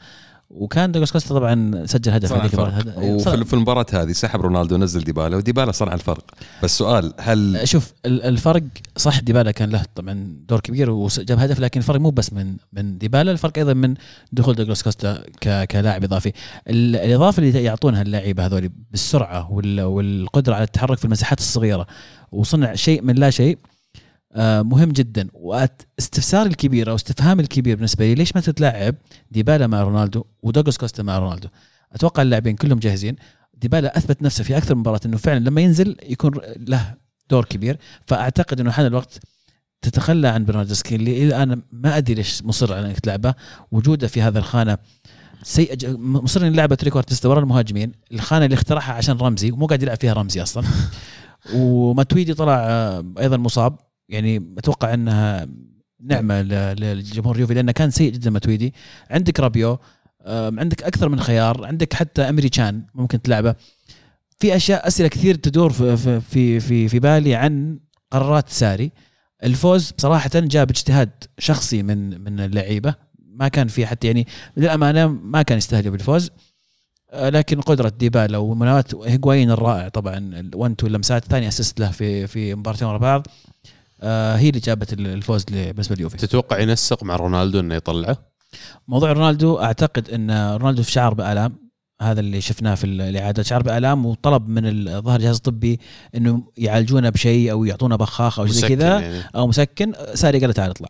[0.50, 5.00] وكان دوغلاس كوستا طبعا سجل هدف صنع هذيك وفي في المباراة هذه سحب رونالدو ونزل
[5.04, 6.24] ديبالا وديبالا صنع الفرق.
[6.62, 8.62] بس سؤال هل شوف ال- الفرق
[8.96, 12.98] صح ديبالا كان له طبعا دور كبير وجاب هدف لكن الفرق مو بس من من
[12.98, 13.94] ديبالا الفرق أيضا من
[14.32, 16.32] دخول دوغلاس كوستا كلاعب إضافي.
[16.68, 21.86] ال- الإضافة اللي يعطونها اللعيبه هذول بالسرعة وال- والقدرة على التحرك في المساحات الصغيرة
[22.32, 23.58] وصنع شيء من لا شيء.
[24.62, 25.28] مهم جدا.
[25.34, 28.94] واستفسار الكبير أو استفهام الكبير بالنسبة لي ليش ما تتلاعب
[29.30, 31.48] ديبالا مع رونالدو ودوغلاس كوستا مع رونالدو؟
[31.92, 33.16] أتوقع اللاعبين كلهم جاهزين.
[33.54, 36.94] ديبالا أثبت نفسه في أكثر من مباراة إنه فعلا لما ينزل يكون له
[37.30, 37.78] دور كبير.
[38.06, 39.18] فأعتقد إنه حان الوقت
[39.82, 43.34] تتخلى عن برناردسكي اللي الآن ما أدري ليش مصر على إنك تلعبه.
[43.72, 44.78] وجوده في هذا الخانة
[45.42, 47.92] سيء مصر إن لعبه trequartista ورا المهاجمين.
[48.12, 50.66] الخانة اللي اخترعها عشان رمزي ومو قاعد يلعب فيها رمزي أصلا.
[51.54, 53.85] وماتويدي طلع آه، أيضا مصاب.
[54.08, 55.48] يعني أتوقع إنها
[56.00, 58.74] نعمة للجمهور اليوفي لأنه كان سيء جدا ماتويدي.
[59.10, 59.78] عندك رابيو
[60.26, 63.54] عندك أكثر من خيار عندك حتى امري تشان ممكن تلعبه.
[64.38, 67.78] في أشياء أسئلة كثير تدور في في في في, بالي عن
[68.10, 68.92] قرارات ساري.
[69.44, 72.94] الفوز بصراحة جاء باجتهاد شخصي من من اللعيبة.
[73.18, 74.26] ما كان في حتى يعني
[74.56, 76.30] للأمانة ما كان يستهلوا بالفوز
[77.10, 80.50] آه، لكن قدرة ديبالا ومناورة هيغوايين الرائع طبعا.
[80.54, 83.26] 1 2 لمسات ثاني assist له في في مباراتين ورا بعض.
[84.02, 88.16] هي اللي جابت الفوز بالنسبة لليوفي تتوقع ينسق مع رونالدو إنه يطلعه؟
[88.88, 91.66] موضوع رونالدو أعتقد إن رونالدو في شعر بآلام
[92.02, 95.80] هذا اللي شفناه في الإعادة شعر بآلام وطلب من الظاهر الجهاز الطبي
[96.14, 99.22] إنه يعالجونه بشيء أو يعطونا بخاخ أو شيء كذا يعني.
[99.36, 99.92] أو مسكن.
[100.14, 100.88] ساري قال له تعال اطلع.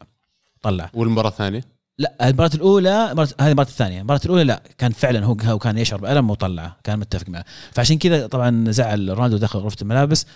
[0.63, 0.91] طلع.
[0.95, 1.61] والمباراة الثانية؟
[1.99, 3.99] لا المباراة الأولى المباراة- هذه المباراة الثانية.
[3.99, 7.45] المباراة الأولى لا كان فعلا هو هو كان يشعر بالم وطلعه كان متفق معه.
[7.73, 10.27] فعشان كذا طبعا زعل رونالدو دخل غرفة الملابس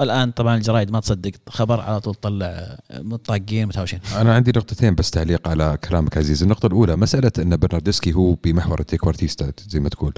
[0.00, 4.00] والآن طبعا الجرايد ما تصدق خبر على طول طلع متطاقين متهاوشين.
[4.16, 8.80] أنا عندي نقطتين بس تعليق على كلامك عزيز النقطة الأولى مسألة أن برناردسكي هو بمحور
[8.80, 10.14] ال trequartista زي ما تقول.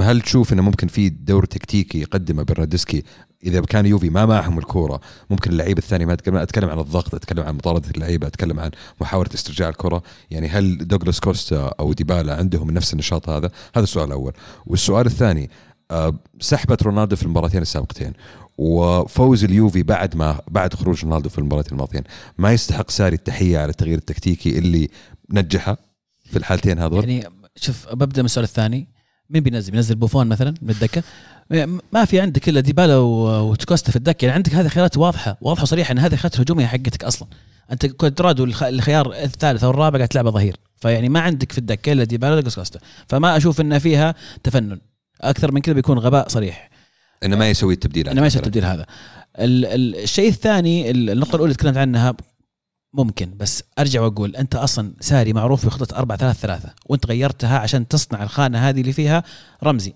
[0.00, 3.02] هل تشوف إنه ممكن في دور تكتيكي يقدمه برناردسكي؟
[3.44, 5.00] إذا كان يوفي ما معهم الكورة
[5.30, 9.30] ممكن اللعيبه الثانية ما أتكلم أتكلم عن الضغط أتكلم عن مطاردة اللعيبة أتكلم عن محاولة
[9.34, 10.02] استرجاع الكرة.
[10.30, 14.32] يعني هل دوغلاس كوستا أو ديبالا عندهم نفس النشاط هذا؟ هذا السؤال الأول.
[14.66, 15.50] والسؤال الثاني
[15.90, 18.12] آه، سحبة رونالدو في المباراتين السابقتين.
[18.58, 22.04] وفوز اليوفي بعد ما بعد خروج رونالدو في المباراتين الماضيين
[22.38, 24.88] ما يستحق ساري التحية على التغيير التكتيكي اللي
[25.30, 25.76] نجحه
[26.24, 28.88] في الحالتين هذول؟ يعني شوف ببدأ من السؤال الثاني.
[29.30, 31.02] مين بينزل؟ بينزل بوفون مثلا؟ من الدكه
[31.92, 34.24] ما في عندك إلا ديبالا وتكوستا في الدكة.
[34.24, 37.28] يعني عندك هذه خيارات واضحة واضحة وصريحة إن هذه خيارات هجومية حقتك أصلا.
[37.72, 40.56] أنت كوادرادو الخ- الخيار الثالث أو الرابع قاعد تلعبه ظهير.
[40.76, 42.80] فيعني ما عندك في الدكة إلا ديبالا وكوستا.
[43.06, 44.78] فما أشوف إن فيها تفنن.
[45.20, 46.71] أكثر من كذا بيكون غباء صريح.
[47.24, 48.86] إنه ما يسوي التبديل أنا ما يصير التبديل هذا.
[49.38, 52.14] ال- ال- الشيء الثاني ال- النقطة الأولى اللي تكلمت عنها
[52.94, 57.88] ممكن بس أرجع وأقول أنت أصلا ساري معروف بخطه 4 3 3 وأنت غيرتها عشان
[57.88, 59.22] تصنع الخانة هذه اللي فيها
[59.64, 59.94] رمزي.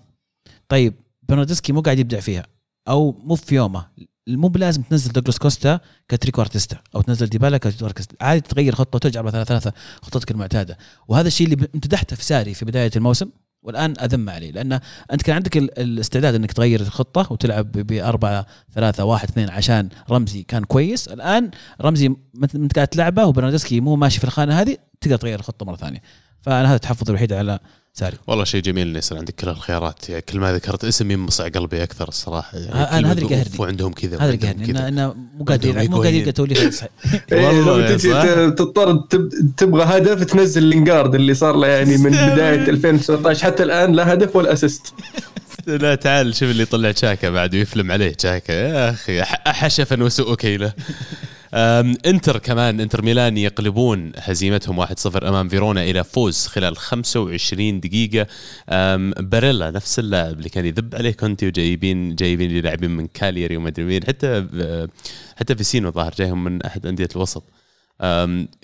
[0.69, 0.93] طيب
[1.29, 2.47] برناردسكي مو قاعد يبدع فيها
[2.87, 3.87] أو مو في يومه.
[4.27, 5.79] مو بلازم تنزل دوغلاس كوستا
[6.09, 8.15] ك trequartista أو تنزل ديبالا ك trequartista.
[8.21, 9.71] عادي تغير خطة وترجع 4 3 3
[10.01, 10.77] خطتك المعتادة.
[11.07, 13.29] وهذا الشيء اللي امتدحته في ساري في بداية الموسم.
[13.67, 14.79] والآن أذم عليه لأن
[15.13, 19.89] أنت كان عندك ال- الاستعداد إنك تغير الخطة وتلعب ب 4 3 1 2 عشان
[20.11, 21.07] رمزي كان كويس.
[21.07, 21.51] الآن
[21.81, 22.15] رمزي
[22.55, 26.01] انت قاعد تلعبه وبرناردسكي مو ماشي في الخانة هذه تقدر تغير الخطة مرة ثانية.
[26.47, 27.59] فأنا هذا التحفظ الوحيد على
[27.93, 28.17] ساري.
[28.27, 31.83] والله شيء جميل إنه يصير عندك كل الخيارات يعني كل ما ذكرت اسم ينبصع قلبي
[31.83, 32.57] أكثر الصراحة.
[32.57, 33.51] يعني كلمة هذا اللي قاهرني.
[33.51, 34.87] أوف، وعندهم كذا هذا اللي كذا.
[34.87, 36.15] انه مو قادر مو قادر هيجوين.
[36.15, 36.89] يلقى توليفه صحيح
[37.31, 38.11] إيه، والله تجي
[38.51, 43.93] تضطر تب- تبغى هدف تنزل لينجارد اللي صار له يعني من بداية 2019 حتى الآن
[43.93, 44.93] لا هدف ولا assist.
[45.67, 48.51] لا تعال شوف اللي طلع تشاكا بعد ويفلم عليه تشاكا.
[48.53, 50.73] يا أخي حشفا وسوء كيلة.
[51.53, 54.89] إنتر كمان إنتر ميلان يقلبون هزيمتهم 1-0
[55.23, 58.27] أمام فيرونا إلى فوز خلال 25 دقيقة.
[59.19, 63.85] باريلا نفس اللاعب اللي كان يذب عليه كونتي وجايبين جايبين لاعبين من كالياري وما أدري
[63.85, 64.03] مين.
[64.03, 64.47] حتى
[65.35, 67.43] حتى فيسينو ظاهر جايهم من أحد أندية الوسط.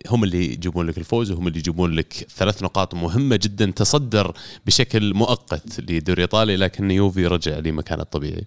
[0.10, 4.34] هم اللي يجيبون لك الفوز وهم اللي يجيبون لك ثلاث نقاط مهمة جدا تصدر
[4.66, 8.46] بشكل مؤقت لدوري ايطالي لكن يوفي رجع لمكانه الطبيعي.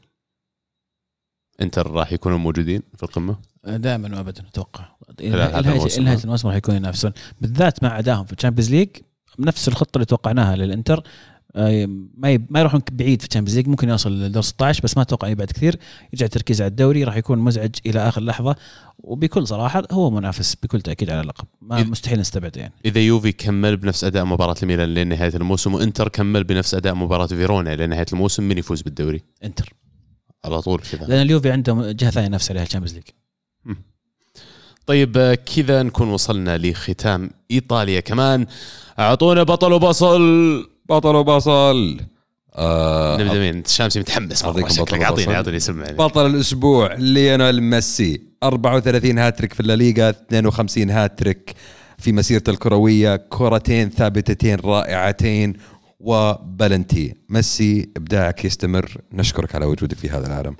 [1.62, 4.85] انتر راح يكونوا موجودين في القمة؟ دائما وابدا أتوقع.
[5.20, 6.03] الموسم.
[6.03, 7.12] نهايه الموسم راح يكونوا ينافسون.
[7.41, 8.89] بالذات مع أدائهم في ال Champions League
[9.39, 11.03] نفس الخطة اللي توقعناها للإنتر.
[11.59, 12.47] آه، ما يب...
[12.51, 15.51] ما يروحون بعيد في ال Champions League ممكن يوصل لدور 16 بس ما أتوقع يبعد
[15.51, 15.77] كثير.
[16.12, 18.57] يرجع تركيز على الدوري راح يكون مزعج إلى آخر لحظة.
[18.99, 21.45] وبكل صراحة هو منافس بكل تأكيد على اللقب.
[21.62, 22.73] ما إذ- مستحيل نستبعد يعني.
[22.85, 27.77] إذا يوفي كمل بنفس أداء مباراة الميلان لنهاية الموسم وإنتر كمل بنفس أداء مباراة فيرونا
[27.87, 29.73] لنهاية الموسم من يفوز بالدوري؟ إنتر.
[30.47, 31.06] على طول كذا.
[31.06, 33.05] لأن اليوفي عنده جهة ثانية نفس عليها ال Champions League.
[34.86, 38.47] طيب آه، كذا نكون وصلنا لختام إيطاليا كمان.
[38.98, 40.20] أعطونا بطل وبصل
[40.89, 42.01] بطل وبصل.
[42.55, 44.43] آه نبدأ مين؟ الشامسي متحمس.
[44.43, 45.35] شكلك اعطيني.
[45.35, 48.20] اعطيني يعني بطل الأسبوع ليونيل ميسي.
[48.43, 51.55] 34 هاتريك في الليغا 52 هاتريك
[51.98, 53.16] في مسيرته الكروية.
[53.16, 55.52] كرتين ثابتتين رائعتين.
[56.01, 58.97] وبلنتي ميسي إبداعك يستمر.
[59.12, 60.56] نشكرك على وجودك في هذا العالم.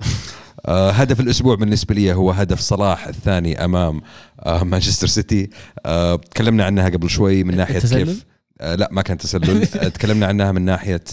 [0.65, 4.01] آه هدف الأسبوع بالنسبة لي هو هدف صلاح الثاني أمام
[4.39, 5.49] آه مانشستر سيتي.
[5.85, 8.25] آه تكلمنا عنها قبل شوي من ناحية التسلل؟ كيف
[8.61, 9.67] لا ما كان تسلل.
[9.97, 11.03] تكلمنا عنها من ناحية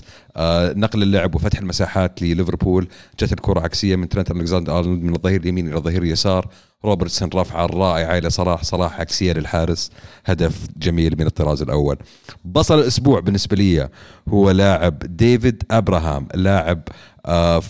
[0.76, 2.88] نقل اللعب وفتح المساحات لليفربول.
[3.20, 6.48] جت الكرة عكسية من ترنت ألكساندر أرنولد من الظهير اليمين إلى الظهير اليسار.
[6.84, 9.90] روبرتسون رفعه رائعه إلى صلاح صلاح عكسيه للحارس
[10.24, 11.96] هدف جميل من الطراز الأول.
[12.44, 13.88] بصل الأسبوع بالنسبة لي
[14.28, 16.82] هو لاعب ديفيد أبراهام لاعب
[17.26, 17.62] آه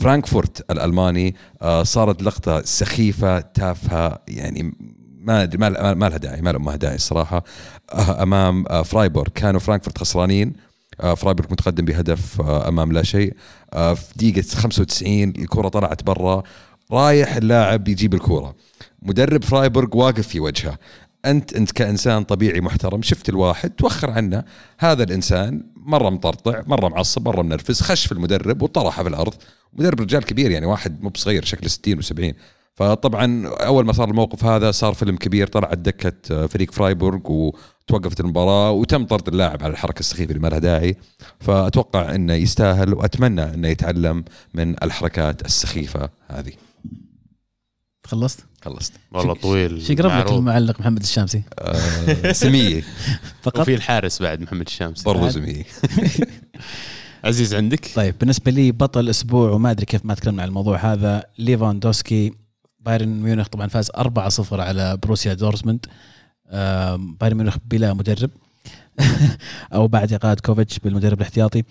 [0.00, 4.74] فرانكفورت الألماني آه صارت لقطة سخيفة تافهة يعني
[5.22, 7.44] ما ما ما لها داعي ما لها داعي الصراحة.
[7.92, 9.28] آه، أمام فرايبورغ.
[9.34, 10.52] كانوا فرانكفورت خسرانين.
[11.16, 13.34] فرايبورغ متقدم بهدف أمام لا شيء.
[13.72, 16.42] في دقيقة 95 الكرة طلعت برا.
[16.92, 18.54] رايح اللاعب يجيب الكره
[19.02, 20.78] مدرب فرايبورغ واقف في وجهه.
[21.24, 24.44] أنت أنت كإنسان طبيعي محترم شفت الواحد توخر عنه.
[24.78, 29.34] هذا الإنسان مرة مطرقع مرة معصب مرة منرفز خش في المدرب وطرحه في الأرض.
[29.72, 32.34] مدرب رجال كبير يعني واحد مو بصغير شكله 60 و70
[32.74, 38.70] فطبعا أول ما صار الموقف هذا صار فيلم كبير طلعت دكة فريق فرايبورغ وتوقفت المباراة
[38.70, 40.96] وتم طرد اللاعب على الحركة السخيفة اللي ما لها داعي.
[41.40, 46.52] فأتوقع إنه يستاهل وأتمنى إنه يتعلم من الحركات السخيفة هذه.
[48.10, 48.92] خلصت؟ خلصت.
[49.12, 49.82] والله طويل.
[49.82, 50.32] شو يقرب لك.
[50.32, 51.42] المعلق محمد الشامسي.
[51.58, 52.82] آه سميه
[53.42, 55.04] فقط؟ وفي الحارس بعد محمد الشامسي.
[55.04, 55.30] برضو بعد.
[55.30, 55.64] سميه
[57.24, 61.24] عزيز عندك؟ طيب بالنسبة لي بطل أسبوع وما أدري كيف ما تكلمنا عن الموضوع هذا
[61.38, 62.32] ليفاندوسكي.
[62.80, 65.86] بايرن ميونخ طبعا فاز 4-0 على بروسيا دورتموند.
[67.20, 68.30] بايرن ميونخ بلا مدرب.
[69.74, 71.64] أو بعد اقاله كوفيتش بالمدرب الاحتياطي.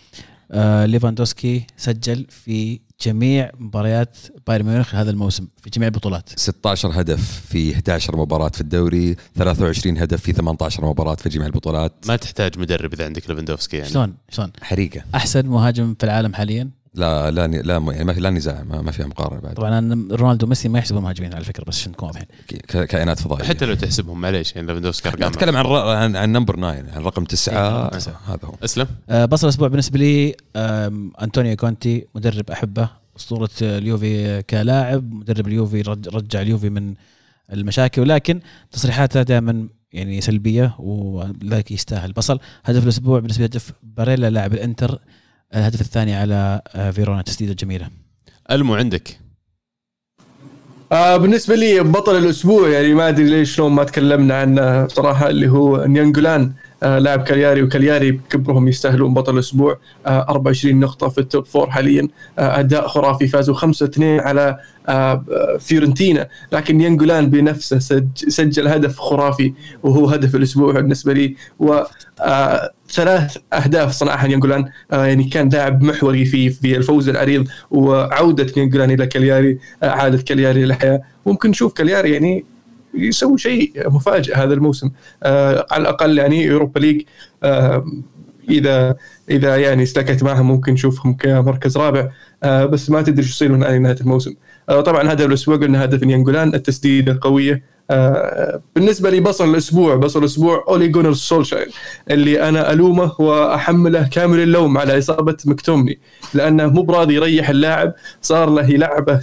[0.52, 4.18] آه، ليفاندوسكي سجل في جميع مباريات
[4.48, 6.30] بايرن ميونخ هذا الموسم في جميع البطولات.
[6.40, 11.94] 16 هدف في 11 مباراة في الدوري 23 هدف في 18 مباراة في جميع البطولات.
[12.08, 13.90] ما تحتاج مدرب إذا عندك ليفاندوفسكي يعني.
[13.90, 15.02] شلون؟ شلون؟ حريقة.
[15.16, 18.92] أحسن مهاجم في العالم حاليا؟ لا لا لا يعني ما في لا نزاع ما, ما
[18.92, 19.54] فيها مقارنة بعد.
[19.54, 23.44] طبعا رونالدو وميسي ما يحسبوا مهاجمين على فكرة بس عشان نكون واضحين ك- كائنات فضائية.
[23.44, 25.28] حتى لو تحسبهم معليش يعني ليفاندوفسكي لا أرقام.
[25.32, 28.20] أتكلم عن عن, عن number 9 عن رقم تسعة إيه، تسعة.
[28.28, 28.54] هذا هو.
[28.64, 28.88] أسلم.
[29.10, 30.36] آه، بصل الأسبوع بالنسبة لي
[31.22, 36.94] أنطونيو كونتي مدرب أحبه أسطورة آه، اليوفي كلاعب مدرب اليوفي رج- رجع اليوفي من
[37.54, 38.40] المشاكل ولكن
[38.72, 42.12] تصريحاته دائما يعني سلبية ولذلك يستاهل.
[42.12, 45.00] بصل هدف الأسبوع بالنسبة لي هدف باريلا لاعب الإنتر
[45.56, 47.88] الهدف الثاني على آه، فيرونا تسديدة جميلة.
[48.52, 49.20] ألمو عندك؟
[50.92, 55.48] آه بالنسبة لي بطل الأسبوع يعني ما أدري ليش شلون ما تكلمنا عنه بصراحه اللي
[55.50, 56.52] هو نيانجولان
[56.84, 59.80] آه لاعب كالياري وكالياري بكبرهم يستاهلون بطل الأسبوع.
[60.06, 62.08] آه 24 نقطة في ال top four حاليا.
[62.40, 64.58] آه أداء خرافي فازوا 5 2 على آه
[65.60, 69.54] فيورنتينا لكن نيانجولان بنفسه سج سجل هدف خرافي
[69.84, 71.36] وهو هدف الأسبوع بالنسبة لي.
[71.60, 71.84] و
[72.22, 78.48] آه ثلاث أهداف صنعها نيانجولان آه يعني كان لاعب محوري في في الفوز العريض وعودة
[78.58, 81.02] نيانجولان إلى كالياري آه عادة كالياري للحياة.
[81.26, 82.46] ممكن نشوف كالياري يعني
[82.94, 84.92] يسوي شيء مفاجئ هذا الموسم.
[85.24, 87.02] آه على الأقل يعني Europa League
[87.44, 87.86] آه
[88.50, 88.96] إذا
[89.30, 92.10] إذا يعني سلكت معهم ممكن نشوفهم كمركز رابع.
[92.44, 94.34] آه بس ما تدري شو يصير من نهاية الموسم.
[94.70, 97.64] طبعا هذا الأسبوع قلنا هدف نيانجولان التسديدة القوية.
[97.92, 101.68] آه، بالنسبة لي بصل الأسبوع بصل الأسبوع أولي جونر سولشاير
[102.12, 106.00] اللي أنا ألومه وأحمله كامل اللوم على إصابة مكتومني
[106.34, 107.94] لأنه مو براضي يريح اللاعب.
[108.22, 109.22] صار له يلعبه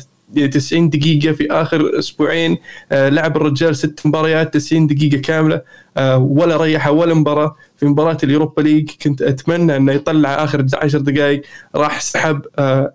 [0.53, 2.59] 90 دقيقة في آخر أسبوعين.
[2.93, 5.63] آه، لعب الرجال ست مباريات 90 دقيقة كاملة.
[5.97, 8.91] آه، ولا ريحه ولا مباراة في مباراة ال Europa League.
[9.03, 11.43] كنت أتمنى أنه يطلع آخر 10 دقائق
[11.75, 12.93] راح سحب آه،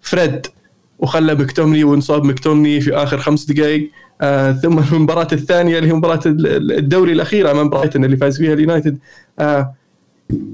[0.00, 0.46] فريد.
[1.04, 3.90] وخلى مكتومني وانصاب مكتومني في آخر خمس دقائق
[4.20, 8.98] آه ثم المباراة الثانية اللي هي مباراة الدوري الأخيرة أمام برايتون اللي فاز فيها اليونايتد.
[9.38, 9.74] آه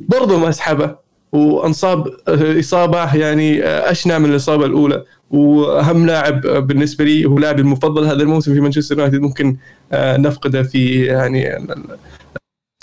[0.09, 0.97] برضو ما سحبه
[1.33, 5.05] وأنصاب إصابة يعني آه، أشنع من الإصابة الأولى.
[5.31, 9.21] وأهم لاعب بالنسبة لي هو لاعبي المفضل هذا الموسم في مانشستر يونايتد.
[9.21, 9.57] ممكن
[9.93, 11.67] آه، نفقده في يعني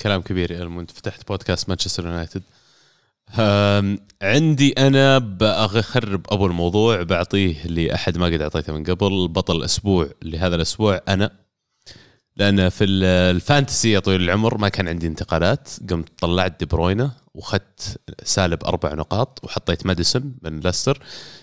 [0.04, 2.42] كلام كبير يا ألمو أنت فتحت بودكاست مانشستر يونايتد.
[4.22, 10.56] عندي أنا بخرب أبو الموضوع بعطيه لأحد ما قد أعطيته من قبل بطل الأسبوع لهذا
[10.56, 11.47] الأسبوع أنا.
[12.38, 13.04] لأن في ال-
[13.36, 15.70] ال Fantasy يا طويل العمر ما كان عندي انتقالات.
[15.90, 21.00] قمت طلعت دي بروينا وأخذت سالب أربع نقاط وحطيت ماديسون من ليستر.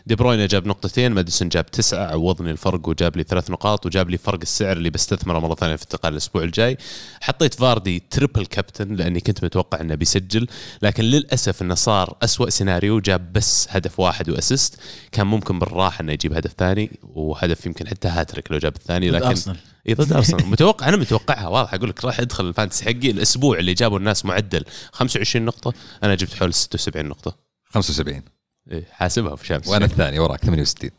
[0.07, 4.19] دي بروينا جاب نقطتين ماديسون جاب تسعة عوضني الفرق وجاب لي ثلاث نقاط وجاب لي
[4.19, 6.79] فرق السعر اللي بستثمره مرة ثانية في انتقال الأسبوع الجاي.
[7.21, 10.47] حطيت فاردي triple captain لأني كنت متوقع إنه بيسجل
[10.83, 13.01] لكن للأسف إنه صار أسوأ سيناريو.
[13.01, 14.79] جاب بس هدف واحد و assist.
[15.13, 19.27] كان ممكن بالراحة إنه يجيب هدف ثاني وهدف يمكن حتى هاتريك لو جاب الثاني لكن
[19.27, 19.57] أرسنال.
[19.89, 23.59] إي ضد ارسنال متوقع أنا متوقعها واضح أقول لك راح ادخل ال Fantasy حقي الأسبوع
[23.59, 27.37] اللي جابوا الناس معدل 25 نقطة أنا جبت حول 76 نقطة.
[27.71, 28.23] 75
[28.71, 29.69] إيه حاسبها في شمس.
[29.69, 30.91] وأنا الثاني وراك 68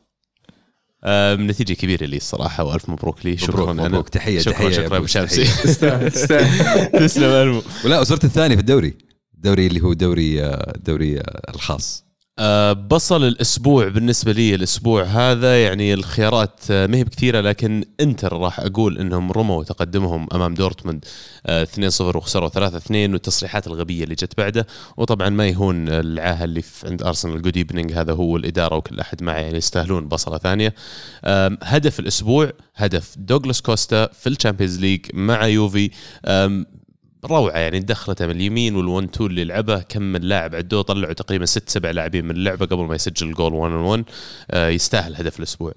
[1.04, 4.72] آه نتيجة كبيرة لي الصراحة وألف مبروك لي شكرا مبروك مبروك تحية شكرا تحية يا
[4.72, 6.10] شكرا أبو شمسي تحية.
[7.00, 7.62] تسلم ألمو.
[7.86, 8.94] ولا وصرت الثاني في الدوري
[9.36, 12.05] الدوري اللي هو دوري آه، الدوري آه، الخاص.
[12.40, 18.38] آه، بصل الأسبوع بالنسبة لي الأسبوع هذا يعني الخيارات آه، ما هي بكثيرة لكن إنتر
[18.38, 21.06] راح أقول إنهم رموا تقدمهم أمام دورتموند
[21.46, 24.68] آه، 2-0 وخسروا 3-2 والتصريحات الغبية اللي جت بعده.
[24.98, 29.38] وطبعا ما يهون العاهة اللي عند أرسنال good evening هذا هو الإدارة وكل أحد معه
[29.38, 30.74] يعني يستاهلون بصلة ثانية.
[31.64, 35.90] هدف الأسبوع هدف دوغلاس كوستا في ال Champions League مع يوفي.
[37.26, 41.14] روعة يعني دخلته من اليمين وال one two اللي لعبه كم من لاعب عدوه طلعوا
[41.14, 44.04] تقريبا ست سبع لاعبين من اللعبة قبل ما يسجل الجول 1 1
[44.52, 45.72] آه يستاهل هدف الأسبوع.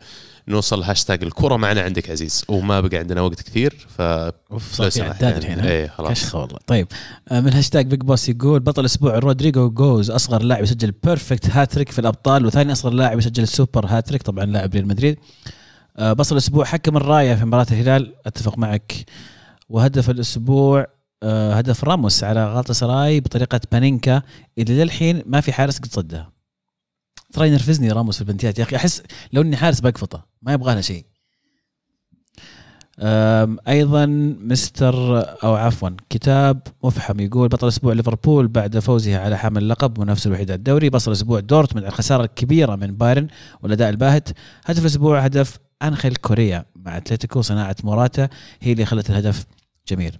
[0.48, 2.44] نوصل هاشتاج الكرة معنا عندك عزيز.
[2.48, 5.38] وما بقى عندنا وقت كثير ف أوف يعني.
[5.38, 6.10] الحين ها؟ خلاص.
[6.10, 6.58] كشخة والله.
[6.66, 6.86] طيب
[7.28, 11.90] آه، من هاشتاج Big Boss يقول بطل الأسبوع رودريجو جوز أصغر لاعب يسجل perfect hat-trick
[11.90, 15.18] في الأبطال وثاني أصغر لاعب يسجل ال super hat-trick طبعا لاعب ريال مدريد.
[15.96, 18.92] آه، بطل الأسبوع حكم الراية في مباراة الهلال أتفق معك.
[19.68, 20.86] وهدف الأسبوع
[21.24, 24.22] هدف راموس على غلطه سراي بطريقة بانينكا
[24.58, 26.32] اللي للحين ما في حارس قد صدها
[27.32, 28.58] ترى ينرفزني راموس في البنتيات.
[28.58, 31.04] يا أخي أحس لو إني حارس بقفطه ما يبغى لها شيء.
[33.68, 34.06] أيضا
[34.40, 40.26] مستر أو عفوا كتاب مفحم يقول بطل أسبوع ليفربول بعد فوزها على حامل اللقب منافس
[40.26, 40.90] الوحيد على الدوري.
[40.90, 43.28] بطل أسبوع دورتموند على الخساره الكبيره من بايرن
[43.62, 44.28] والأداء الباهت.
[44.64, 48.28] هدف الأسبوع هدف أنخيل كوريا مع أتلتيكو صناعة موراتا.
[48.60, 49.46] هي اللي خلت الهدف.
[49.88, 50.18] جميل.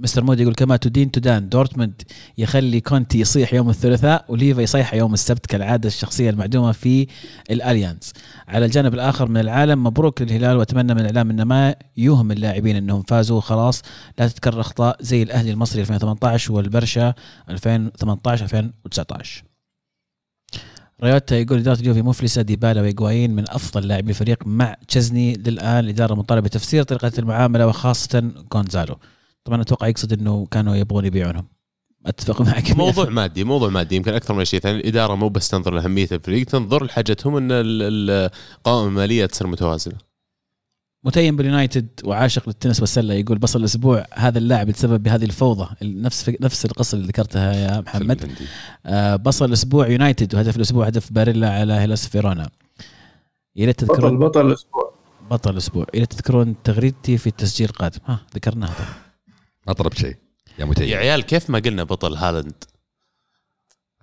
[0.00, 2.02] مستر مودي يقول كما تدين تدان دورتموند
[2.38, 7.06] يخلي كونتي يصيح يوم الثلاثاء وليفا يصيح يوم السبت كالعادة الشخصية المعدومة في
[7.50, 8.12] الاليانز
[8.48, 13.02] على الجانب الآخر من العالم مبروك للهلال وأتمنى من الإعلام انه ما يوهم اللاعبين أنهم
[13.02, 13.82] فازوا خلاص.
[14.18, 17.14] لا تتكرر أخطاء زي الأهلي المصري 2018 والبرشا
[17.50, 19.44] 2018 2019
[21.02, 26.14] ريوتا يقول إدارة اليوفي مفلسة ديبالا وإيجوايين من أفضل لاعبي الفريق مع تشزني للآن الإدارة
[26.14, 28.96] مطالبة بتفسير طريقة المعاملة وخاصة جونزالو
[29.44, 31.46] طبعا أتوقع يقصد إنه كانوا يبغون يبيعونهم.
[32.06, 34.78] أتفق معك موضوع مادي موضوع مادي يمكن أكثر من شيء ثاني.
[34.78, 39.94] الإدارة مو بس تنظر لأهمية الفريق تنظر لحاجتهم إن ال- القوائم المالية تصير متوازنة.
[41.04, 45.68] متيم باليونايتد وعاشق للتنس والسله يقول بصل الأسبوع هذا اللاعب يتسبب بهذه الفوضى.
[45.82, 48.30] نفس نفس القصة اللي ذكرتها يا محمد.
[48.86, 52.50] آه بصل الأسبوع يونايتد وهدف الأسبوع هدف باريلا على هيلاس فيرونا.
[53.56, 54.94] يا ريت بطل تذكرون بطل الأسبوع.
[55.30, 55.86] بطل الأسبوع.
[55.94, 57.98] يا ريت تذكرون تغريدتي في التسجيل القادم.
[58.06, 58.74] ها ذكرناها.
[58.74, 59.09] طبعا
[59.70, 60.06] ما طلبت شيء.
[60.06, 60.14] يا
[60.58, 62.64] يا متيم عيال كيف ما قلنا بطل هالاند؟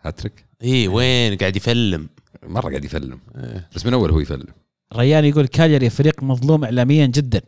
[0.01, 0.45] هاتريك.
[0.63, 2.09] إي وين؟ قاعد يفلم.
[2.43, 3.19] مرة قاعد يفلم.
[3.35, 3.69] إيه.
[3.75, 4.47] بس من أول هو يفلم.
[4.95, 7.41] ريان يقول كاليري فريق مظلوم اعلاميا جدا.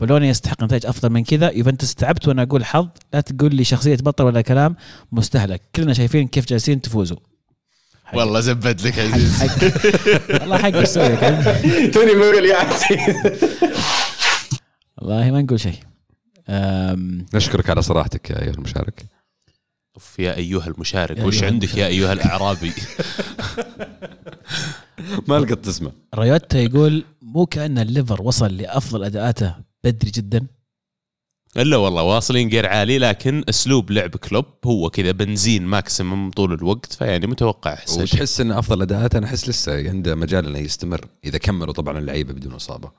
[0.00, 1.50] بولونيا يستحق نتائج أفضل من كذا.
[1.50, 2.88] يوفنتوس تعبت وأنا أقول حظ.
[3.14, 4.76] لا تقول لي شخصية بطل ولا كلام.
[5.12, 5.62] مستهلك.
[5.74, 7.18] كلنا شايفين كيف جالسين تفوزوا.
[8.14, 9.42] والله زبد لك عزيز.
[9.42, 9.62] حق.
[10.40, 10.92] والله حق إيش؟
[11.94, 13.16] توني بقول يا عزيز.
[14.98, 15.91] والله ما نقول شيء.
[17.34, 19.06] نشكرك على صراحتك يا أيها المشارك.
[19.96, 22.72] أوف يا أيها المشارك يا وش أيها عندك يا أيها الأعرابي؟
[25.28, 29.54] ما لقيت تسمع ريوتا يقول مو كأن الليفر وصل لأفضل أداءاته
[29.84, 30.46] بدري جدا.
[31.56, 36.92] إلا والله واصلين gear عالي لكن أسلوب لعب كلوب هو كذا بنزين maximum طول الوقت
[36.92, 37.78] فيعني متوقع.
[37.98, 42.32] وتحس إن أفضل اداءات أنا أحس لسه عنده مجال إنه يستمر إذا كملوا طبعا اللعيبة
[42.32, 42.90] بدون إصابة.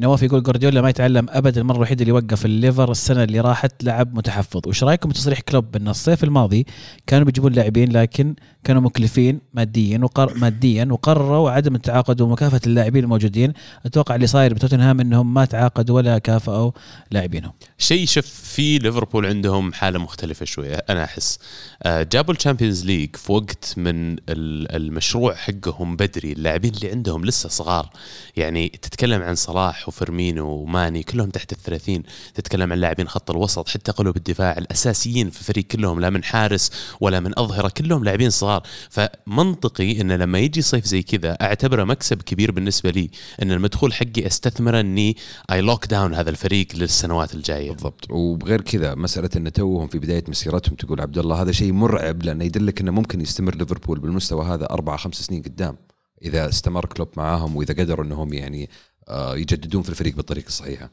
[0.00, 4.14] نواف يقول جوارديولا ما يتعلم ابدا المرة الوحيدة اللي وقف الليفر السنة اللي راحت لعب
[4.14, 4.60] متحفظ.
[4.66, 6.66] وش رأيكم بتصريح كلوب ان الصيف الماضي
[7.06, 13.52] كانوا بيجيبون لاعبين لكن كانوا مكلفين ماديا وقر ماديا وقرروا عدم التعاقد ومكافأة اللاعبين الموجودين؟
[13.86, 16.70] أتوقع اللي صاير بتوتنهام إنهم ما تعاقدوا ولا كافئوا
[17.10, 17.52] لاعبينهم.
[17.78, 21.38] شيء شوف في ليفربول عندهم حالة مختلفة شوية أنا أحس.
[21.82, 27.24] آه، جابوا ال Champions League في وقت من ال- المشروع حقهم بدري اللاعبين اللي عندهم
[27.24, 27.90] لسه صغار.
[28.36, 32.02] يعني تتكلم عن صلاح وفيرمينو وماني كلهم تحت الثلاثين
[32.34, 36.70] تتكلم عن لاعبين خط الوسط حتى قلوب الدفاع الأساسيين في الفريق كلهم لا من حارس
[37.00, 38.62] ولا من أظهرة كلهم لاعبين صغار.
[38.90, 43.10] فمنطقي إن لما يجي صيف زي كذا أعتبره مكسب كبير بالنسبة لي
[43.42, 45.16] إن المدخول حقي استثمره إني
[45.52, 47.70] I lock down هذا الفريق للسنوات الجاية.
[47.70, 48.10] بالضبط.
[48.10, 52.44] وغير كذا مسألة إن توهم في بداية مسيرتهم تقول عبد الله هذا شيء مرعب لأنه
[52.44, 55.76] يدلك إنه ممكن يستمر ليفربول بالمستوى هذا أربع خمس سنين قدام
[56.22, 58.68] إذا استمر كلوب معاهم وإذا قدروا إنهم يعني
[59.12, 60.90] يجددون في الفريق بالطريقة الصحيحة.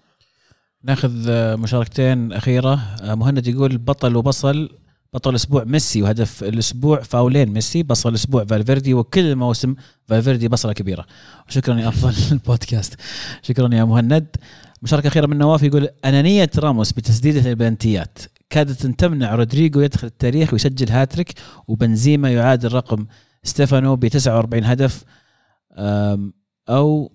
[0.84, 2.74] ناخذ آه، مشاركتين أخيرة.
[3.02, 4.70] آه، مهند يقول بطل وبصل
[5.14, 9.76] بطل الأسبوع ميسي وهدف الأسبوع فاولين ميسي بصل الأسبوع فالفيردي وكل الموسم
[10.08, 11.06] فالفيردي بصلة كبيرة.
[11.48, 12.96] شكرا يا أفضل البودكاست.
[13.42, 14.28] شكرا يا مهند.
[14.82, 18.20] مشاركة أخيرة من نواف يقول أنانية راموس بتسديده البلنتيات
[18.50, 21.34] كادت أن تمنع رودريجو يدخل التاريخ ويسجل هاتريك
[21.68, 23.06] وبنزيما يعادل رقم
[23.44, 25.04] ستيفانو ب 49 هدف.
[26.70, 27.12] أو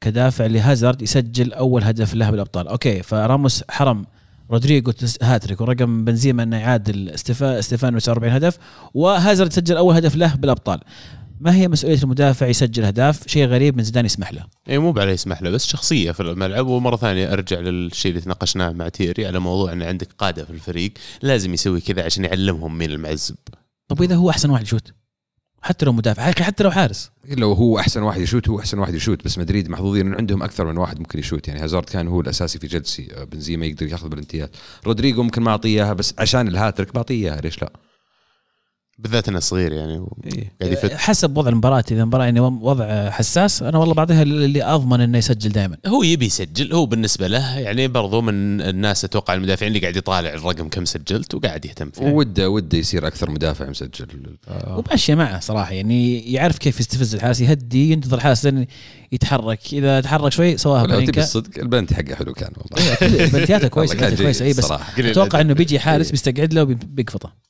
[0.00, 2.68] كدافع لهازارد يسجل أول هدف له بالأبطال.
[2.68, 4.06] okay فراموس حرم
[4.50, 8.58] رودريجو هاتريك ورقم بنزيما إنه يعادل ستيفا ستيفانو 49 هدف
[8.94, 10.80] وهازارد سجل أول هدف له بالأبطال.
[11.40, 14.44] ما هي مسؤولية المدافع يسجل أهداف؟ شيء غريب من زيدان يسمح له.
[14.68, 16.66] اي مو عليه يسمح له بس شخصية في الملعب.
[16.66, 20.92] ومرة ثانية أرجع للشيء اللي تناقشناه مع تيري على موضوع إن عندك قادة في الفريق
[21.22, 23.36] لازم يسوي كذا عشان يعلمهم مين المعزب.
[23.88, 24.92] طب وإذا هو أحسن واحد يشوت؟
[25.62, 27.10] حتى لو مدافع حتى لو حارس.
[27.28, 30.66] لو هو أحسن واحد يشوت هو أحسن واحد يشوت بس مدريد محظوظين إن عندهم أكثر
[30.66, 31.48] من واحد ممكن يشوت.
[31.48, 34.56] يعني هازارد كان هو الأساسي في تشلسي آه، بنزيما يقدر ياخذ بلنتيات
[34.86, 37.72] رودريجو ممكن ما أعطيه إياها بس عشان الهاتريك بعطيه إياها ليش لا؟
[39.02, 40.52] بالذات انه صغير يعني إيه.
[40.60, 40.92] قاعد يفت.
[40.92, 41.84] حسب وضع المباراة.
[41.90, 46.26] إذا المباراة يعني وضع حساس أنا والله بعطيها اللي أضمن إنه يسجل دائما هو يبي
[46.26, 46.72] يسجل.
[46.72, 51.34] هو بالنسبة له يعني برضو من الناس أتوقع المدافعين اللي قاعد يطالع الرقم كم سجلت
[51.34, 52.04] وقاعد يهتم فيه.
[52.04, 54.36] وده وده يصير أكثر مدافع مسجل.
[54.48, 54.78] آه.
[54.78, 55.72] وماشيه معه صراحة.
[55.72, 58.66] يعني يعرف كيف يستفز الحارس يهدي ينتظر الحارس لين
[59.12, 59.60] يتحرك.
[59.72, 62.96] إذا تحرك شوي سواها لو تبي الصدق البنت حقه حلو كان والله.
[63.02, 64.44] إيه، بلنتياته كويسة كويسة.
[64.44, 65.80] اي بس أتوقع إنه بيجي إيه.
[65.80, 67.49] حارس بيستقعد له وبيقفطه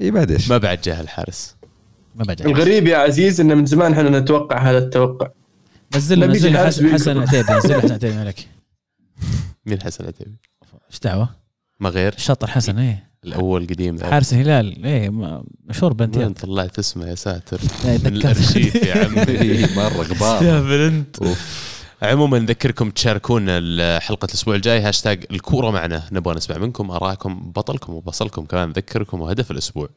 [0.00, 1.56] اي بعد إيش؟ ما بعد جاه الحارس
[2.14, 5.28] ما بعد الغريب يا عزيز إن من زمان إحنا نتوقع هذا التوقع.
[5.96, 7.18] نزل نزل حسن حسن.
[7.18, 8.48] عتيبي نزل له حسن عتيبي مالك؟
[9.66, 10.36] مين حسن عتيبي
[10.90, 11.28] إيش دعوة؟
[11.80, 13.10] ما غير الشاطر حسن إيه.
[13.24, 14.10] الأول قديم ذا.
[14.10, 17.60] حارس الهلال إيه ما- مشهور وين بلنتيات طلعت اسمه يا ساتر.
[17.84, 18.06] من تذكرت.
[18.06, 19.66] الأرشيف يا عمي.
[19.76, 21.16] مرة استهبل أنت.
[22.04, 26.02] عموما نذكركم تشاركونا حلقه الأسبوع الجاي هاشتاج الكورة معنا.
[26.12, 29.88] نبغى نسمع منكم ارائكم بطلكم وبصلكم كمان نذكركم وهدف الأسبوع.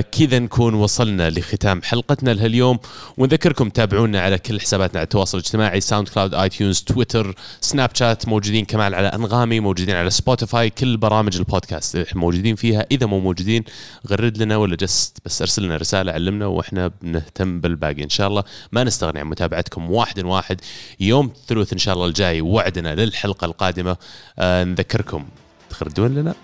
[0.00, 2.78] كذا نكون وصلنا لختام حلقتنا لهاليوم.
[3.16, 9.08] ونذكركم تابعونا على كل حساباتنا على التواصل الاجتماعي SoundCloud iTunes Twitter Snapchat موجودين كمان على
[9.08, 12.86] أنغامي موجودين على Spotify كل برامج البودكاست موجودين فيها.
[12.90, 13.64] إذا مو موجودين
[14.10, 18.02] غرد لنا ولا just بس ارسل لنا رسالة علمنا وإحنا بنهتم بالباقي.
[18.02, 20.60] إن شاء الله ما نستغني عن متابعتكم واحد واحد.
[21.00, 23.96] يوم الثلاث إن شاء الله الجاي وعدنا للحلقة القادمة.
[24.38, 25.24] آه نذكركم
[25.70, 26.34] تخردون لنا؟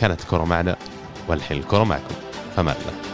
[0.00, 0.76] كانت الكره معنا
[1.28, 2.23] والحين الكره معكم.
[2.56, 3.13] فما الله